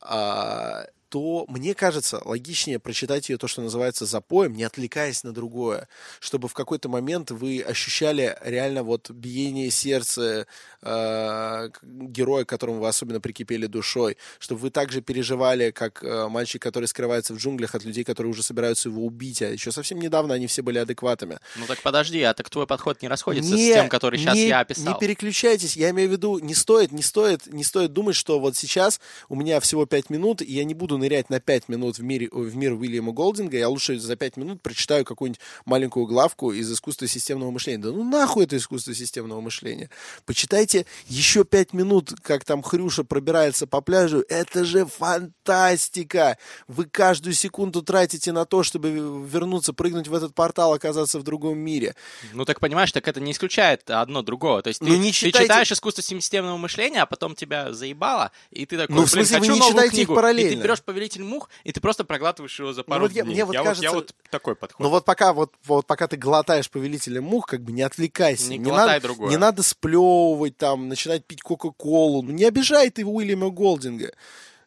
А, 0.00 0.86
то 1.08 1.44
мне 1.48 1.74
кажется 1.74 2.20
логичнее 2.24 2.78
прочитать 2.78 3.28
ее 3.28 3.38
то, 3.38 3.48
что 3.48 3.62
называется 3.62 4.06
запоем, 4.06 4.54
не 4.54 4.64
отвлекаясь 4.64 5.22
на 5.24 5.32
другое, 5.32 5.88
чтобы 6.20 6.48
в 6.48 6.54
какой-то 6.54 6.88
момент 6.88 7.30
вы 7.30 7.60
ощущали 7.60 8.36
реально 8.42 8.82
вот 8.82 9.10
биение 9.10 9.70
сердца 9.70 10.46
э, 10.82 11.70
героя, 11.82 12.44
к 12.44 12.48
которому 12.48 12.80
вы 12.80 12.88
особенно 12.88 13.20
прикипели 13.20 13.66
душой, 13.66 14.16
чтобы 14.38 14.62
вы 14.62 14.70
также 14.70 15.00
переживали, 15.00 15.70
как 15.70 16.02
э, 16.02 16.28
мальчик, 16.28 16.60
который 16.60 16.86
скрывается 16.86 17.34
в 17.34 17.38
джунглях 17.38 17.74
от 17.74 17.84
людей, 17.84 18.04
которые 18.04 18.30
уже 18.30 18.42
собираются 18.42 18.88
его 18.88 19.04
убить, 19.04 19.42
а 19.42 19.50
еще 19.50 19.72
совсем 19.72 20.00
недавно 20.00 20.34
они 20.34 20.46
все 20.46 20.62
были 20.62 20.78
адекватами. 20.78 21.38
Ну 21.56 21.66
так 21.66 21.80
подожди, 21.82 22.22
а 22.22 22.34
так 22.34 22.50
твой 22.50 22.66
подход 22.66 23.00
не 23.02 23.08
расходится 23.08 23.54
не, 23.54 23.70
с 23.70 23.74
тем, 23.74 23.88
который 23.88 24.18
сейчас 24.18 24.34
не, 24.34 24.48
я 24.48 24.60
описал. 24.60 24.94
Не 24.94 24.98
переключайтесь, 24.98 25.76
я 25.76 25.90
имею 25.90 26.08
в 26.08 26.12
виду, 26.12 26.38
не 26.38 26.54
стоит, 26.54 26.92
не 26.92 27.02
стоит, 27.02 27.46
не 27.46 27.64
стоит 27.64 27.92
думать, 27.92 28.16
что 28.16 28.40
вот 28.40 28.56
сейчас 28.56 29.00
у 29.28 29.36
меня 29.36 29.60
всего 29.60 29.86
пять 29.86 30.10
минут, 30.10 30.42
и 30.42 30.52
я 30.52 30.64
не 30.64 30.74
буду 30.74 30.95
нырять 30.96 31.30
на 31.30 31.40
5 31.40 31.68
минут 31.68 31.98
в, 31.98 32.02
мире, 32.02 32.28
в 32.30 32.56
мир 32.56 32.72
Уильяма 32.72 33.12
Голдинга, 33.12 33.56
я 33.56 33.68
лучше 33.68 33.98
за 33.98 34.16
5 34.16 34.36
минут 34.36 34.62
прочитаю 34.62 35.04
какую-нибудь 35.04 35.40
маленькую 35.64 36.06
главку 36.06 36.52
из 36.52 36.70
искусства 36.72 37.06
системного 37.06 37.50
мышления. 37.50 37.82
Да 37.82 37.92
ну 37.92 38.04
нахуй 38.04 38.44
это 38.44 38.56
искусство 38.56 38.94
системного 38.94 39.40
мышления. 39.40 39.90
Почитайте 40.24 40.86
еще 41.06 41.44
5 41.44 41.72
минут, 41.72 42.12
как 42.22 42.44
там 42.44 42.62
Хрюша 42.62 43.04
пробирается 43.04 43.66
по 43.66 43.80
пляжу. 43.80 44.24
Это 44.28 44.64
же 44.64 44.86
фантастика! 44.86 46.38
Вы 46.68 46.86
каждую 46.86 47.34
секунду 47.34 47.82
тратите 47.82 48.32
на 48.32 48.44
то, 48.44 48.62
чтобы 48.62 48.90
вернуться, 48.90 49.72
прыгнуть 49.72 50.08
в 50.08 50.14
этот 50.14 50.34
портал, 50.34 50.72
оказаться 50.72 51.18
в 51.18 51.22
другом 51.22 51.58
мире. 51.58 51.94
Ну 52.32 52.44
так 52.44 52.60
понимаешь, 52.60 52.92
так 52.92 53.06
это 53.08 53.20
не 53.20 53.32
исключает 53.32 53.90
одно 53.90 54.22
другого. 54.22 54.62
То 54.62 54.68
есть 54.68 54.80
ну, 54.80 54.88
ты, 54.88 54.98
не 54.98 55.12
читайте... 55.12 55.38
ты 55.38 55.44
читаешь 55.44 55.72
искусство 55.72 56.02
системного 56.02 56.56
мышления, 56.56 57.02
а 57.02 57.06
потом 57.06 57.34
тебя 57.34 57.72
заебало, 57.72 58.32
и 58.50 58.66
ты 58.66 58.76
такой, 58.76 58.96
ну, 58.96 59.04
в 59.04 59.10
смысле, 59.10 59.40
блин, 59.40 59.52
хочу 59.52 59.62
вы 59.62 59.66
не 59.66 59.70
читаете 59.72 59.96
книгу. 59.96 60.12
их 60.12 60.16
параллельно. 60.16 60.52
И 60.52 60.56
ты 60.56 60.62
берешь 60.62 60.82
«Повелитель 60.86 61.24
мух, 61.24 61.50
и 61.64 61.72
ты 61.72 61.80
просто 61.80 62.04
проглатываешь 62.04 62.58
его 62.58 62.72
за 62.72 62.82
пару 62.82 63.02
ну, 63.02 63.06
вот 63.06 63.12
дней. 63.12 63.22
Мне 63.22 63.44
вот 63.44 63.52
я, 63.52 63.62
кажется, 63.62 63.90
вот, 63.90 63.92
я 63.92 63.92
вот 63.92 64.14
такой 64.30 64.56
подход. 64.56 64.80
Ну 64.80 64.88
вот 64.88 65.04
пока, 65.04 65.32
вот, 65.34 65.52
вот 65.64 65.86
пока 65.86 66.08
ты 66.08 66.16
глотаешь 66.16 66.70
«Повелителя 66.70 67.20
мух», 67.20 67.46
как 67.46 67.60
бы 67.60 67.72
не 67.72 67.82
отвлекайся. 67.82 68.48
Не, 68.50 68.58
не 68.58 68.70
надо, 68.70 69.00
другое. 69.00 69.28
Не 69.28 69.36
надо 69.36 69.62
сплевывать 69.62 70.56
там, 70.56 70.88
начинать 70.88 71.26
пить 71.26 71.42
Кока-Колу. 71.42 72.22
Ну, 72.22 72.32
не 72.32 72.44
обижай 72.44 72.88
ты 72.90 73.04
Уильяма 73.04 73.50
Голдинга. 73.50 74.12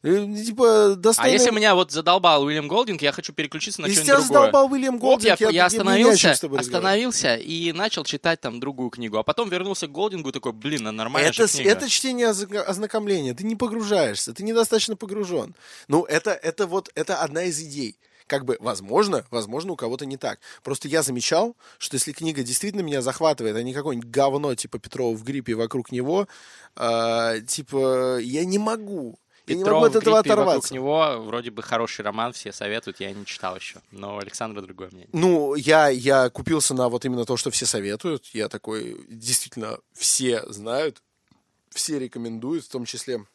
Э, 0.01 0.25
типа, 0.45 0.95
достойно... 0.95 1.29
А 1.29 1.33
если 1.33 1.51
меня 1.51 1.75
вот 1.75 1.91
задолбал 1.91 2.43
Уильям 2.43 2.67
Голдинг, 2.67 3.01
я 3.01 3.11
хочу 3.11 3.33
переключиться 3.33 3.81
на 3.81 3.87
что-нибудь 3.87 4.05
другое. 4.05 4.21
Если 4.21 4.27
тебя 4.27 4.39
задолбал 4.41 4.71
Уильям 4.71 4.97
Голдинг, 4.97 5.39
я, 5.39 5.47
я, 5.47 5.53
я 5.53 5.65
остановился, 5.65 6.31
остановился 6.31 7.35
и 7.35 7.73
начал 7.73 8.05
читать 8.05 8.39
там 8.39 8.59
другую 8.59 8.91
книгу. 8.91 9.17
А 9.17 9.23
потом 9.23 9.49
вернулся 9.49 9.87
к 9.87 9.91
Голдингу 9.91 10.31
такой, 10.31 10.53
блин, 10.53 10.87
а 10.87 10.91
нормальная 10.91 11.31
это, 11.31 11.47
книга. 11.47 11.69
Это 11.69 11.89
чтение 11.89 12.27
ознакомления. 12.27 13.33
Ты 13.33 13.43
не 13.43 13.57
погружаешься, 13.57 14.33
ты 14.33 14.43
недостаточно 14.43 14.95
погружен. 14.95 15.53
Ну, 15.89 16.05
это, 16.05 16.31
это 16.31 16.65
вот, 16.65 16.89
это 16.95 17.17
одна 17.17 17.43
из 17.43 17.59
идей 17.59 17.97
как 18.29 18.45
бы, 18.45 18.57
возможно, 18.59 19.25
возможно, 19.31 19.73
у 19.73 19.75
кого-то 19.75 20.05
не 20.05 20.15
так. 20.15 20.39
Просто 20.61 20.87
я 20.87 21.01
замечал, 21.01 21.57
что 21.79 21.95
если 21.95 22.11
книга 22.11 22.43
действительно 22.43 22.81
меня 22.81 23.01
захватывает, 23.01 23.55
а 23.55 23.63
не 23.63 23.73
какое-нибудь 23.73 24.11
говно 24.11 24.53
типа 24.53 24.77
Петрова 24.77 25.15
в 25.17 25.23
гриппе 25.23 25.55
вокруг 25.55 25.91
него, 25.91 26.27
э, 26.75 27.41
типа, 27.47 28.19
я 28.19 28.45
не 28.45 28.59
могу. 28.59 29.17
Я 29.49 29.55
не 29.55 29.63
могу 29.63 29.85
от 29.85 29.95
этого 29.95 30.19
оторваться. 30.19 30.55
вокруг 30.55 30.71
него 30.71 31.23
вроде 31.25 31.51
бы 31.51 31.61
хороший 31.61 32.01
роман, 32.01 32.33
все 32.33 32.51
советуют, 32.51 32.99
я 32.99 33.11
не 33.11 33.25
читал 33.25 33.55
еще. 33.55 33.79
Но 33.91 34.17
Александра 34.17 34.61
другое 34.61 34.89
мнение. 34.91 35.09
Ну, 35.13 35.55
я, 35.55 35.89
я 35.89 36.29
купился 36.29 36.73
на 36.73 36.89
вот 36.89 37.05
именно 37.05 37.25
то, 37.25 37.37
что 37.37 37.51
все 37.51 37.65
советуют. 37.65 38.25
Я 38.33 38.47
такой, 38.49 39.05
действительно, 39.09 39.79
все 39.93 40.43
знают, 40.47 41.01
все 41.69 41.99
рекомендуют, 41.99 42.65
в 42.65 42.69
том 42.69 42.85
числе 42.85 43.25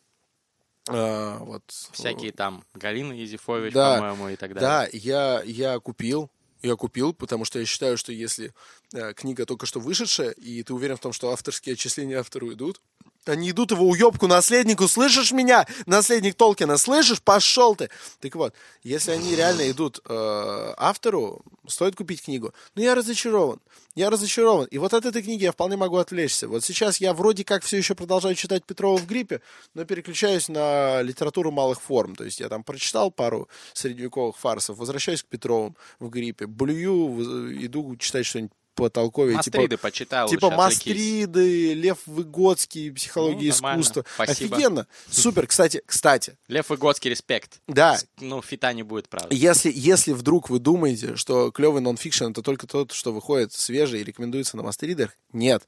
а, 0.88 1.38
вот. 1.38 1.62
Всякие 1.92 2.32
там 2.32 2.62
Галина 2.74 3.12
Езифович, 3.12 3.72
да, 3.72 3.96
по-моему, 3.96 4.28
и 4.28 4.36
так 4.36 4.52
далее. 4.52 4.60
Да, 4.60 4.88
я, 4.92 5.42
я 5.44 5.78
купил, 5.78 6.30
я 6.62 6.76
купил, 6.76 7.14
потому 7.14 7.44
что 7.44 7.58
я 7.58 7.64
считаю, 7.64 7.96
что 7.96 8.12
если 8.12 8.52
э, 8.92 9.14
книга 9.14 9.46
только 9.46 9.64
что 9.64 9.80
вышедшая, 9.80 10.30
и 10.30 10.62
ты 10.62 10.74
уверен 10.74 10.96
в 10.96 11.00
том, 11.00 11.12
что 11.12 11.30
авторские 11.30 11.72
отчисления 11.72 12.20
автору 12.20 12.52
идут, 12.52 12.82
Они 13.26 13.50
идут 13.50 13.70
его 13.70 13.86
уебку 13.86 14.26
наследнику, 14.26 14.88
слышишь 14.88 15.32
меня? 15.32 15.66
Наследник 15.86 16.34
Толкина, 16.34 16.76
слышишь? 16.76 17.22
Пошел 17.22 17.74
ты! 17.74 17.90
Так 18.20 18.34
вот, 18.34 18.54
если 18.82 19.12
они 19.12 19.34
реально 19.34 19.70
идут 19.70 20.00
э, 20.06 20.74
автору, 20.76 21.42
стоит 21.66 21.96
купить 21.96 22.22
книгу. 22.22 22.52
Но 22.74 22.82
я 22.82 22.94
разочарован. 22.94 23.60
Я 23.94 24.10
разочарован. 24.10 24.66
И 24.66 24.78
вот 24.78 24.92
от 24.92 25.04
этой 25.06 25.22
книги 25.22 25.44
я 25.44 25.52
вполне 25.52 25.76
могу 25.76 25.96
отвлечься. 25.96 26.48
Вот 26.48 26.64
сейчас 26.64 26.98
я 26.98 27.14
вроде 27.14 27.44
как 27.44 27.62
все 27.62 27.76
еще 27.76 27.94
продолжаю 27.94 28.34
читать 28.34 28.64
Петрова 28.64 28.98
в 28.98 29.06
гриппе, 29.06 29.40
но 29.74 29.84
переключаюсь 29.84 30.48
на 30.48 31.00
литературу 31.02 31.50
малых 31.50 31.80
форм. 31.80 32.16
То 32.16 32.24
есть 32.24 32.40
я 32.40 32.48
там 32.48 32.64
прочитал 32.64 33.10
пару 33.10 33.48
средневековых 33.72 34.36
фарсов, 34.36 34.78
возвращаюсь 34.78 35.22
к 35.22 35.26
Петровым 35.26 35.76
в 36.00 36.08
гриппе, 36.08 36.46
блюю, 36.46 37.64
иду 37.64 37.96
читать 37.96 38.26
что-нибудь 38.26 38.52
потолковье. 38.74 39.36
Мастриды 39.36 39.68
типа, 39.68 39.82
почитал. 39.82 40.28
Типа 40.28 40.46
уже, 40.46 40.56
Мастриды, 40.56 41.74
Лев 41.74 41.98
Выгодский, 42.06 42.92
психология 42.92 43.48
Ну, 43.48 43.50
искусства. 43.74 44.04
Спасибо. 44.14 44.56
Офигенно. 44.56 44.86
Супер. 45.10 45.46
Кстати, 45.46 45.82
кстати, 45.86 46.36
Лев 46.48 46.68
Выгодский, 46.70 47.10
респект. 47.10 47.60
да, 47.68 47.98
Ну, 48.20 48.42
фита 48.42 48.72
не 48.72 48.82
будет, 48.82 49.08
правда. 49.08 49.34
если, 49.34 49.70
если 49.74 50.12
вдруг 50.12 50.50
вы 50.50 50.58
думаете, 50.58 51.16
что 51.16 51.50
клевый 51.50 51.80
нонфикшн 51.82 52.26
это 52.26 52.42
только 52.42 52.66
тот, 52.66 52.92
что 52.92 53.12
выходит 53.12 53.52
свежий 53.52 54.00
и 54.00 54.04
рекомендуется 54.04 54.56
на 54.56 54.62
мастридах, 54.62 55.10
нет. 55.32 55.62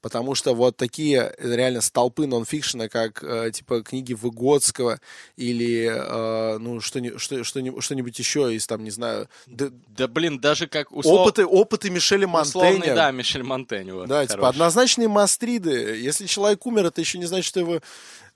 Потому 0.00 0.34
что 0.34 0.54
вот 0.54 0.76
такие 0.76 1.34
реально 1.38 1.80
столпы 1.80 2.26
нонфикшена, 2.26 2.88
как 2.88 3.22
э, 3.22 3.50
типа 3.52 3.82
книги 3.82 4.14
Выгодского 4.14 5.00
или 5.36 5.90
э, 5.92 6.58
ну, 6.58 6.80
что, 6.80 7.00
что, 7.18 7.44
что, 7.44 7.80
что-нибудь 7.80 8.18
еще 8.18 8.54
из 8.54 8.66
там, 8.66 8.82
не 8.84 8.90
знаю, 8.90 9.28
д- 9.46 9.70
Да, 9.88 10.08
блин, 10.08 10.38
даже 10.40 10.66
как 10.66 10.90
услов... 10.92 11.20
опыты, 11.20 11.44
опыты 11.44 11.90
Мишеля 11.90 12.26
условный, 12.26 12.49
Монтэня. 12.58 12.94
да, 12.94 13.10
Мишель 13.10 13.42
Монтень. 13.42 13.92
Вот, 13.92 14.08
Да, 14.08 14.26
типа 14.26 14.34
хороший. 14.42 14.50
однозначные 14.54 15.08
мастриды. 15.08 15.96
Если 15.98 16.26
человек 16.26 16.64
умер, 16.66 16.86
это 16.86 17.00
еще 17.00 17.18
не 17.18 17.26
значит, 17.26 17.46
что 17.46 17.60
его 17.60 17.80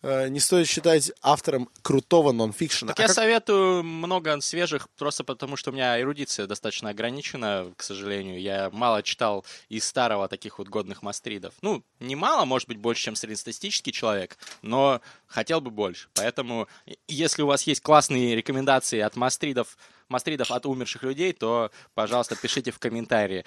э, 0.06 0.28
не 0.28 0.38
стоит 0.38 0.68
считать 0.68 1.12
автором 1.22 1.66
крутого 1.80 2.32
нонфикшена. 2.32 2.90
Так 2.92 2.98
А 2.98 3.02
я 3.04 3.06
как- 3.08 3.14
советую 3.14 3.82
много 3.82 4.38
свежих, 4.42 4.86
просто 4.98 5.24
потому 5.24 5.56
что 5.56 5.70
у 5.70 5.72
меня 5.72 5.98
эрудиция 5.98 6.46
достаточно 6.46 6.90
ограничена, 6.90 7.72
к 7.74 7.82
сожалению. 7.82 8.38
Я 8.38 8.68
мало 8.70 9.02
читал 9.02 9.46
из 9.70 9.84
старого 9.86 10.28
таких 10.28 10.58
вот 10.58 10.68
годных 10.68 11.02
мастридов. 11.02 11.54
Ну, 11.62 11.82
не 12.00 12.16
мало, 12.16 12.44
может 12.44 12.68
быть, 12.68 12.76
больше, 12.76 13.04
чем 13.04 13.16
среднестатистический 13.16 13.92
человек, 13.92 14.36
но 14.60 15.00
хотел 15.26 15.62
бы 15.62 15.70
больше. 15.70 16.08
Поэтому, 16.12 16.68
если 17.08 17.40
у 17.40 17.46
вас 17.46 17.62
есть 17.62 17.80
классные 17.80 18.36
рекомендации 18.36 19.00
от 19.00 19.16
мастридов, 19.16 19.78
мастридов 20.10 20.50
от 20.50 20.66
умерших 20.66 21.02
людей, 21.02 21.32
то, 21.32 21.70
пожалуйста, 21.94 22.36
пишите 22.36 22.70
в 22.72 22.78
комментарии 22.78 23.46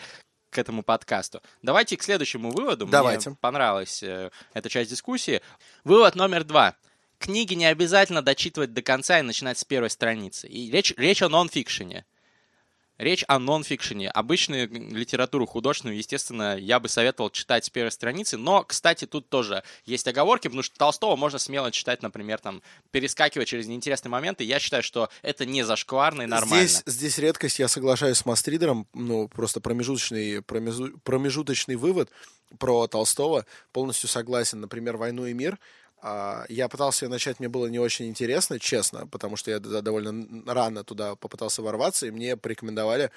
к 0.57 0.59
этому 0.59 0.81
подкасту. 0.81 1.43
Давайте 1.61 1.95
к 1.97 2.01
следующему 2.01 2.49
выводу. 2.49 2.87
Давайте. 2.87 3.29
Мне 3.29 3.37
понравилась 3.39 4.01
э, 4.01 4.31
эта 4.55 4.69
часть 4.69 4.89
дискуссии. 4.89 5.43
Вывод 5.83 6.15
номер 6.15 6.43
два. 6.43 6.73
Книги 7.19 7.53
не 7.53 7.67
обязательно 7.67 8.23
дочитывать 8.23 8.73
до 8.73 8.81
конца 8.81 9.19
и 9.19 9.21
начинать 9.21 9.59
с 9.59 9.63
первой 9.63 9.91
страницы. 9.91 10.47
И 10.47 10.71
речь, 10.71 10.95
речь 10.97 11.21
о 11.21 11.29
нонфикшене. 11.29 12.05
Речь 12.97 13.23
о 13.27 13.37
нонфикшене. 13.37 14.09
Обычную 14.09 14.69
литературу 14.71 15.45
художественную, 15.45 15.97
естественно, 15.97 16.57
я 16.57 16.79
бы 16.79 16.89
советовал 16.89 17.29
читать 17.29 17.65
с 17.65 17.69
первой 17.69 17.91
страницы. 17.91 18.37
Но, 18.37 18.63
кстати, 18.63 19.05
тут 19.05 19.29
тоже 19.29 19.63
есть 19.85 20.07
оговорки, 20.07 20.47
потому 20.47 20.63
что 20.63 20.75
Толстого 20.77 21.15
можно 21.15 21.37
смело 21.37 21.71
читать, 21.71 22.01
например, 22.01 22.39
там, 22.39 22.63
перескакивая 22.91 23.45
через 23.45 23.67
неинтересные 23.67 24.09
моменты. 24.11 24.43
Я 24.43 24.59
считаю, 24.59 24.81
что 24.81 25.09
это 25.21 25.45
не 25.45 25.63
зашкварно 25.63 26.23
и 26.23 26.25
нормально. 26.25 26.67
Здесь, 26.67 26.83
здесь 26.85 27.17
редкость, 27.19 27.59
я 27.59 27.67
соглашаюсь 27.67 28.17
с 28.17 28.25
Мастридером, 28.25 28.87
ну, 28.93 29.27
просто 29.27 29.61
промежуточный, 29.61 30.39
промежу- 30.41 30.99
промежуточный 31.03 31.75
вывод 31.75 32.09
про 32.57 32.87
Толстого, 32.87 33.45
полностью 33.73 34.09
согласен. 34.09 34.61
Например, 34.61 34.97
«Войну 34.97 35.25
и 35.25 35.33
мир», 35.33 35.59
я 36.03 36.67
пытался 36.69 37.05
ее 37.05 37.09
начать, 37.09 37.39
мне 37.39 37.49
было 37.49 37.67
не 37.67 37.79
очень 37.79 38.07
интересно, 38.07 38.59
честно, 38.59 39.07
потому 39.07 39.35
что 39.35 39.51
я 39.51 39.59
довольно 39.59 40.43
рано 40.45 40.83
туда 40.83 41.15
попытался 41.15 41.61
ворваться, 41.61 42.05
и 42.05 42.11
мне 42.11 42.37
порекомендовали 42.37 43.11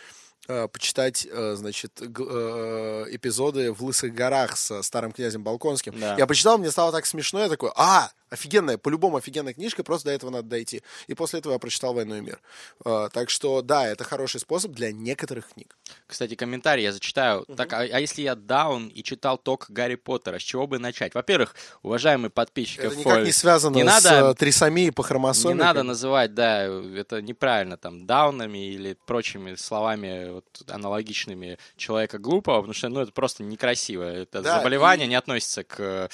э, 0.48 0.68
почитать, 0.68 1.26
э, 1.30 1.54
значит, 1.56 2.00
э, 2.00 3.04
эпизоды 3.10 3.72
в 3.72 3.82
«Лысых 3.82 4.14
горах» 4.14 4.56
со 4.56 4.82
старым 4.82 5.12
князем 5.12 5.44
Балконским. 5.44 5.98
Да. 5.98 6.16
Я 6.16 6.26
почитал, 6.26 6.58
мне 6.58 6.70
стало 6.70 6.92
так 6.92 7.06
смешно, 7.06 7.40
я 7.40 7.48
такой, 7.48 7.70
а, 7.76 8.10
офигенная, 8.30 8.78
по-любому 8.78 9.16
офигенная 9.16 9.52
книжка, 9.52 9.82
просто 9.84 10.06
до 10.08 10.12
этого 10.12 10.30
надо 10.30 10.48
дойти. 10.48 10.82
И 11.08 11.14
после 11.14 11.40
этого 11.40 11.52
я 11.52 11.58
прочитал 11.58 11.94
«Войну 11.94 12.16
и 12.16 12.20
мир». 12.20 12.40
Э, 12.84 13.08
так 13.12 13.28
что, 13.30 13.62
да, 13.62 13.86
это 13.88 14.04
хороший 14.04 14.40
способ 14.40 14.72
для 14.72 14.92
некоторых 14.92 15.48
книг. 15.52 15.76
Кстати, 16.06 16.34
комментарий 16.34 16.84
я 16.84 16.92
зачитаю. 16.92 17.44
Так, 17.56 17.72
а, 17.72 17.78
а 17.80 18.00
если 18.00 18.22
я 18.22 18.34
даун 18.34 18.88
и 18.88 19.02
читал 19.02 19.36
ток 19.38 19.66
Гарри 19.68 19.96
Поттера, 19.96 20.38
с 20.38 20.42
чего 20.42 20.66
бы 20.66 20.78
начать? 20.78 21.14
Во-первых, 21.14 21.54
уважаемый 21.82 22.30
подписчик 22.30 22.84
Это 22.84 22.96
никак 22.96 23.24
не 23.24 23.32
связано 23.32 23.74
не 23.76 23.82
с 23.82 23.86
надо- 23.86 24.30
э, 24.30 24.34
трисомией 24.34 24.92
по 24.92 25.02
хромосоме. 25.02 25.54
Не 25.54 25.60
надо 25.60 25.82
называть, 25.82 26.34
да, 26.34 26.62
это 26.64 27.20
неправильно, 27.22 27.76
там, 27.76 28.06
даунами 28.06 28.58
или 28.72 28.96
прочими 29.06 29.54
словами 29.56 30.30
вот, 30.30 30.44
аналогичными 30.68 31.58
человека 31.76 32.18
глупого, 32.18 32.56
потому 32.58 32.74
что, 32.74 32.88
ну, 32.88 33.00
это 33.00 33.12
просто 33.12 33.42
некрасиво. 33.42 34.04
Это 34.04 34.42
Да, 34.42 34.58
заболевание 34.58 35.06
и- 35.06 35.10
не 35.10 35.16
относится 35.16 35.64
к 35.64 35.80
э, 35.80 36.08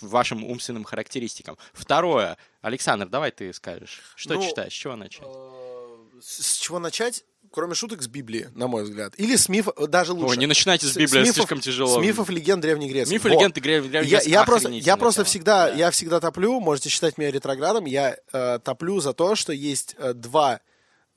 вашим 0.00 0.44
умственным 0.44 0.84
характеристикам. 0.84 1.51
Второе. 1.72 2.36
Александр, 2.60 3.08
давай 3.08 3.30
ты 3.30 3.52
скажешь. 3.52 4.00
Что 4.16 4.34
Ну, 4.34 4.42
читаешь, 4.46 4.72
с 4.72 4.76
чего 4.76 4.96
начать? 4.96 5.26
Э, 5.26 5.96
С 6.20 6.54
чего 6.58 6.78
начать? 6.78 7.24
Кроме 7.50 7.74
шуток 7.74 8.00
с 8.02 8.06
Библии, 8.08 8.48
на 8.54 8.66
мой 8.66 8.82
взгляд. 8.84 9.12
Или 9.18 9.36
с 9.36 9.48
мифов, 9.48 9.74
даже 9.90 10.12
лучше. 10.14 10.30
Ой, 10.30 10.36
не 10.38 10.46
начинайте 10.46 10.86
с 10.86 10.96
Библии, 10.96 11.24
с 11.24 11.26
мифов- 11.28 11.34
слишком 11.34 11.60
тяжело. 11.60 11.98
С 11.98 12.02
мифов 12.02 12.30
легенд 12.30 12.62
Древней 12.62 12.88
Греции. 12.88 13.12
Мифы, 13.12 13.28
Во. 13.28 13.34
легенды, 13.34 13.60
Древней 13.60 13.90
Я, 13.90 14.02
Греции 14.02 14.30
я 14.30 14.44
просто, 14.44 14.68
я 14.70 14.96
просто 14.96 15.24
всегда, 15.24 15.66
Да. 15.68 15.74
я 15.74 15.90
всегда 15.90 16.20
топлю, 16.20 16.60
можете 16.60 16.88
считать 16.88 17.18
меня 17.18 17.30
ретроградом, 17.30 17.84
я 17.84 18.16
э, 18.32 18.58
топлю 18.64 19.00
за 19.00 19.12
то, 19.12 19.34
что 19.34 19.52
есть 19.52 19.94
э, 19.98 20.14
два, 20.14 20.60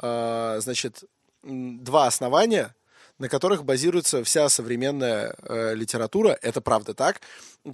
э, 0.01 0.57
значит, 0.61 1.03
два 1.43 2.07
основания, 2.07 2.75
на 3.18 3.30
которых 3.30 3.63
базируется 3.63 4.24
вся 4.24 4.49
современная 4.49 5.36
э, 5.43 5.74
литература. 5.74 6.38
Это 6.41 6.61
правда 6.61 6.93
так. 6.93 7.22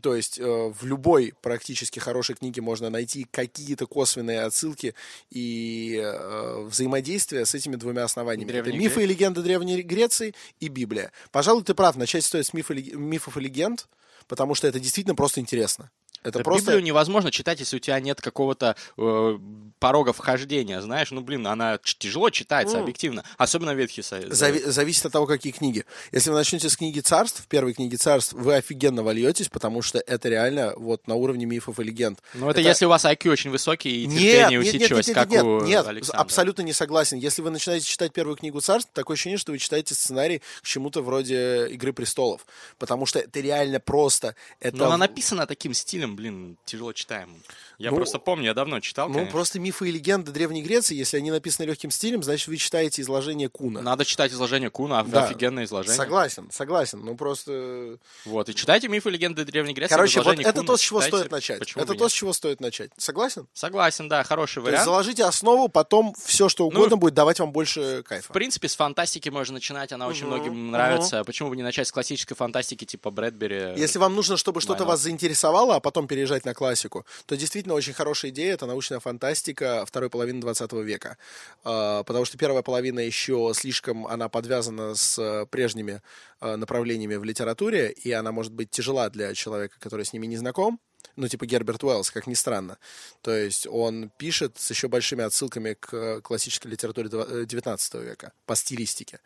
То 0.02 0.16
есть 0.16 0.40
э, 0.40 0.44
в 0.44 0.86
любой 0.86 1.34
практически 1.42 2.00
хорошей 2.00 2.36
книге 2.36 2.62
можно 2.62 2.90
найти 2.90 3.26
какие-то 3.30 3.88
косвенные 3.88 4.42
отсылки 4.42 4.94
и 5.32 6.00
э, 6.02 6.62
взаимодействия 6.66 7.46
с 7.46 7.56
этими 7.56 7.76
двумя 7.76 8.04
основаниями. 8.04 8.52
Древней 8.52 8.72
Это 8.72 8.80
мифы 8.80 9.04
и 9.04 9.08
легенды 9.08 9.42
Древней 9.42 9.82
Греции 9.82 10.36
и 10.60 10.68
Библия. 10.68 11.12
Пожалуй, 11.32 11.64
ты 11.64 11.74
прав. 11.74 11.96
Начать 11.96 12.24
стоит 12.24 12.46
с 12.46 12.54
мифа 12.54 12.74
мифов 12.74 13.38
и 13.38 13.42
легенд, 13.42 13.88
потому 14.28 14.56
что 14.56 14.68
это 14.68 14.80
действительно 14.80 15.16
просто 15.16 15.40
интересно. 15.40 15.90
Это 16.24 16.40
Да 16.40 16.44
просто... 16.44 16.72
Библию 16.72 16.84
невозможно 16.84 17.32
читать, 17.32 17.60
если 17.60 17.78
у 17.78 17.80
тебя 17.80 18.00
нет 18.00 18.22
какого-то 18.22 18.76
э, 18.98 19.38
порога 19.80 20.14
вхождения, 20.14 20.80
знаешь. 20.82 21.12
Ну, 21.12 21.22
блин, 21.22 21.48
она 21.48 21.80
тяжело 21.84 22.30
читается, 22.30 22.78
Ну. 22.78 22.84
объективно. 22.84 23.24
Особенно 23.38 23.72
Ветхий 23.72 24.02
Совет. 24.04 24.30
Зави- 24.32 24.64
зависит 24.70 25.06
от 25.08 25.12
того, 25.14 25.26
какие 25.26 25.52
книги. 25.52 25.86
Если 26.12 26.30
вы 26.30 26.36
начнете 26.36 26.70
с 26.70 26.78
книги 26.78 27.00
царств, 27.00 27.46
первой 27.48 27.74
книги 27.74 27.96
царств, 27.96 28.34
вы 28.34 28.56
офигенно 28.56 29.02
вольетесь, 29.04 29.50
потому 29.50 29.82
что 29.82 30.00
это 30.00 30.30
реально 30.30 30.74
вот 30.78 31.08
на 31.08 31.16
уровне 31.16 31.46
мифов 31.46 31.80
и 31.80 31.84
легенд. 31.84 32.20
Ну, 32.36 32.50
это, 32.50 32.62
если 32.62 32.86
у 32.86 32.90
вас 32.90 33.04
IQ 33.06 33.30
очень 33.32 33.50
высокий 33.50 34.04
и 34.04 34.08
терпение 34.08 34.22
Нет, 34.32 34.50
нет, 34.52 34.52
нет, 34.52 34.64
нет, 34.66 34.76
усидчивость, 34.76 35.08
нет, 35.10 35.16
как 35.16 35.30
нет, 35.30 35.44
у 35.44 35.62
нет, 35.66 35.88
Александра. 35.88 36.22
абсолютно 36.22 36.62
не 36.62 36.74
согласен. 36.74 37.18
Если 37.18 37.42
вы 37.42 37.50
начинаете 37.50 37.86
читать 37.88 38.14
первую 38.14 38.36
книгу 38.38 38.62
царств, 38.62 38.92
такое 38.94 39.16
ощущение, 39.16 39.38
что 39.40 39.52
вы 39.52 39.58
читаете 39.58 39.96
сценарий 39.96 40.42
к 40.62 40.66
чему-то 40.66 41.02
вроде 41.02 41.68
Игры 41.70 41.94
престолов. 41.94 42.46
Потому 42.78 43.06
что 43.06 43.20
это 43.20 43.40
реально 43.40 43.80
просто. 43.80 44.36
Это 44.60 44.78
Но 44.78 44.86
она 44.86 44.98
написана 44.98 45.48
таким 45.48 45.74
стилем, 45.74 46.11
блин, 46.16 46.58
тяжело 46.66 46.94
читаемым. 46.94 47.42
Я 47.78 47.90
Ну, 47.92 47.96
просто 47.98 48.20
помню, 48.20 48.46
я 48.46 48.54
давно 48.54 48.80
читал, 48.80 49.08
Ну, 49.08 49.16
конечно. 49.16 49.32
просто 49.32 49.60
мифы 49.60 49.90
и 49.90 49.92
легенды 49.92 50.32
Древней 50.32 50.62
Греции, 50.62 50.96
если 50.96 51.18
они 51.18 51.32
написаны 51.32 51.66
легким 51.68 51.92
стилем, 51.92 52.22
значит, 52.24 52.48
вы 52.48 52.58
читаете 52.58 53.02
изложение 53.02 53.50
Куна. 53.50 53.82
Надо 53.82 54.06
читать 54.06 54.32
изложение 54.32 54.70
Куна, 54.70 55.00
а 55.00 55.04
Да. 55.04 55.26
офигенное 55.26 55.64
изложение. 55.66 55.96
Согласен, 55.98 56.50
согласен. 56.52 57.02
Ну, 57.04 57.16
просто... 57.16 57.98
Вот, 58.26 58.50
и 58.50 58.56
читайте 58.56 58.88
мифы 58.88 59.10
и 59.10 59.12
легенды 59.12 59.44
Древней 59.46 59.74
Греции. 59.74 59.94
Короче, 59.96 60.22
вот 60.22 60.40
это 60.40 60.54
Куна 60.54 60.68
то, 60.68 60.78
с 60.78 60.82
чего 60.82 61.00
читайте. 61.00 61.18
стоит 61.18 61.32
начать. 61.32 61.60
Почему 61.60 61.84
Это 61.84 61.94
то, 61.96 62.10
с 62.10 62.12
чего 62.14 62.34
стоит 62.34 62.60
начать. 62.62 62.92
Согласен? 62.98 63.48
Согласен, 63.54 64.08
да, 64.10 64.24
хороший 64.24 64.56
То 64.56 64.60
есть 64.62 64.66
вариант. 64.68 64.86
заложите 64.86 65.24
основу, 65.26 65.68
потом 65.70 66.14
все, 66.24 66.50
что 66.50 66.64
Ну, 66.64 66.70
угодно 66.70 66.98
будет 66.98 67.14
давать 67.14 67.40
вам 67.40 67.52
больше 67.52 68.02
В 68.02 68.04
кайфа. 68.04 68.32
принципе, 68.34 68.68
с 68.68 68.76
фантастики 68.76 69.30
можно 69.30 69.56
начинать, 69.56 69.92
она 69.92 70.08
очень 70.08 70.26
Мгм, 70.28 70.36
многим 70.36 70.72
нравится. 70.72 71.24
Почему 71.24 71.50
бы 71.50 71.56
не 71.56 71.64
начать 71.64 71.88
с 71.88 71.92
классической 71.92 72.36
фантастики 72.36 72.86
типа 72.86 73.12
Брэдбери? 73.12 73.74
Если 73.80 73.98
вам 74.00 74.16
нужно, 74.16 74.38
чтобы 74.38 74.62
что-то 74.62 74.86
вас 74.86 75.00
заинтересовало, 75.02 75.76
а 75.76 75.80
потом 75.80 76.01
переезжать 76.08 76.46
на 76.46 76.54
классику, 76.54 77.06
то 77.26 77.36
действительно 77.36 77.74
очень 77.76 77.94
хорошая 77.94 78.32
идея— 78.32 78.54
это 78.56 78.66
научная 78.66 79.00
фантастика 79.00 79.86
второй 79.86 80.10
половины 80.10 80.42
20 80.42 80.72
века. 80.84 81.18
А, 81.64 82.04
Потому 82.04 82.26
что 82.26 82.38
первая 82.38 82.62
половина 82.62 83.00
еще 83.00 83.52
слишком, 83.56 84.08
она 84.08 84.30
подвязана 84.30 84.96
с 84.96 85.18
э, 85.20 85.46
прежними 85.48 86.02
э, 86.42 86.56
направлениями 86.56 87.16
в 87.16 87.24
литературе, 87.24 87.92
и 87.92 88.12
она 88.12 88.32
может 88.32 88.52
быть 88.54 88.70
тяжела 88.72 89.10
для 89.10 89.34
человека, 89.34 89.76
который 89.80 90.06
с 90.06 90.14
ними 90.14 90.28
не 90.28 90.38
знаком. 90.38 90.80
Ну, 91.16 91.28
типа 91.28 91.46
Герберт 91.46 91.84
Уэллс, 91.84 92.10
как 92.12 92.28
ни 92.28 92.34
странно. 92.36 92.78
То 93.22 93.36
есть 93.36 93.68
он 93.68 94.10
пишет 94.18 94.58
с 94.58 94.70
еще 94.70 94.88
большими 94.88 95.24
отсылками 95.24 95.76
к 95.80 96.22
классической 96.22 96.68
литературе 96.68 97.10
два- 97.10 97.26
э, 97.28 97.46
19 97.46 97.96
века 98.02 98.32
по 98.46 98.56
стилистике. 98.56 99.20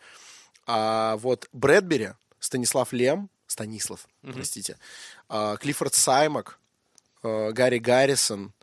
А 0.65 1.17
вот 1.17 1.47
Брэдбери, 1.53 2.11
Станислав 2.39 2.91
Лем, 2.93 3.29
Станислав, 3.47 4.07
простите, 4.33 4.77
а, 5.29 5.57
Клиффорд 5.57 5.93
Саймак, 5.93 6.57
Гарри 7.53 7.79
Гаррисон, 7.79 8.53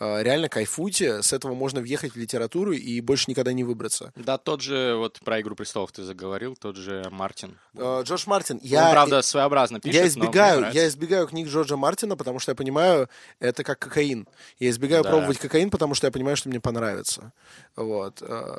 реально 0.00 0.48
кайфуйте, 0.48 1.22
с 1.22 1.32
этого 1.32 1.54
можно 1.54 1.80
въехать 1.80 2.12
в 2.14 2.16
литературу 2.16 2.72
и 2.72 3.00
больше 3.00 3.26
никогда 3.28 3.52
не 3.52 3.64
выбраться. 3.64 4.12
Да, 4.16 4.38
тот 4.38 4.62
же, 4.62 4.94
вот 4.96 5.20
про 5.24 5.40
«Игру 5.40 5.54
престолов» 5.54 5.92
ты 5.92 6.02
заговорил, 6.02 6.56
тот 6.56 6.76
же 6.76 7.04
Мартин. 7.10 7.58
Э, 7.74 8.02
Джордж 8.04 8.24
Мартин, 8.26 8.56
Он, 8.56 8.62
я... 8.64 8.90
правда, 8.90 9.22
своеобразно 9.22 9.80
пишет, 9.80 10.00
я 10.00 10.06
избегаю, 10.06 10.72
я 10.72 10.88
избегаю 10.88 11.26
книг 11.26 11.48
Джорджа 11.48 11.76
Мартина, 11.76 12.16
потому 12.16 12.38
что 12.38 12.52
я 12.52 12.56
понимаю, 12.56 13.08
это 13.38 13.62
как 13.62 13.78
кокаин. 13.78 14.26
Я 14.58 14.70
избегаю 14.70 15.02
Да. 15.04 15.10
пробовать 15.10 15.38
кокаин, 15.38 15.70
потому 15.70 15.94
что 15.94 16.06
я 16.06 16.10
понимаю, 16.10 16.36
что 16.36 16.48
мне 16.48 16.60
понравится. 16.60 17.32
Вот. 17.76 18.22
э, 18.22 18.58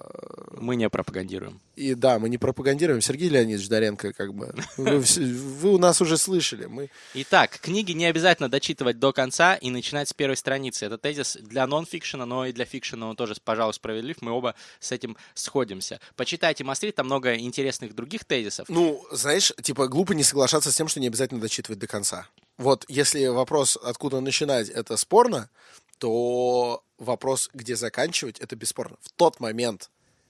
Мы 0.60 0.76
не 0.76 0.90
пропагандируем. 0.90 1.60
И 1.76 1.96
да, 1.96 2.20
мы 2.20 2.30
не 2.30 2.38
пропагандируем. 2.38 3.02
Сергей 3.02 3.30
Леонидович 3.30 3.68
Доренко, 3.68 4.14
как 4.14 4.34
бы. 4.34 4.54
Вы, 4.78 5.00
вы 5.00 5.74
у 5.74 5.78
нас 5.78 6.02
уже 6.02 6.18
слышали. 6.18 6.66
Мы... 6.66 6.90
Итак, 7.16 7.60
книги 7.62 7.92
не 7.94 8.06
обязательно 8.06 8.50
дочитывать 8.50 9.00
до 9.00 9.12
конца 9.14 9.56
и 9.56 9.70
начинать 9.70 10.10
с 10.10 10.14
первой 10.14 10.38
страницы. 10.38 10.86
Это 10.86 10.98
тезис 10.98 11.31
для 11.40 11.68
нон-фикшена, 11.68 12.26
но 12.26 12.46
и 12.46 12.52
для 12.52 12.66
фикшена 12.66 13.10
он 13.10 13.16
тоже, 13.16 13.36
пожалуй, 13.44 13.74
справедлив. 13.74 14.22
Мы 14.22 14.32
оба 14.32 14.56
с 14.80 14.92
этим 14.92 15.18
сходимся. 15.34 16.00
Почитайте 16.16 16.64
Мастрит, 16.64 16.96
там 16.96 17.06
много 17.06 17.36
интересных 17.36 17.96
других 17.96 18.26
тезисов. 18.26 18.68
Ну, 18.70 19.06
знаешь, 19.12 19.54
типа, 19.62 19.88
глупо 19.88 20.14
не 20.14 20.24
соглашаться 20.24 20.72
с 20.72 20.76
тем, 20.76 20.88
что 20.88 21.00
не 21.00 21.08
обязательно 21.08 21.40
дочитывать 21.40 21.80
до 21.80 21.88
конца. 21.88 22.28
Вот, 22.58 22.86
если 22.88 23.26
вопрос, 23.28 23.78
откуда 23.82 24.20
начинать, 24.20 24.70
это 24.70 24.98
спорно, 24.98 25.50
то 25.98 26.84
вопрос, 26.98 27.50
где 27.54 27.76
заканчивать, 27.76 28.40
это 28.40 28.56
бесспорно. 28.56 28.98
В 29.02 29.12
тот 29.12 29.40
момент, 29.40 29.90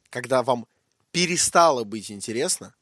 когда 0.09 0.43
вам 0.43 0.67
перестало 1.11 1.83
быть 1.83 2.11
интересно, 2.11 2.73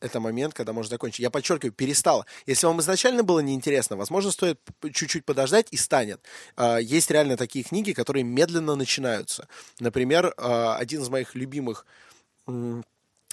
это 0.00 0.20
момент, 0.20 0.54
когда 0.54 0.72
можно 0.72 0.90
закончить. 0.90 1.20
Я 1.20 1.30
подчеркиваю, 1.30 1.72
перестало. 1.72 2.26
Если 2.46 2.66
вам 2.66 2.80
изначально 2.80 3.22
было 3.22 3.40
неинтересно, 3.40 3.96
возможно, 3.96 4.30
стоит 4.30 4.60
чуть-чуть 4.92 5.24
подождать 5.24 5.68
и 5.70 5.76
станет. 5.76 6.20
А, 6.56 6.78
Есть 6.78 7.10
реально 7.10 7.36
такие 7.36 7.64
книги, 7.64 7.92
которые 7.92 8.24
медленно 8.24 8.74
начинаются. 8.74 9.48
Например, 9.80 10.34
а, 10.36 10.76
один 10.76 11.02
из 11.02 11.08
моих 11.08 11.34
любимых 11.34 11.86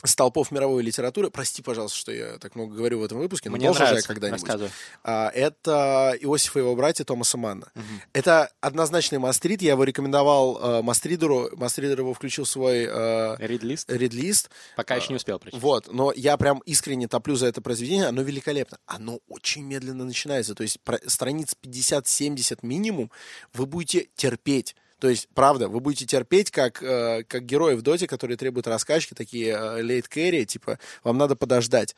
столпов 0.03 0.51
мировой 0.51 0.83
литературы. 0.83 1.29
Прости, 1.29 1.61
пожалуйста, 1.61 1.97
что 1.97 2.11
я 2.11 2.37
так 2.37 2.55
много 2.55 2.75
говорю 2.75 2.99
в 2.99 3.03
этом 3.03 3.19
выпуске, 3.19 3.49
но 3.49 3.57
Мне 3.57 3.67
должен 3.67 3.87
же 3.87 3.95
я 3.95 4.01
когда-нибудь. 4.01 4.71
А, 5.03 5.29
Это 5.29 6.15
Иосиф 6.19 6.55
и 6.55 6.59
его 6.59 6.75
братья 6.75 7.03
Томаса 7.03 7.37
Манна. 7.37 7.71
Это 8.13 8.51
однозначный 8.61 9.17
мастрит. 9.19 9.61
Я 9.61 9.71
его 9.71 9.83
рекомендовал 9.83 10.59
э, 10.59 10.81
мастридеру. 10.81 11.49
Мастридер 11.55 11.99
его 11.99 12.13
включил 12.13 12.45
в 12.45 12.49
свой 12.49 12.87
э, 12.89 13.35
Рид-лист? 13.39 13.89
рид-лист. 13.91 14.49
Пока 14.75 14.95
еще 14.95 15.09
не 15.09 15.15
успел 15.15 15.39
прочитать. 15.39 15.61
Вот, 15.61 15.91
но 15.93 16.11
я 16.15 16.37
прям 16.37 16.59
искренне 16.65 17.07
топлю 17.07 17.35
за 17.35 17.47
это 17.47 17.61
произведение, 17.61 18.07
оно 18.07 18.21
великолепно. 18.21 18.77
Оно 18.85 19.19
очень 19.27 19.63
медленно 19.63 20.03
начинается, 20.05 20.55
то 20.55 20.63
есть 20.63 20.79
про- 20.81 20.99
страниц 21.07 21.55
50-70 21.63 22.59
минимум 22.61 23.11
вы 23.53 23.65
будете 23.65 24.07
терпеть. 24.15 24.75
То 25.01 25.09
есть, 25.09 25.27
правда, 25.33 25.67
вы 25.67 25.79
будете 25.79 26.05
терпеть, 26.05 26.51
как, 26.51 26.83
э, 26.83 27.23
как 27.23 27.43
герои 27.43 27.73
в 27.73 27.81
доте, 27.81 28.05
которые 28.05 28.37
требуют 28.37 28.67
раскачки, 28.67 29.15
такие 29.15 29.57
лейт 29.81 30.07
кэрри, 30.07 30.43
типа, 30.45 30.77
вам 31.03 31.17
надо 31.17 31.35
подождать. 31.35 31.95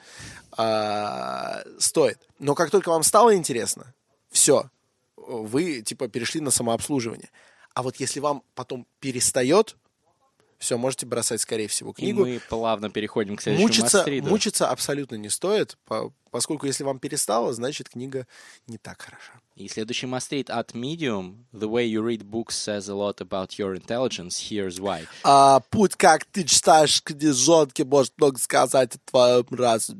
А, 0.57 1.63
стоит. 1.79 2.17
Но 2.39 2.55
как 2.55 2.71
только 2.71 2.89
вам 2.89 3.03
стало 3.03 3.35
интересно, 3.35 3.93
все, 4.31 4.69
вы, 5.17 5.81
типа, 5.81 6.07
перешли 6.07 6.39
на 6.39 6.49
самообслуживание. 6.49 7.29
А 7.73 7.83
вот 7.83 7.97
если 7.97 8.21
вам 8.21 8.41
потом 8.55 8.87
перестает, 9.01 9.75
все, 10.57 10.77
можете 10.77 11.05
бросать, 11.05 11.41
скорее 11.41 11.67
всего, 11.67 11.91
И 11.91 11.95
книгу. 11.95 12.21
мы 12.21 12.39
плавно 12.47 12.89
переходим 12.89 13.35
к 13.35 13.41
следующему 13.41 13.67
Мучиться, 13.67 13.97
Мастриду. 13.97 14.29
мучиться 14.29 14.69
абсолютно 14.69 15.15
не 15.15 15.29
стоит, 15.29 15.77
по- 15.85 16.13
поскольку 16.34 16.65
если 16.65 16.84
вам 16.84 16.97
перестало, 16.97 17.53
значит 17.53 17.89
книга 17.89 18.25
не 18.65 18.79
так 18.79 19.03
хороша. 19.03 19.34
И 19.55 19.67
следующий 19.67 20.07
мастрит 20.07 20.49
от 20.49 20.71
Medium. 20.71 21.36
The 21.53 21.69
way 21.69 21.86
you 21.86 22.01
read 22.01 22.23
books 22.23 22.55
says 22.55 22.89
a 22.89 22.95
lot 22.95 23.21
about 23.21 23.59
your 23.59 23.75
intelligence. 23.75 24.39
Here's 24.49 24.79
why. 24.79 25.05
А 25.23 25.59
путь, 25.69 25.95
как 25.95 26.25
ты 26.25 26.43
читаешь 26.43 27.03
книжонки, 27.03 27.84
может 27.84 28.17
много 28.17 28.39
сказать 28.39 28.95
о 28.95 28.99
твоем 29.11 29.45
раз. 29.51 29.91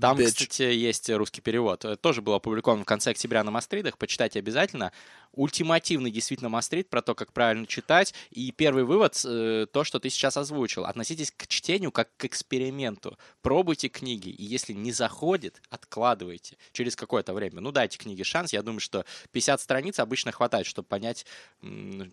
Там, 0.00 0.16
кстати, 0.16 0.62
есть 0.62 1.10
русский 1.10 1.40
перевод. 1.40 1.84
Э, 1.84 1.96
Тоже 1.96 2.22
был 2.22 2.34
опубликован 2.34 2.82
в 2.82 2.84
конце 2.84 3.10
октября 3.10 3.42
на 3.42 3.50
Мастридах. 3.50 3.98
Почитайте 3.98 4.38
обязательно. 4.38 4.92
Ультимативный 5.32 6.12
действительно 6.12 6.48
Мастрид 6.48 6.88
про 6.88 7.02
то, 7.02 7.16
как 7.16 7.32
правильно 7.32 7.66
читать. 7.66 8.14
И 8.30 8.52
первый 8.52 8.84
вывод, 8.84 9.20
э, 9.24 9.66
то, 9.72 9.82
что 9.82 9.98
ты 9.98 10.10
сейчас 10.10 10.36
озвучил. 10.36 10.84
Относитесь 10.84 11.32
к 11.36 11.48
чтению 11.48 11.90
как 11.90 12.08
к 12.16 12.24
эксперименту. 12.24 13.18
Пробуйте 13.42 13.88
книги. 13.88 14.28
И 14.28 14.44
если 14.44 14.72
не 14.74 14.92
заходит, 14.92 15.39
откладывайте 15.70 16.56
через 16.72 16.96
какое-то 16.96 17.32
время. 17.34 17.60
Ну, 17.60 17.72
дайте 17.72 17.98
книге 17.98 18.24
шанс. 18.24 18.52
Я 18.52 18.62
думаю, 18.62 18.80
что 18.80 19.04
50 19.32 19.60
страниц 19.60 19.98
обычно 19.98 20.32
хватает, 20.32 20.66
чтобы 20.66 20.86
понять, 20.86 21.26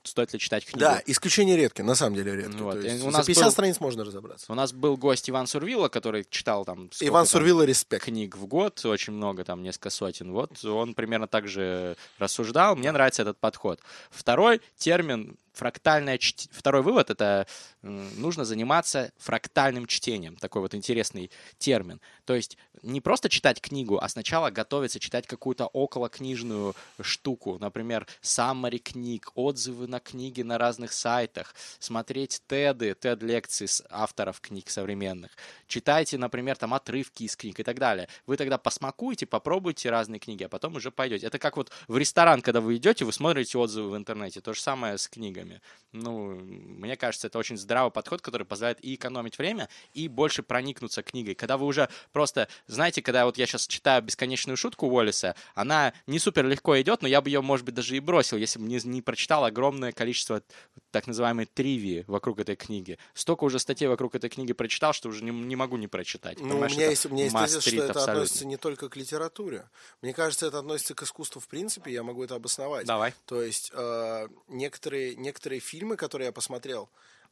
стоит 0.03 0.33
ли 0.33 0.39
читать 0.39 0.65
книгу. 0.65 0.79
Да, 0.79 1.01
исключение 1.05 1.57
редкие, 1.57 1.85
на 1.85 1.95
самом 1.95 2.15
деле 2.15 2.35
редкие. 2.35 2.63
Вот, 2.63 2.83
есть 2.83 3.03
у 3.03 3.11
за 3.11 3.17
нас 3.17 3.25
50 3.25 3.45
был- 3.45 3.51
страниц 3.51 3.79
можно 3.79 4.03
разобраться. 4.05 4.51
У 4.51 4.55
нас 4.55 4.73
был 4.73 4.97
гость 4.97 5.29
Иван 5.29 5.47
Сурвила, 5.47 5.89
который 5.89 6.25
читал 6.29 6.65
там... 6.65 6.91
сколько 6.91 7.07
Иван 7.07 7.25
там, 7.25 7.31
Сурвила, 7.31 7.63
респект. 7.63 8.05
книг 8.05 8.35
в 8.37 8.45
год, 8.47 8.83
очень 8.85 9.13
много, 9.13 9.43
там 9.43 9.63
несколько 9.63 9.89
сотен. 9.89 10.31
Вот 10.31 10.63
он 10.65 10.93
примерно 10.93 11.27
так 11.27 11.47
же 11.47 11.95
рассуждал. 12.17 12.75
Мне 12.75 12.91
нравится 12.91 13.21
этот 13.21 13.37
подход. 13.39 13.79
Второй 14.09 14.61
термин 14.77 15.37
фрактальное 15.57 16.17
чтение. 16.17 16.53
Второй 16.53 16.81
вывод 16.81 17.09
это 17.09 17.47
нужно 17.81 18.45
заниматься 18.45 19.11
фрактальным 19.17 19.87
чтением. 19.87 20.35
Такой 20.37 20.61
вот 20.61 20.75
интересный 20.75 21.31
термин. 21.57 21.99
То 22.25 22.35
есть 22.35 22.57
не 22.83 23.01
просто 23.01 23.29
читать 23.29 23.61
книгу, 23.61 23.97
а 23.99 24.07
сначала 24.07 24.49
готовиться 24.49 24.99
читать 24.99 25.27
какую-то 25.27 25.65
околокнижную 25.67 26.75
штуку. 27.01 27.57
Например, 27.59 28.05
саммари 28.21 28.77
книг, 28.77 29.31
отзывы 29.35 29.87
на 29.87 29.99
книги 29.99 30.41
на 30.41 30.57
разных 30.57 30.93
сайтах, 30.93 31.55
смотреть 31.79 32.41
теды, 32.47 32.93
тед-лекции 32.93 33.65
с 33.65 33.83
авторов 33.89 34.39
книг 34.41 34.69
современных. 34.69 35.31
Читайте, 35.67 36.17
например, 36.17 36.55
там 36.57 36.73
отрывки 36.73 37.23
из 37.23 37.35
книг 37.35 37.59
и 37.59 37.63
так 37.63 37.79
далее. 37.79 38.07
Вы 38.25 38.37
тогда 38.37 38.57
посмакуете, 38.57 39.25
попробуйте 39.25 39.89
разные 39.89 40.19
книги, 40.19 40.43
а 40.43 40.49
потом 40.49 40.75
уже 40.75 40.91
пойдете. 40.91 41.27
Это 41.27 41.39
как 41.39 41.57
вот 41.57 41.71
в 41.87 41.97
ресторан, 41.97 42.41
когда 42.41 42.61
вы 42.61 42.75
идете, 42.77 43.05
вы 43.05 43.13
смотрите 43.13 43.57
отзывы 43.57 43.91
в 43.91 43.97
интернете. 43.97 44.41
То 44.41 44.53
же 44.53 44.61
самое 44.61 44.97
с 44.97 45.07
книгами. 45.07 45.46
Ну, 45.93 46.35
мне 46.35 46.95
кажется, 46.97 47.27
это 47.27 47.39
очень 47.39 47.57
здравый 47.57 47.91
подход, 47.91 48.21
который 48.21 48.45
позволяет 48.45 48.83
и 48.83 48.95
экономить 48.95 49.37
время, 49.37 49.69
и 49.93 50.07
больше 50.07 50.43
проникнуться 50.43 51.01
книгой. 51.01 51.33
Когда 51.33 51.57
вы 51.57 51.65
уже 51.65 51.89
просто, 52.11 52.47
знаете, 52.67 53.01
когда 53.01 53.25
вот 53.25 53.37
я 53.37 53.45
сейчас 53.45 53.67
читаю 53.67 54.03
бесконечную 54.03 54.57
шутку 54.57 54.87
Уоллиса, 54.87 55.35
она 55.55 55.93
не 56.05 56.19
супер 56.19 56.45
легко 56.45 56.79
идет, 56.81 57.01
но 57.01 57.07
я 57.07 57.21
бы 57.21 57.29
ее, 57.29 57.41
может 57.41 57.65
быть, 57.65 57.73
даже 57.73 57.95
и 57.95 57.99
бросил, 57.99 58.37
если 58.37 58.59
бы 58.59 58.67
не, 58.67 58.79
не 58.83 59.01
прочитал 59.01 59.45
огромное 59.45 59.91
количество 59.91 60.43
так 60.91 61.07
называемой 61.07 61.45
тривии 61.45 62.03
вокруг 62.07 62.39
этой 62.39 62.55
книги. 62.55 62.97
Столько 63.13 63.45
уже 63.45 63.59
статей 63.59 63.87
вокруг 63.87 64.15
этой 64.15 64.29
книги 64.29 64.53
прочитал, 64.53 64.93
что 64.93 65.09
уже 65.09 65.23
не, 65.23 65.31
не 65.31 65.55
могу 65.55 65.77
не 65.77 65.87
прочитать. 65.87 66.39
Ну, 66.39 66.47
у 66.47 66.49
Понимаешь, 66.49 66.71
меня 66.73 66.83
это 66.83 66.91
есть, 66.91 67.05
у 67.05 67.09
меня 67.09 67.23
есть 67.23 67.35
тезис, 67.35 67.61
что 67.61 67.75
это 67.75 67.85
абсолютно. 67.91 68.13
относится 68.13 68.45
не 68.45 68.57
только 68.57 68.89
к 68.89 68.95
литературе. 68.95 69.69
Мне 70.01 70.13
кажется, 70.13 70.47
это 70.47 70.59
относится 70.59 70.93
к 70.93 71.03
искусству 71.03 71.39
в 71.39 71.47
принципе, 71.47 71.91
я 71.91 72.03
могу 72.03 72.23
это 72.23 72.35
обосновать. 72.35 72.85
Давай. 72.85 73.13
То 73.25 73.41
есть 73.41 73.71
э, 73.73 74.27
некоторые, 74.47 75.15
некоторые 75.15 75.36
фильмы, 75.39 75.95
которые 75.95 76.27
я 76.27 76.31
посмотрел, 76.31 76.89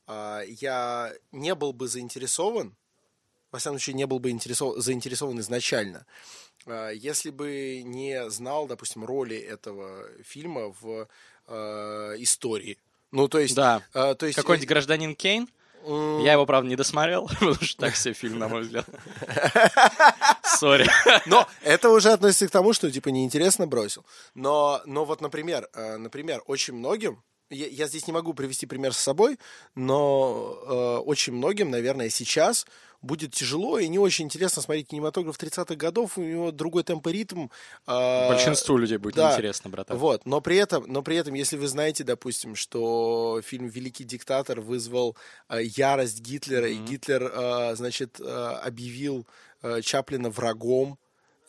э, 0.07 0.43
я 0.47 1.13
не 1.31 1.55
был 1.55 1.73
бы 1.73 1.87
заинтересован, 1.87 2.75
во 3.51 3.59
всяком 3.59 3.79
случае, 3.79 3.95
не 3.95 4.05
был 4.05 4.19
бы 4.19 4.31
интересов- 4.31 4.77
заинтересован 4.77 5.39
изначально, 5.39 6.05
э, 6.65 6.91
если 6.95 7.29
бы 7.29 7.81
не 7.83 8.29
знал, 8.29 8.67
допустим, 8.67 9.05
роли 9.05 9.37
этого 9.37 10.07
фильма 10.23 10.73
в 10.81 11.07
э, 11.47 12.15
истории. 12.19 12.77
Ну, 13.11 13.27
то 13.27 13.39
есть... 13.39 13.55
Да. 13.55 13.81
э, 13.93 14.15
то 14.15 14.25
есть 14.25 14.35
Какой-нибудь 14.35 14.67
гражданин 14.67 15.15
Кейн? 15.15 15.47
Я 15.85 16.33
его, 16.33 16.45
правда, 16.47 16.67
не 16.67 16.75
досмотрел, 16.75 17.27
потому 17.39 17.53
что 17.55 17.77
так 17.77 17.95
себе 17.95 18.13
фильм, 18.13 18.39
на 18.39 18.47
мой 18.47 18.61
взгляд. 18.61 18.87
Сори. 20.43 20.89
Но 21.27 21.47
это 21.61 21.89
уже 21.89 22.11
относится 22.11 22.47
к 22.47 22.51
тому, 22.51 22.73
что 22.73 22.91
типа 22.91 23.09
неинтересно 23.09 23.67
бросил. 23.67 24.03
Но, 24.33 24.81
но 24.85 25.05
вот, 25.05 25.21
например, 25.21 25.69
э, 25.73 25.97
например, 25.97 26.41
очень 26.47 26.73
многим, 26.73 27.21
я, 27.49 27.67
я 27.67 27.87
здесь 27.87 28.07
не 28.07 28.13
могу 28.13 28.33
привести 28.33 28.65
пример 28.65 28.93
с 28.93 28.97
собой, 28.97 29.39
но 29.75 30.57
э, 30.65 30.97
очень 31.05 31.33
многим, 31.33 31.69
наверное, 31.69 32.09
сейчас 32.09 32.65
будет 33.01 33.33
тяжело 33.33 33.77
и 33.77 33.87
не 33.87 33.99
очень 33.99 34.25
интересно 34.25 34.61
смотреть 34.61 34.87
кинематограф 34.87 35.37
30-х 35.37 35.75
годов, 35.75 36.17
у 36.17 36.21
него 36.21 36.51
другой 36.51 36.83
темп 36.83 37.07
и 37.07 37.11
ритм. 37.11 37.47
э, 37.87 38.29
Большинству 38.29 38.77
людей 38.77 38.97
будет 38.97 39.15
да. 39.15 39.29
неинтересно, 39.29 39.69
братан. 39.69 39.97
Вот, 39.97 40.25
но 40.25 40.41
при 40.41 40.57
этом, 40.57 40.85
но 40.87 41.03
при 41.03 41.17
этом, 41.17 41.33
если 41.35 41.57
вы 41.57 41.67
знаете, 41.67 42.03
допустим, 42.03 42.55
что 42.55 43.41
фильм 43.43 43.67
"Великий 43.67 44.03
диктатор" 44.03 44.59
вызвал 44.61 45.15
э, 45.49 45.63
ярость 45.63 46.21
Гитлера, 46.21 46.67
и 46.67 46.75
Гитлер, 46.75 47.31
э, 47.31 47.75
значит, 47.75 48.19
э, 48.19 48.23
объявил 48.23 49.27
э, 49.61 49.81
Чаплина 49.81 50.29
врагом 50.29 50.97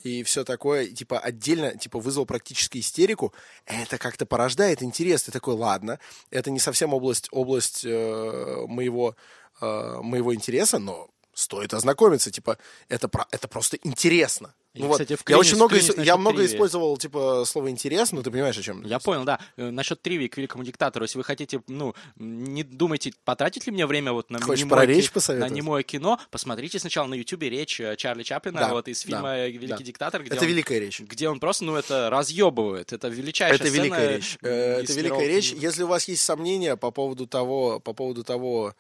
и 0.03 0.23
все 0.23 0.45
такое, 0.45 0.87
типа 0.89 1.19
отдельно, 1.19 1.77
типа 1.77 1.99
вызвал 1.99 2.27
практически 2.27 2.79
истерику, 2.79 3.33
это 3.65 3.99
как-то 3.99 4.27
порождает 4.27 4.83
интерес. 4.83 5.25
Ты 5.25 5.33
такой, 5.33 5.55
ладно, 5.55 5.99
это 6.31 6.51
не 6.51 6.59
совсем 6.59 6.95
область 6.95 7.29
область 7.31 7.85
э, 7.85 8.65
моего 8.69 9.17
э, 9.61 9.99
моего 10.03 10.35
интереса, 10.35 10.79
но 10.79 11.09
стоит 11.35 11.75
ознакомиться, 11.75 12.31
типа 12.31 12.59
это 12.89 13.09
про, 13.09 13.27
это 13.31 13.49
просто 13.49 13.79
интересно. 13.83 14.55
Ну, 14.77 14.89
вот. 14.89 15.01
Кстати, 15.01 15.19
я 15.29 15.39
очень 15.39 15.57
много, 15.57 15.77
я 16.03 16.17
много 16.17 16.45
использовал, 16.45 16.97
типа, 16.97 17.45
слово 17.47 17.71
«интерес», 17.71 18.13
но 18.13 18.23
ты 18.23 18.31
понимаешь, 18.31 18.59
о 18.59 18.63
чем 18.63 18.85
Я 18.85 18.99
понял, 18.99 19.25
да. 19.25 19.41
Э, 19.57 19.71
насчет 19.71 20.03
тривии 20.03 20.29
к 20.29 20.37
великому 20.37 20.65
диктатору, 20.65 21.05
если 21.05 21.19
вы 21.19 21.25
хотите, 21.25 21.63
ну, 21.67 21.95
не 22.17 22.63
думайте, 22.63 23.13
потратить 23.25 23.67
ли 23.67 23.73
мне 23.73 23.87
время 23.87 24.13
вот 24.13 24.31
на 24.31 24.41
Хочешь 24.41 24.65
немое, 24.65 24.81
про 24.81 24.87
речь 24.87 25.11
на 25.29 25.49
немое 25.49 25.83
кино, 25.83 26.21
посмотрите 26.31 26.79
сначала 26.79 27.07
на 27.07 27.15
Ютубе 27.15 27.49
речь 27.49 27.81
э, 27.81 27.97
Чарли 27.97 28.23
Чаплина, 28.23 28.61
да, 28.61 28.69
вот 28.71 28.89
из 28.89 29.01
фильма 29.01 29.23
да, 29.23 29.47
«Великий 29.47 29.69
да. 29.69 29.85
диктатор». 29.85 30.23
Где 30.23 30.35
это 30.35 30.45
он, 30.45 30.51
великая 30.51 30.79
речь. 30.79 31.01
Где 31.01 31.29
он 31.29 31.41
просто, 31.41 31.65
ну, 31.65 31.77
это 31.77 32.11
разъебывает, 32.11 32.93
это 32.93 33.09
величайшая 33.09 33.59
Это 33.59 33.69
великая 33.69 34.17
речь. 34.17 34.39
Это 34.41 34.93
великая 34.93 35.27
речь. 35.27 35.53
Если 35.53 35.83
у 35.83 35.87
вас 35.87 36.09
есть 36.09 36.23
сомнения 36.23 36.77
по 36.77 36.91
поводу 36.91 37.27
того, 37.27 37.81
по 37.81 37.93
поводу 37.93 38.25
того, 38.25 38.75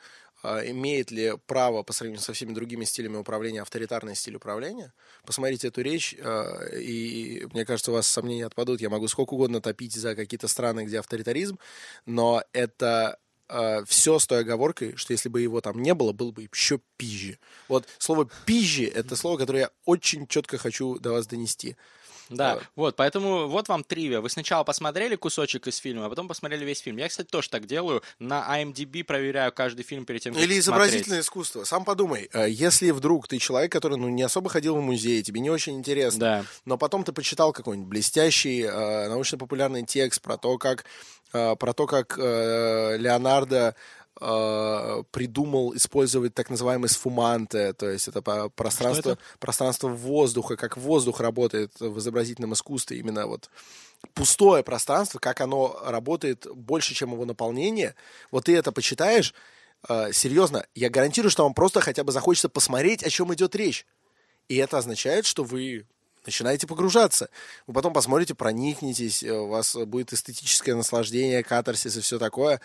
имеет 0.64 1.10
ли 1.10 1.34
право 1.46 1.82
по 1.82 1.92
сравнению 1.92 2.22
со 2.22 2.32
всеми 2.32 2.52
другими 2.52 2.84
стилями 2.84 3.16
управления 3.16 3.62
авторитарный 3.62 4.14
стиль 4.14 4.36
управления. 4.36 4.92
Посмотрите 5.24 5.68
эту 5.68 5.82
речь, 5.82 6.14
а, 6.20 6.66
и 6.74 7.46
мне 7.52 7.64
кажется, 7.64 7.90
у 7.90 7.94
вас 7.94 8.06
сомнения 8.06 8.46
отпадут. 8.46 8.80
Я 8.80 8.90
могу 8.90 9.08
сколько 9.08 9.34
угодно 9.34 9.60
топить 9.60 9.94
за 9.94 10.14
какие-то 10.14 10.48
страны, 10.48 10.84
где 10.84 10.98
авторитаризм, 10.98 11.58
но 12.04 12.42
это 12.52 13.18
а, 13.48 13.84
все 13.84 14.18
с 14.18 14.26
той 14.26 14.40
оговоркой, 14.40 14.96
что 14.96 15.12
если 15.12 15.28
бы 15.28 15.40
его 15.40 15.60
там 15.60 15.80
не 15.80 15.94
было, 15.94 16.12
было 16.12 16.32
бы 16.32 16.48
еще 16.52 16.80
пизже. 16.96 17.38
Вот 17.68 17.86
слово 17.98 18.28
пизже— 18.44 18.84
это 18.94 19.16
слово, 19.16 19.38
которое 19.38 19.60
я 19.60 19.70
очень 19.84 20.26
четко 20.26 20.58
хочу 20.58 20.98
до 20.98 21.12
вас 21.12 21.26
донести. 21.26 21.76
Да, 22.28 22.58
вот, 22.74 22.96
поэтому 22.96 23.46
вот 23.48 23.68
вам 23.68 23.84
тривия. 23.84 24.20
Вы 24.20 24.28
сначала 24.30 24.64
посмотрели 24.64 25.16
кусочек 25.16 25.66
из 25.66 25.76
фильма, 25.76 26.06
а 26.06 26.08
потом 26.08 26.28
посмотрели 26.28 26.64
весь 26.64 26.80
фильм. 26.80 26.96
Я, 26.96 27.08
кстати, 27.08 27.28
тоже 27.28 27.48
так 27.48 27.66
делаю. 27.66 28.02
На 28.18 28.60
IMDb 28.60 29.04
проверяю 29.04 29.52
каждый 29.52 29.82
фильм 29.82 30.04
перед 30.04 30.22
тем, 30.22 30.34
как 30.34 30.42
Или 30.42 30.58
изобразительное 30.58 31.22
смотреть. 31.22 31.24
искусство. 31.24 31.64
Сам 31.64 31.84
подумай, 31.84 32.28
э, 32.32 32.46
если 32.48 32.90
вдруг 32.90 33.28
ты 33.28 33.38
человек, 33.38 33.70
который 33.70 33.96
ну, 33.96 34.08
не 34.08 34.22
особо 34.22 34.50
ходил 34.50 34.76
в 34.76 34.80
музей, 34.80 35.22
тебе 35.22 35.40
не 35.40 35.50
очень 35.50 35.76
интересно, 35.76 36.20
да. 36.20 36.44
но 36.64 36.78
потом 36.78 37.04
ты 37.04 37.12
почитал 37.12 37.52
какой-нибудь 37.52 37.88
блестящий 37.88 38.62
э, 38.62 39.08
научно-популярный 39.08 39.84
текст 39.84 40.20
про 40.20 40.36
то, 40.36 40.58
как 40.58 40.84
э, 41.32 41.56
про 41.56 41.72
то, 41.72 41.86
как 41.86 42.18
э, 42.18 42.96
Леонардо 42.98 43.74
э, 44.20 45.02
придумал 45.10 45.74
использовать 45.74 46.34
так 46.34 46.50
называемые 46.50 46.88
сфуманты, 46.88 47.72
то 47.72 47.88
есть 47.88 48.08
это 48.08 48.22
пространство, 48.50 49.12
это? 49.12 49.18
пространство 49.38 49.88
воздуха, 49.88 50.56
как 50.56 50.76
воздух 50.76 51.20
работает 51.20 51.72
в 51.80 51.98
изобразительном 51.98 52.54
искусстве, 52.54 52.98
именно 52.98 53.26
вот 53.26 53.50
пустое 54.14 54.62
пространство, 54.62 55.18
как 55.18 55.40
оно 55.40 55.78
работает 55.84 56.46
больше, 56.54 56.94
чем 56.94 57.12
его 57.12 57.24
наполнение. 57.24 57.94
Вот 58.30 58.44
ты 58.44 58.56
это 58.56 58.72
почитаешь, 58.72 59.34
э, 59.88 60.12
серьезно, 60.12 60.66
я 60.74 60.90
гарантирую, 60.90 61.30
что 61.30 61.44
вам 61.44 61.54
просто 61.54 61.80
хотя 61.80 62.04
бы 62.04 62.12
захочется 62.12 62.48
посмотреть, 62.48 63.02
о 63.02 63.10
чем 63.10 63.32
идет 63.34 63.54
речь. 63.54 63.86
И 64.48 64.56
это 64.56 64.78
означает, 64.78 65.26
что 65.26 65.44
вы 65.44 65.86
начинаете 66.24 66.66
погружаться. 66.66 67.30
Вы 67.66 67.74
потом 67.74 67.92
посмотрите, 67.92 68.34
проникнетесь, 68.34 69.22
э, 69.22 69.32
у 69.32 69.48
вас 69.48 69.74
будет 69.74 70.12
эстетическое 70.12 70.74
наслаждение, 70.74 71.42
катарсис 71.42 71.96
и 71.96 72.00
все 72.00 72.18
такое. 72.18 72.60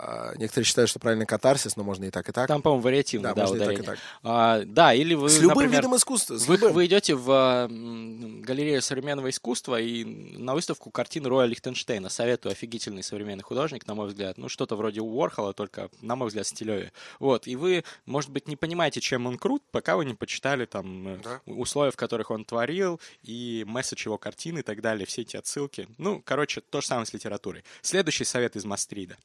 А, 0.00 0.32
некоторые 0.36 0.64
считают, 0.64 0.88
что 0.88 1.00
правильно 1.00 1.26
катарсис, 1.26 1.74
но 1.76 1.82
можно 1.82 2.04
и 2.04 2.10
так, 2.10 2.28
и 2.28 2.32
так. 2.32 2.46
Там, 2.46 2.62
по-моему, 2.62 2.82
вариативно, 2.82 3.30
да, 3.30 3.34
да 3.34 3.42
можно 3.42 3.56
ударение. 3.56 3.82
и 3.82 3.84
так, 3.84 3.94
и 3.96 3.98
так. 3.98 4.04
А, 4.22 4.62
да, 4.64 4.94
или 4.94 5.14
вы, 5.14 5.28
С 5.28 5.40
любым 5.40 5.56
например, 5.56 5.80
видом 5.80 5.96
искусства. 5.96 6.36
Вы, 6.36 6.54
любым. 6.54 6.72
вы 6.72 6.86
идете 6.86 7.16
в 7.16 7.68
галерею 7.68 8.80
современного 8.80 9.28
искусства 9.30 9.80
и 9.80 10.04
на 10.04 10.54
выставку 10.54 10.92
картин 10.92 11.26
Роя 11.26 11.46
Лихтенштейна. 11.46 12.10
Советую, 12.10 12.52
офигительный 12.52 13.02
современный 13.02 13.42
художник, 13.42 13.88
на 13.88 13.96
мой 13.96 14.06
взгляд. 14.06 14.38
Ну, 14.38 14.48
что-то 14.48 14.76
вроде 14.76 15.00
Уорхола, 15.00 15.52
только, 15.52 15.90
на 16.00 16.14
мой 16.14 16.28
взгляд, 16.28 16.46
стилевее. 16.46 16.92
Вот, 17.18 17.48
и 17.48 17.56
вы, 17.56 17.82
может 18.06 18.30
быть, 18.30 18.46
не 18.46 18.54
понимаете, 18.54 19.00
чем 19.00 19.26
он 19.26 19.36
крут, 19.36 19.64
пока 19.72 19.96
вы 19.96 20.04
не 20.04 20.14
почитали 20.14 20.64
там 20.66 21.08
э, 21.08 21.18
да. 21.24 21.40
условия, 21.46 21.90
в 21.90 21.96
которых 21.96 22.30
он 22.30 22.44
творил, 22.44 23.00
и 23.24 23.64
месседж 23.66 24.04
его 24.06 24.16
картины 24.16 24.60
и 24.60 24.62
так 24.62 24.80
далее, 24.80 25.06
все 25.06 25.22
эти 25.22 25.36
отсылки. 25.36 25.88
Ну, 25.98 26.22
короче, 26.24 26.60
то 26.60 26.80
же 26.80 26.86
самое 26.86 27.04
с 27.06 27.12
литературой. 27.12 27.64
Следующий 27.82 28.24
совет 28.24 28.54
из 28.54 28.64
Мастрида. 28.64 29.16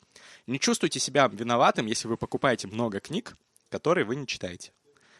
Чувствуйте 0.64 0.98
себя 0.98 1.28
виноватым, 1.28 1.88
если 1.88 2.08
вы 2.08 2.16
покупаете 2.16 2.70
много 2.70 3.02
книг, 3.02 3.36
которые 3.68 4.06
вы 4.06 4.16
не 4.16 4.26
читаете. 4.26 4.72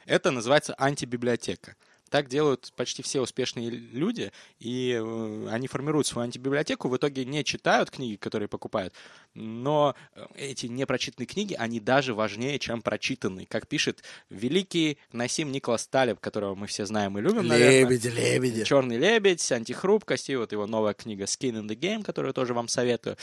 Это 0.06 0.32
называется 0.32 0.74
антибиблиотека. 0.78 1.76
Так 2.14 2.30
делают 2.30 2.72
почти 2.76 3.02
все 3.02 3.22
успешные 3.22 3.72
люди, 3.72 4.32
и 4.60 5.02
э, 5.04 5.48
они 5.50 5.66
формируют 5.66 6.06
свою 6.06 6.26
антибиблиотеку, 6.26 6.88
в 6.88 6.96
итоге 6.96 7.26
не 7.26 7.44
читают 7.44 7.90
книги, 7.90 8.18
которые 8.18 8.48
покупают, 8.48 8.94
но 9.34 9.96
э, 10.14 10.24
эти 10.36 10.68
непрочитанные 10.68 11.26
книги, 11.26 11.56
они 11.58 11.80
даже 11.80 12.14
важнее, 12.14 12.60
чем 12.60 12.84
прочитанные. 12.84 13.48
Как 13.48 13.68
пишет 13.68 14.04
великий 14.30 15.00
Насим 15.12 15.52
Николас 15.52 15.88
Талеб, 15.88 16.20
которого 16.20 16.54
мы 16.54 16.68
все 16.68 16.86
знаем 16.86 17.18
и 17.18 17.22
любим, 17.22 17.52
Лебеди, 17.52 18.10
наверное. 18.10 18.34
лебеди. 18.36 18.64
«Черный 18.64 18.98
лебедь», 18.98 19.52
«Антихрупкость», 19.52 20.30
и 20.30 20.36
вот 20.36 20.52
его 20.52 20.68
новая 20.68 20.94
книга 20.94 21.24
«Skin 21.24 21.64
in 21.64 21.68
the 21.68 21.76
Game», 21.76 22.04
которую 22.04 22.36
тоже 22.36 22.54
вам 22.54 22.68
советую. 22.68 23.18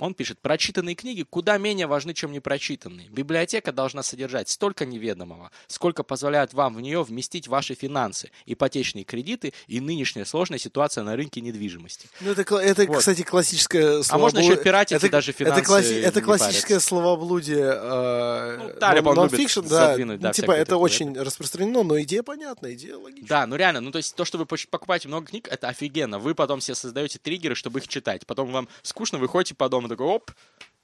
Он 0.00 0.14
пишет, 0.14 0.40
прочитанные 0.40 0.96
книги 0.96 1.22
куда 1.22 1.58
менее 1.58 1.86
важны, 1.86 2.12
чем 2.12 2.32
непрочитанные. 2.32 3.08
Библиотека 3.08 3.70
должна 3.70 4.02
содержать 4.02 4.48
столько 4.48 4.84
неведомого, 4.84 5.52
сколько 5.68 6.02
позволяет 6.02 6.54
вам 6.54 6.74
в 6.74 6.80
нее 6.80 7.04
вместить 7.04 7.46
ваши 7.46 7.74
финансы, 7.74 8.31
ипотечные 8.46 9.04
кредиты 9.04 9.52
и 9.66 9.80
нынешняя 9.80 10.24
сложная 10.24 10.58
ситуация 10.58 11.04
на 11.04 11.16
рынке 11.16 11.40
недвижимости. 11.40 12.08
Ну, 12.20 12.32
это, 12.32 12.42
это 12.56 12.86
вот. 12.86 12.98
кстати, 12.98 13.22
классическое 13.22 14.02
слово. 14.02 14.06
А 14.08 14.18
можно 14.18 14.38
еще 14.38 14.56
пиратить 14.56 14.96
это, 14.96 15.06
и 15.06 15.10
даже 15.10 15.32
финансы 15.32 15.60
Это, 15.60 15.68
класси- 15.68 16.02
это 16.02 16.20
классическое 16.22 16.76
парятся. 16.76 16.88
словоблудие. 16.88 17.72
Э, 17.74 18.58
ну, 18.58 18.80
Талиб, 18.80 19.06
он 19.06 19.30
любит 19.30 19.54
да, 19.68 19.88
задвинуть, 19.88 20.20
да, 20.20 20.32
типа, 20.32 20.52
это 20.52 20.76
очень 20.76 21.12
это. 21.12 21.24
распространено, 21.24 21.82
но 21.82 22.00
идея 22.02 22.22
понятна, 22.22 22.72
идея 22.74 22.96
логична. 22.96 23.28
Да, 23.28 23.46
ну 23.46 23.56
реально, 23.56 23.80
ну 23.80 23.90
то 23.90 23.98
есть 23.98 24.14
то, 24.14 24.24
что 24.24 24.38
вы 24.38 24.46
покупаете 24.46 25.08
много 25.08 25.26
книг, 25.26 25.48
это 25.50 25.68
офигенно. 25.68 26.18
Вы 26.18 26.34
потом 26.34 26.60
себе 26.60 26.74
создаете 26.74 27.18
триггеры, 27.18 27.54
чтобы 27.54 27.80
их 27.80 27.88
читать. 27.88 28.26
Потом 28.26 28.50
вам 28.52 28.68
скучно, 28.82 29.18
вы 29.18 29.28
ходите 29.28 29.54
по 29.54 29.68
дому, 29.68 29.88
такой, 29.88 30.06
оп, 30.06 30.30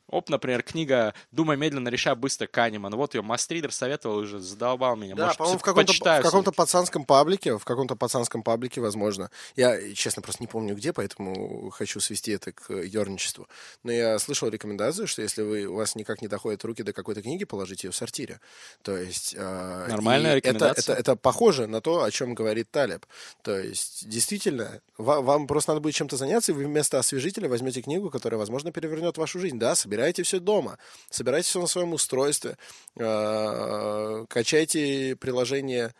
Оп, 0.08 0.30
например, 0.30 0.62
книга 0.62 1.12
«Думай 1.32 1.58
медленно, 1.58 1.88
решай 1.88 2.14
быстро» 2.14 2.46
Канеман. 2.46 2.94
Вот 2.96 3.14
ее 3.14 3.20
Мастридер 3.20 3.72
советовал 3.72 4.16
уже, 4.16 4.38
задолбал 4.38 4.96
меня. 4.96 5.14
Да, 5.14 5.34
по-моему, 5.34 5.58
в 5.58 5.62
каком-то, 5.62 5.92
в 5.92 6.22
каком-то 6.22 6.50
пацанском 6.50 7.04
паблике, 7.04 7.58
в 7.58 7.64
каком-то 7.64 7.94
пацанском 7.94 8.42
паблике, 8.42 8.80
возможно. 8.80 9.30
Я, 9.54 9.92
честно, 9.92 10.22
просто 10.22 10.42
не 10.42 10.46
помню 10.46 10.74
где, 10.74 10.94
поэтому 10.94 11.68
хочу 11.70 12.00
свести 12.00 12.32
это 12.32 12.52
к 12.52 12.72
ерничеству. 12.72 13.48
Но 13.82 13.92
я 13.92 14.18
слышал 14.18 14.48
рекомендацию, 14.48 15.06
что 15.06 15.20
если 15.20 15.42
вы, 15.42 15.66
у 15.66 15.74
вас 15.74 15.94
никак 15.94 16.22
не 16.22 16.28
доходят 16.28 16.64
руки 16.64 16.82
до 16.82 16.94
какой-то 16.94 17.20
книги, 17.20 17.44
положите 17.44 17.88
ее 17.88 17.92
в 17.92 17.96
сортире. 17.96 18.40
То 18.80 18.96
есть... 18.96 19.34
Э, 19.36 19.88
Нормальная 19.88 20.36
рекомендация. 20.36 20.80
Это, 20.80 20.92
это, 20.92 21.00
это 21.00 21.16
похоже 21.16 21.66
на 21.66 21.82
то, 21.82 22.02
о 22.02 22.10
чем 22.10 22.34
говорит 22.34 22.70
Талеб. 22.70 23.04
То 23.42 23.58
есть, 23.58 24.08
действительно, 24.08 24.80
вам, 24.96 25.22
вам 25.22 25.46
просто 25.46 25.72
надо 25.72 25.82
будет 25.82 25.94
чем-то 25.94 26.16
заняться, 26.16 26.52
и 26.52 26.54
вы 26.54 26.64
вместо 26.64 26.98
освежителя 26.98 27.46
возьмете 27.50 27.82
книгу, 27.82 28.08
которая, 28.08 28.38
возможно, 28.38 28.72
перевернет 28.72 29.18
вашу 29.18 29.38
жизнь. 29.38 29.58
Да, 29.58 29.74
соберите 29.74 29.97
собирайте 29.98 30.22
все 30.22 30.38
дома, 30.38 30.78
собирайте 31.10 31.48
все 31.48 31.60
на 31.60 31.66
своем 31.66 31.92
устройстве, 31.92 32.56
э, 32.96 34.24
качайте 34.28 35.16
приложение 35.16 35.92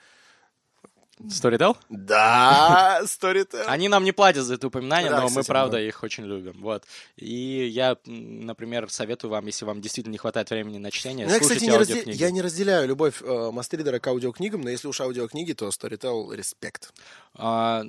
Storytel? 1.21 1.77
Да, 1.89 3.01
Storytel. 3.03 3.65
Они 3.67 3.89
нам 3.89 4.05
не 4.05 4.13
платят 4.13 4.45
за 4.45 4.55
это 4.55 4.69
упоминание, 4.69 5.11
да, 5.11 5.21
но 5.21 5.27
кстати, 5.27 5.49
мы, 5.49 5.53
правда, 5.53 5.79
да. 5.79 5.83
их 5.83 6.01
очень 6.05 6.25
любим. 6.27 6.55
Вот. 6.61 6.85
И 7.17 7.67
я, 7.67 7.97
например, 8.07 8.89
советую 8.89 9.33
вам, 9.33 9.45
если 9.47 9.65
вам 9.65 9.81
действительно 9.81 10.13
не 10.13 10.19
хватает 10.19 10.49
времени 10.51 10.79
на 10.79 10.93
чтение, 10.93 11.27
ну, 11.27 11.33
я, 11.33 11.41
кстати, 11.41 11.65
не 11.65 11.77
разде... 11.77 12.03
Я 12.07 12.31
не 12.31 12.41
разделяю 12.41 12.87
любовь 12.87 13.21
э, 13.21 13.51
мастридера 13.51 13.99
к 13.99 14.07
аудиокнигам, 14.07 14.61
но 14.61 14.71
если 14.71 14.87
уж 14.87 15.01
аудиокниги, 15.01 15.55
то 15.55 15.67
Storytel 15.67 16.33
респект. 16.37 16.95
А, 17.35 17.83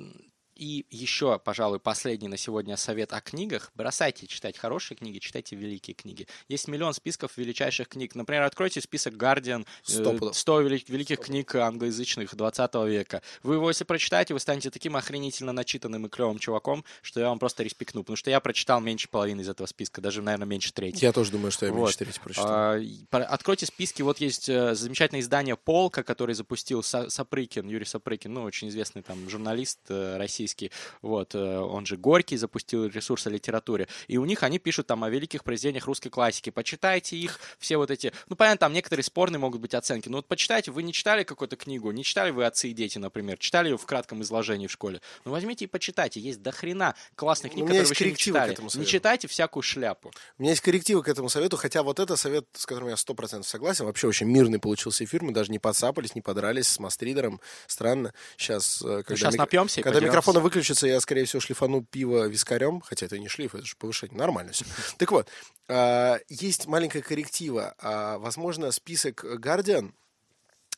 и 0.60 0.84
еще, 0.90 1.38
пожалуй, 1.38 1.80
последний 1.80 2.28
на 2.28 2.36
сегодня 2.36 2.76
совет 2.76 3.14
о 3.14 3.22
книгах. 3.22 3.72
Бросайте 3.74 4.26
читать 4.26 4.58
хорошие 4.58 4.94
книги, 4.96 5.18
читайте 5.18 5.56
великие 5.56 5.94
книги. 5.94 6.26
Есть 6.48 6.68
миллион 6.68 6.92
списков 6.92 7.38
величайших 7.38 7.88
книг. 7.88 8.14
Например, 8.14 8.42
откройте 8.42 8.82
список 8.82 9.14
Guardian, 9.14 9.66
100, 9.84 10.34
100 10.34 10.60
великих 10.60 11.20
книг 11.20 11.54
англоязычных 11.54 12.36
20 12.36 12.74
века. 12.86 13.22
Вы 13.42 13.54
его, 13.54 13.70
если 13.70 13.84
прочитаете, 13.84 14.34
вы 14.34 14.40
станете 14.40 14.70
таким 14.70 14.96
охренительно 14.96 15.52
начитанным 15.52 16.06
и 16.06 16.08
клевым 16.10 16.38
чуваком, 16.38 16.84
что 17.00 17.20
я 17.20 17.28
вам 17.28 17.38
просто 17.38 17.62
респекну. 17.62 18.02
Потому 18.02 18.16
что 18.16 18.28
я 18.28 18.38
прочитал 18.40 18.80
меньше 18.80 19.08
половины 19.08 19.40
из 19.40 19.48
этого 19.48 19.66
списка, 19.66 20.02
даже, 20.02 20.20
наверное, 20.20 20.46
меньше 20.46 20.74
трети. 20.74 21.02
Я 21.02 21.12
тоже 21.12 21.30
думаю, 21.30 21.52
что 21.52 21.64
я 21.64 21.72
вот. 21.72 21.86
меньше 21.86 21.98
трети 21.98 22.20
прочитал. 22.20 22.46
А, 22.50 22.82
откройте 23.10 23.64
списки. 23.64 24.02
Вот 24.02 24.20
есть 24.20 24.50
э, 24.50 24.74
замечательное 24.74 25.22
издание 25.22 25.56
«Полка», 25.56 26.02
который 26.02 26.34
запустил 26.34 26.82
Сапрыкин, 26.82 27.66
Юрий 27.66 27.86
Сапрыкин, 27.86 28.34
ну, 28.34 28.42
очень 28.42 28.68
известный 28.68 29.00
там 29.00 29.30
журналист 29.30 29.78
э, 29.88 30.18
российский 30.18 30.49
российский, 30.50 30.70
вот, 31.02 31.34
э, 31.34 31.58
он 31.58 31.86
же 31.86 31.96
Горький 31.96 32.36
запустил 32.36 32.86
ресурс 32.86 33.26
о 33.26 33.30
литературе, 33.30 33.88
и 34.08 34.18
у 34.18 34.24
них 34.24 34.42
они 34.42 34.58
пишут 34.58 34.86
там 34.86 35.04
о 35.04 35.10
великих 35.10 35.44
произведениях 35.44 35.86
русской 35.86 36.10
классики, 36.10 36.50
почитайте 36.50 37.16
их, 37.16 37.38
все 37.58 37.76
вот 37.76 37.90
эти, 37.90 38.12
ну, 38.28 38.36
понятно, 38.36 38.58
там 38.58 38.72
некоторые 38.72 39.04
спорные 39.04 39.38
могут 39.38 39.60
быть 39.60 39.74
оценки, 39.74 40.08
но 40.08 40.18
вот 40.18 40.26
почитайте, 40.26 40.70
вы 40.70 40.82
не 40.82 40.92
читали 40.92 41.24
какую-то 41.24 41.56
книгу, 41.56 41.90
не 41.90 42.04
читали 42.04 42.30
вы 42.30 42.44
«Отцы 42.44 42.68
и 42.68 42.72
дети», 42.72 42.98
например, 42.98 43.38
читали 43.38 43.68
ее 43.68 43.78
в 43.78 43.86
кратком 43.86 44.22
изложении 44.22 44.66
в 44.66 44.72
школе, 44.72 45.00
ну, 45.24 45.32
возьмите 45.32 45.64
и 45.64 45.68
почитайте, 45.68 46.20
есть 46.20 46.42
дохрена 46.42 46.94
классных 47.14 47.52
книг, 47.52 47.66
которые 47.66 47.84
вы 47.84 47.92
еще 47.92 48.10
не 48.10 48.16
читали. 48.16 48.56
Не 48.74 48.86
читайте 48.86 49.28
всякую 49.28 49.62
шляпу. 49.62 50.12
У 50.38 50.42
меня 50.42 50.52
есть 50.52 50.62
коррективы 50.62 51.02
к 51.02 51.08
этому 51.08 51.28
совету, 51.28 51.56
хотя 51.56 51.82
вот 51.82 52.00
это 52.00 52.16
совет, 52.16 52.46
с 52.54 52.66
которым 52.66 52.88
я 52.88 52.96
сто 52.96 53.14
процентов 53.14 53.48
согласен, 53.48 53.84
вообще 53.84 54.08
очень 54.08 54.26
мирный 54.26 54.58
получился 54.58 55.04
эфир, 55.04 55.22
мы 55.22 55.32
даже 55.32 55.52
не 55.52 55.58
подцапались, 55.58 56.14
не 56.14 56.20
подрались 56.20 56.68
с 56.68 56.78
Мастридером, 56.78 57.40
странно. 57.66 58.12
Сейчас, 58.36 58.82
э, 58.82 59.02
когда, 59.02 59.16
сейчас 59.16 59.32
мик... 59.34 59.40
напьемся 59.40 59.82
когда 59.82 60.06
микрофоны 60.06 60.39
выключатся, 60.40 60.86
я, 60.86 61.00
скорее 61.00 61.24
всего, 61.24 61.40
шлифану 61.40 61.82
пиво 61.82 62.26
вискарем, 62.26 62.80
хотя 62.80 63.06
это 63.06 63.18
не 63.18 63.28
шлиф, 63.28 63.54
это 63.54 63.64
же 63.64 63.76
повышение, 63.76 64.18
нормально 64.18 64.52
все. 64.52 64.64
Так 64.98 65.10
вот, 65.12 65.28
а, 65.68 66.18
есть 66.28 66.66
маленькая 66.66 67.02
корректива. 67.02 67.74
А, 67.78 68.18
возможно, 68.18 68.70
список 68.72 69.24
Guardian 69.24 69.92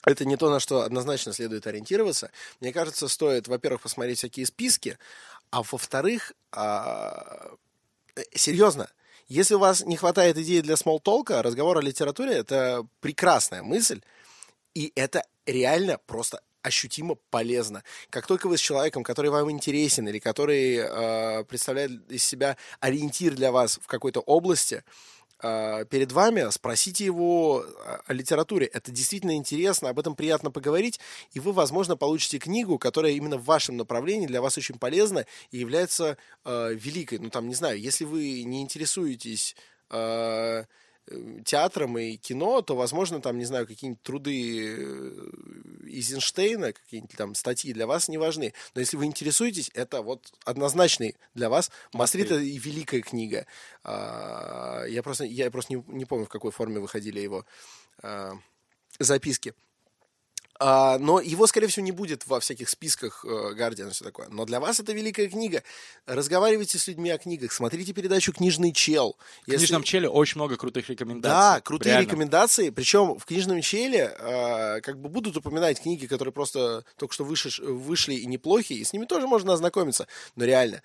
это 0.04 0.24
не 0.24 0.36
то, 0.36 0.50
на 0.50 0.58
что 0.58 0.82
однозначно 0.82 1.32
следует 1.32 1.66
ориентироваться. 1.66 2.30
Мне 2.60 2.72
кажется, 2.72 3.08
стоит, 3.08 3.46
во-первых, 3.46 3.82
посмотреть 3.82 4.18
всякие 4.18 4.46
списки, 4.46 4.98
а 5.50 5.62
во-вторых, 5.62 6.32
а, 6.50 7.52
э, 8.16 8.22
серьезно, 8.34 8.90
если 9.28 9.54
у 9.54 9.58
вас 9.58 9.84
не 9.84 9.96
хватает 9.96 10.36
идеи 10.38 10.60
для 10.60 10.76
смолтолка, 10.76 11.42
разговор 11.42 11.78
о 11.78 11.82
литературе– 11.82 12.32
это 12.34 12.86
прекрасная 13.00 13.62
мысль, 13.62 14.02
и 14.74 14.92
это 14.96 15.24
реально 15.46 15.98
просто 16.06 16.42
ощутимо 16.62 17.16
полезно. 17.30 17.82
Как 18.10 18.26
только 18.26 18.48
вы 18.48 18.56
с 18.56 18.60
человеком, 18.60 19.02
который 19.02 19.30
вам 19.30 19.50
интересен 19.50 20.08
или 20.08 20.18
который 20.18 20.76
э, 20.76 21.44
представляет 21.44 22.10
из 22.10 22.24
себя 22.24 22.56
ориентир 22.80 23.34
для 23.34 23.52
вас 23.52 23.78
в 23.82 23.86
какой-то 23.86 24.20
области, 24.20 24.84
э, 25.42 25.84
перед 25.90 26.12
вами, 26.12 26.50
спросите 26.50 27.04
его 27.04 27.64
о 28.06 28.12
литературе. 28.12 28.66
Это 28.66 28.90
действительно 28.90 29.36
интересно, 29.36 29.88
об 29.88 29.98
этом 29.98 30.14
приятно 30.14 30.50
поговорить, 30.50 31.00
и 31.32 31.40
вы, 31.40 31.52
возможно, 31.52 31.96
получите 31.96 32.38
книгу, 32.38 32.78
которая 32.78 33.12
именно 33.12 33.36
в 33.36 33.44
вашем 33.44 33.76
направлении 33.76 34.26
для 34.26 34.40
вас 34.40 34.56
очень 34.56 34.78
полезна 34.78 35.26
и 35.50 35.58
является 35.58 36.16
э, 36.44 36.74
великой. 36.74 37.18
Ну, 37.18 37.30
там, 37.30 37.48
не 37.48 37.54
знаю, 37.54 37.80
если 37.80 38.04
вы 38.04 38.42
не 38.44 38.62
интересуетесь... 38.62 39.56
Э, 39.56 39.72
Э, 39.92 40.64
театром 41.44 41.98
и 41.98 42.16
кино, 42.16 42.62
то, 42.62 42.76
возможно, 42.76 43.20
там, 43.20 43.38
не 43.38 43.44
знаю, 43.44 43.66
какие-нибудь 43.66 44.02
труды 44.02 44.76
э, 44.78 45.10
какие-нибудь 46.72 47.16
там 47.16 47.34
статьи 47.34 47.72
для 47.72 47.86
вас 47.86 48.08
не 48.08 48.18
важны. 48.18 48.54
Но 48.74 48.80
если 48.80 48.96
вы 48.96 49.06
интересуетесь, 49.06 49.70
это 49.74 50.02
вот 50.02 50.32
однозначный 50.44 51.16
для 51.34 51.48
вас 51.48 51.70
Мастрит 51.92 52.30
и 52.30 52.58
великая 52.58 53.00
книга. 53.00 53.46
А, 53.84 54.84
я 54.84 55.02
просто, 55.02 55.24
я 55.24 55.50
просто 55.50 55.74
не, 55.74 55.84
не 55.88 56.04
помню, 56.04 56.26
в 56.26 56.30
какой 56.30 56.52
форме 56.52 56.80
выходили 56.80 57.20
его 57.20 57.44
а, 58.02 58.34
записки. 58.98 59.54
А, 60.64 60.96
но 60.98 61.20
его, 61.20 61.48
скорее 61.48 61.66
всего, 61.66 61.84
не 61.84 61.90
будет 61.90 62.24
во 62.28 62.38
всяких 62.38 62.68
списках 62.68 63.24
Guardian 63.24 63.88
и 63.88 63.90
все 63.90 64.04
такое. 64.04 64.28
Но 64.28 64.44
для 64.44 64.60
вас 64.60 64.78
это 64.78 64.92
великая 64.92 65.28
книга. 65.28 65.64
Разговаривайте 66.06 66.78
с 66.78 66.86
людьми 66.86 67.10
о 67.10 67.18
книгах, 67.18 67.50
смотрите 67.50 67.92
передачу 67.92 68.32
«Книжный 68.32 68.72
чел». 68.72 69.16
В 69.42 69.48
Если... 69.48 69.66
«Книжном 69.66 69.82
челе» 69.82 70.08
очень 70.08 70.36
много 70.36 70.56
крутых 70.56 70.88
рекомендаций. 70.88 71.36
Да, 71.36 71.60
крутые 71.60 71.94
Реально. 71.94 72.06
рекомендации. 72.06 72.70
Причем 72.70 73.18
в 73.18 73.24
«Книжном 73.24 73.60
челе» 73.60 74.14
э, 74.16 74.80
как 74.82 75.00
бы 75.00 75.08
будут 75.08 75.36
упоминать 75.36 75.82
книги, 75.82 76.06
которые 76.06 76.32
просто 76.32 76.84
только 76.96 77.12
что 77.12 77.24
вышли, 77.24 77.50
вышли 77.64 78.14
и 78.14 78.26
неплохие, 78.26 78.78
и 78.78 78.84
с 78.84 78.92
ними 78.92 79.06
тоже 79.06 79.26
можно 79.26 79.54
ознакомиться. 79.54 80.06
Но 80.36 80.44
реально, 80.44 80.82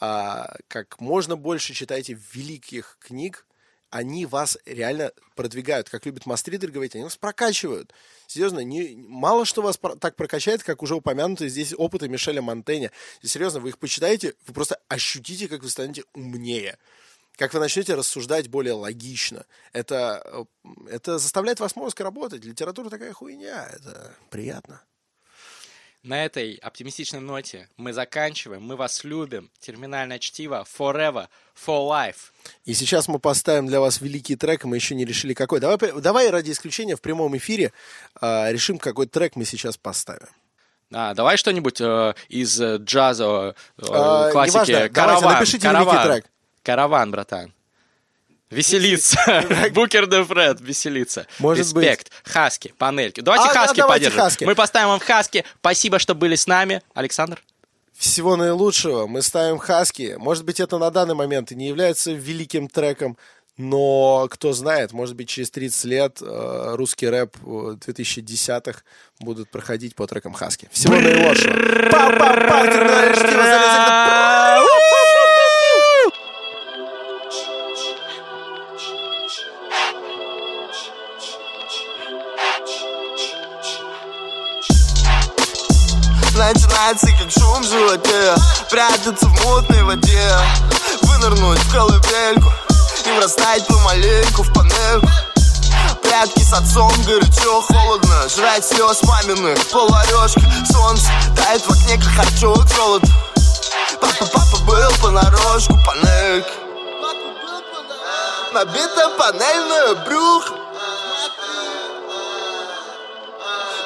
э, 0.00 0.44
как 0.68 0.98
можно 1.02 1.36
больше 1.36 1.74
читайте 1.74 2.18
великих 2.32 2.96
книг, 2.98 3.44
они 3.90 4.26
вас 4.26 4.58
реально 4.66 5.12
продвигают. 5.34 5.88
Как 5.88 6.06
любит 6.06 6.26
Мастридер 6.26 6.70
говорить, 6.70 6.94
они 6.94 7.04
вас 7.04 7.16
прокачивают. 7.16 7.92
Серьезно, 8.26 8.60
не, 8.60 8.94
мало 8.96 9.44
что 9.44 9.62
вас 9.62 9.76
про, 9.76 9.96
так 9.96 10.16
прокачает, 10.16 10.62
как 10.62 10.82
уже 10.82 10.94
упомянутые 10.94 11.48
здесь 11.48 11.74
опыты 11.76 12.08
Мишеля 12.08 12.42
Монтэня. 12.42 12.90
И 13.22 13.28
серьезно, 13.28 13.60
вы 13.60 13.70
их 13.70 13.78
почитаете, 13.78 14.34
вы 14.46 14.54
просто 14.54 14.78
ощутите, 14.88 15.48
как 15.48 15.62
вы 15.62 15.70
станете 15.70 16.04
умнее. 16.14 16.78
Как 17.36 17.54
вы 17.54 17.60
начнете 17.60 17.94
рассуждать 17.94 18.48
более 18.48 18.74
логично. 18.74 19.46
Это, 19.72 20.22
э, 20.64 20.68
это 20.90 21.18
заставляет 21.18 21.60
вас 21.60 21.76
мозг 21.76 22.00
работать. 22.00 22.44
Литература 22.44 22.90
такая 22.90 23.12
хуйня. 23.12 23.68
Это 23.72 24.12
приятно. 24.28 24.82
На 26.04 26.24
этой 26.24 26.54
оптимистичной 26.54 27.20
ноте 27.20 27.68
мы 27.76 27.92
заканчиваем. 27.92 28.62
Мы 28.62 28.76
вас 28.76 29.02
любим. 29.02 29.50
Терминальное 29.58 30.20
чтиво. 30.20 30.64
Forever. 30.78 31.26
For 31.54 31.88
life. 31.88 32.30
И 32.64 32.74
сейчас 32.74 33.08
мы 33.08 33.18
поставим 33.18 33.66
для 33.66 33.80
вас 33.80 34.00
великий 34.00 34.36
трек, 34.36 34.64
мы 34.64 34.76
еще 34.76 34.94
не 34.94 35.04
решили 35.04 35.34
какой. 35.34 35.58
Давай, 35.58 35.76
давай 36.00 36.30
ради 36.30 36.52
исключения 36.52 36.94
в 36.94 37.00
прямом 37.00 37.36
эфире 37.36 37.72
э, 38.20 38.52
решим, 38.52 38.78
какой 38.78 39.06
трек 39.06 39.34
мы 39.34 39.44
сейчас 39.44 39.76
поставим. 39.76 40.28
А, 40.92 41.14
давай 41.14 41.36
что-нибудь 41.36 41.80
э, 41.80 42.14
из 42.28 42.60
джаза, 42.60 43.54
э, 43.76 43.82
а, 43.88 44.30
классики. 44.30 44.70
Неважно. 44.70 44.88
Караван. 44.90 45.20
Давайте, 45.20 45.40
напишите 45.40 45.66
Караван. 45.66 45.96
великий 45.96 46.08
трек. 46.08 46.32
Караван, 46.62 47.10
братан. 47.10 47.52
Веселиться. 48.50 49.44
Букер 49.74 50.06
де 50.06 50.24
Фред, 50.24 50.60
веселиться. 50.60 51.26
Может 51.38 51.66
Респект. 51.66 52.10
Быть. 52.10 52.32
Хаски, 52.32 52.74
панельки. 52.78 53.20
Давайте 53.20 53.46
а, 53.48 53.52
Хаски 53.52 53.76
да, 53.78 53.86
поддержим. 53.86 54.20
Хаски. 54.20 54.44
Мы 54.44 54.54
поставим 54.54 54.88
вам 54.88 55.00
Хаски. 55.00 55.44
Спасибо, 55.60 55.98
что 55.98 56.14
были 56.14 56.34
с 56.34 56.46
нами. 56.46 56.82
Александр? 56.94 57.42
Всего 57.94 58.36
наилучшего. 58.36 59.06
Мы 59.06 59.22
ставим 59.22 59.58
Хаски. 59.58 60.14
Может 60.18 60.44
быть, 60.44 60.60
это 60.60 60.78
на 60.78 60.90
данный 60.90 61.14
момент 61.14 61.52
и 61.52 61.56
не 61.56 61.68
является 61.68 62.12
великим 62.12 62.68
треком, 62.68 63.18
но 63.58 64.28
кто 64.30 64.52
знает, 64.52 64.92
может 64.92 65.16
быть, 65.16 65.28
через 65.28 65.50
30 65.50 65.84
лет 65.84 66.18
э, 66.22 66.74
русский 66.76 67.08
рэп 67.08 67.36
2010-х 67.42 68.82
будут 69.18 69.50
проходить 69.50 69.96
по 69.96 70.06
трекам 70.06 70.32
Хаски. 70.32 70.68
Всего 70.72 70.94
наилучшего. 70.94 71.52
Начинается 86.88 87.06
как 87.18 87.30
шум 87.30 87.62
в 87.62 87.68
животе 87.68 88.34
Прятаться 88.70 89.26
в 89.26 89.44
мутной 89.44 89.82
воде 89.82 90.38
Вынырнуть 91.02 91.58
в 91.58 91.72
колыбельку 91.72 92.52
И 93.06 93.18
врастать 93.18 93.66
помаленьку 93.66 94.42
в 94.42 94.52
панельку. 94.52 95.08
Прятки 96.02 96.42
с 96.42 96.52
отцом, 96.52 96.92
горячо, 97.04 97.60
холодно 97.62 98.28
Жрать 98.28 98.64
слез 98.64 99.02
маминых, 99.02 99.58
полорешка 99.66 100.40
Солнце 100.72 101.08
тает 101.36 101.62
в 101.62 101.70
окне, 101.70 101.98
как 101.98 102.26
харчок 102.26 102.66
золото 102.68 103.08
Папа, 104.00 104.26
папа 104.26 104.58
был 104.64 104.90
понарошку, 105.02 105.78
панелька. 105.84 106.50
Набита 108.54 109.10
панельное 109.18 109.94
брюхо 110.06 110.54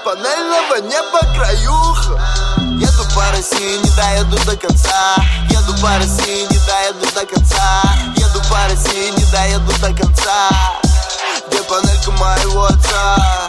Панельного 0.05 0.81
неба 0.81 1.21
краюха. 1.37 2.21
Еду 2.81 2.92
по 3.15 3.31
России, 3.31 3.79
не 3.83 3.91
доеду 3.91 4.37
до 4.45 4.57
конца. 4.57 5.17
Еду 5.51 5.75
по 5.81 5.89
России, 5.97 6.47
не 6.51 6.59
доеду 6.67 7.07
до 7.15 7.27
конца. 7.27 7.83
Еду 8.17 8.41
по 8.49 8.57
России, 8.69 9.11
не 9.11 9.25
доеду 9.27 9.73
до 9.81 9.93
конца. 9.93 10.49
Где 11.49 11.63
панелька 11.63 12.11
моего 12.13 12.65
отца? 12.65 13.49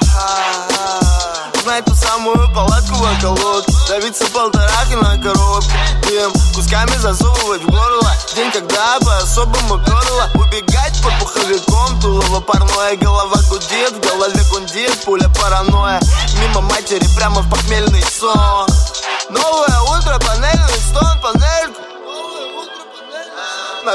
Знай 1.64 1.82
ту 1.82 1.95
самую 1.95 2.53
палатку 2.53 2.95
в 2.95 3.01
околотке 3.03 3.72
Давиться 3.88 4.26
полторахи 4.34 4.95
на 4.95 5.18
коробке. 5.18 5.72
Дым 6.09 6.34
кусками 6.53 6.97
засовывать 6.97 7.64
в 7.64 7.70
горло. 7.70 8.11
День, 8.36 8.51
когда 8.51 8.99
по-особому 8.99 9.80
перло 9.80 10.30
Убегать 10.34 11.01
под 11.01 11.18
пуховиком 11.20 12.01
Тулово 12.01 12.41
парное, 12.41 12.97
голова 12.97 13.38
гудит 13.49 13.93
В 13.93 13.99
голове 14.01 14.43
гундит, 14.51 15.05
пуля 15.05 15.30
паранойя. 15.39 16.01
Мимо 16.41 16.61
матери 16.61 17.07
прямо 17.16 17.41
в 17.41 17.49
похмельный 17.49 18.01
сон 18.01 18.68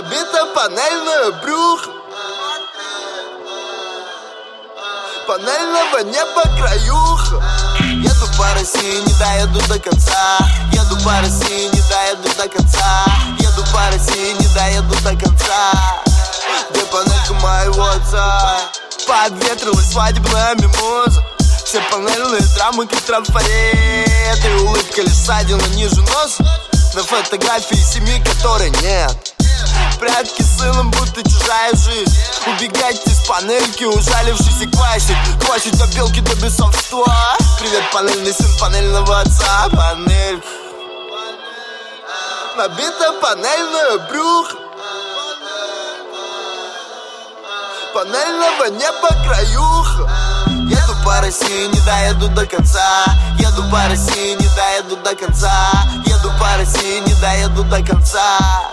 Набито 0.01 0.47
панельное 0.55 1.33
брюхо 1.43 1.91
Панельного 5.27 6.05
неба 6.05 6.43
краюха 6.57 7.43
Еду 7.81 8.29
по 8.39 8.47
России, 8.55 9.01
не 9.05 9.13
доеду 9.15 9.61
до 9.67 9.81
конца. 9.81 10.39
Еду 10.73 10.97
по 11.03 11.21
России, 11.21 11.67
не 11.75 11.83
доеду 11.89 12.29
до 12.37 12.49
конца. 12.49 13.07
Еду 13.41 13.65
по 13.73 13.91
России, 13.91 14.35
не 14.39 14.47
доеду 14.55 14.95
до 15.03 15.17
конца. 15.17 15.73
Где 16.71 16.83
панелька 16.83 17.35
моего 17.43 17.85
отца. 17.87 18.57
Подветрилась 19.09 19.91
свадебная 19.91 20.55
мимоза. 20.61 21.25
Все 21.65 21.81
панельные 21.91 22.43
драмы, 22.55 22.87
как 22.87 23.01
трафарет 23.01 24.45
И 24.45 24.63
улыбка 24.63 25.03
лишь 25.03 25.13
ссадина 25.13 25.67
ниже 25.75 26.01
носа. 26.03 26.45
На 26.95 27.03
фотографии 27.03 27.75
семьи, 27.75 28.23
которой 28.23 28.71
нет 28.81 29.38
Прятки 29.99 30.43
с 30.43 30.59
сыном, 30.59 30.93
будто 30.93 31.29
чужая 31.29 31.73
жизнь. 31.75 32.17
Убегать 32.47 33.05
из 33.07 33.27
панельки, 33.27 33.83
ужалившийся 33.83 34.69
классик 34.71 35.17
Классить 35.45 35.81
опилки 35.81 36.21
до 36.21 36.37
бесовства. 36.37 37.37
Привет, 37.59 37.83
панельный 37.93 38.33
сын 38.33 38.47
панельного 38.61 39.21
отца. 39.21 39.69
Панель. 39.73 40.41
Набита 42.57 43.13
панельное 43.21 43.99
брюхо 44.09 44.57
Панельного 47.93 48.67
неба 48.71 49.09
краюха 49.25 50.11
Еду 50.71 50.95
по 51.05 51.21
России, 51.21 51.67
не 51.67 51.81
доеду 51.81 52.29
до 52.29 52.47
конца. 52.47 53.05
Еду 53.39 53.65
по 53.71 53.89
России, 53.89 54.35
не 54.35 54.49
доеду 54.55 54.97
до 54.97 55.17
конца. 55.17 55.73
Еду 56.07 56.31
по 56.39 56.57
России, 56.57 57.01
не 57.01 57.15
доеду 57.15 57.65
до 57.65 57.83
конца 57.85 58.69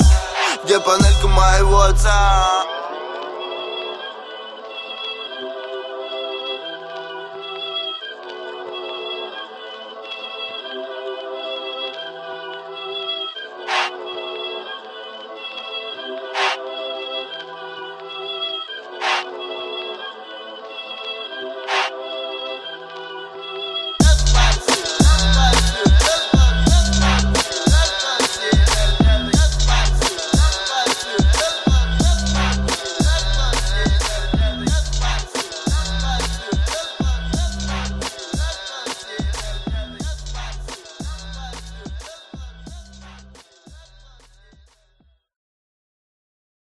где 0.66 0.80
панелька 0.80 1.28
моего 1.28 1.82
отца? 1.82 2.75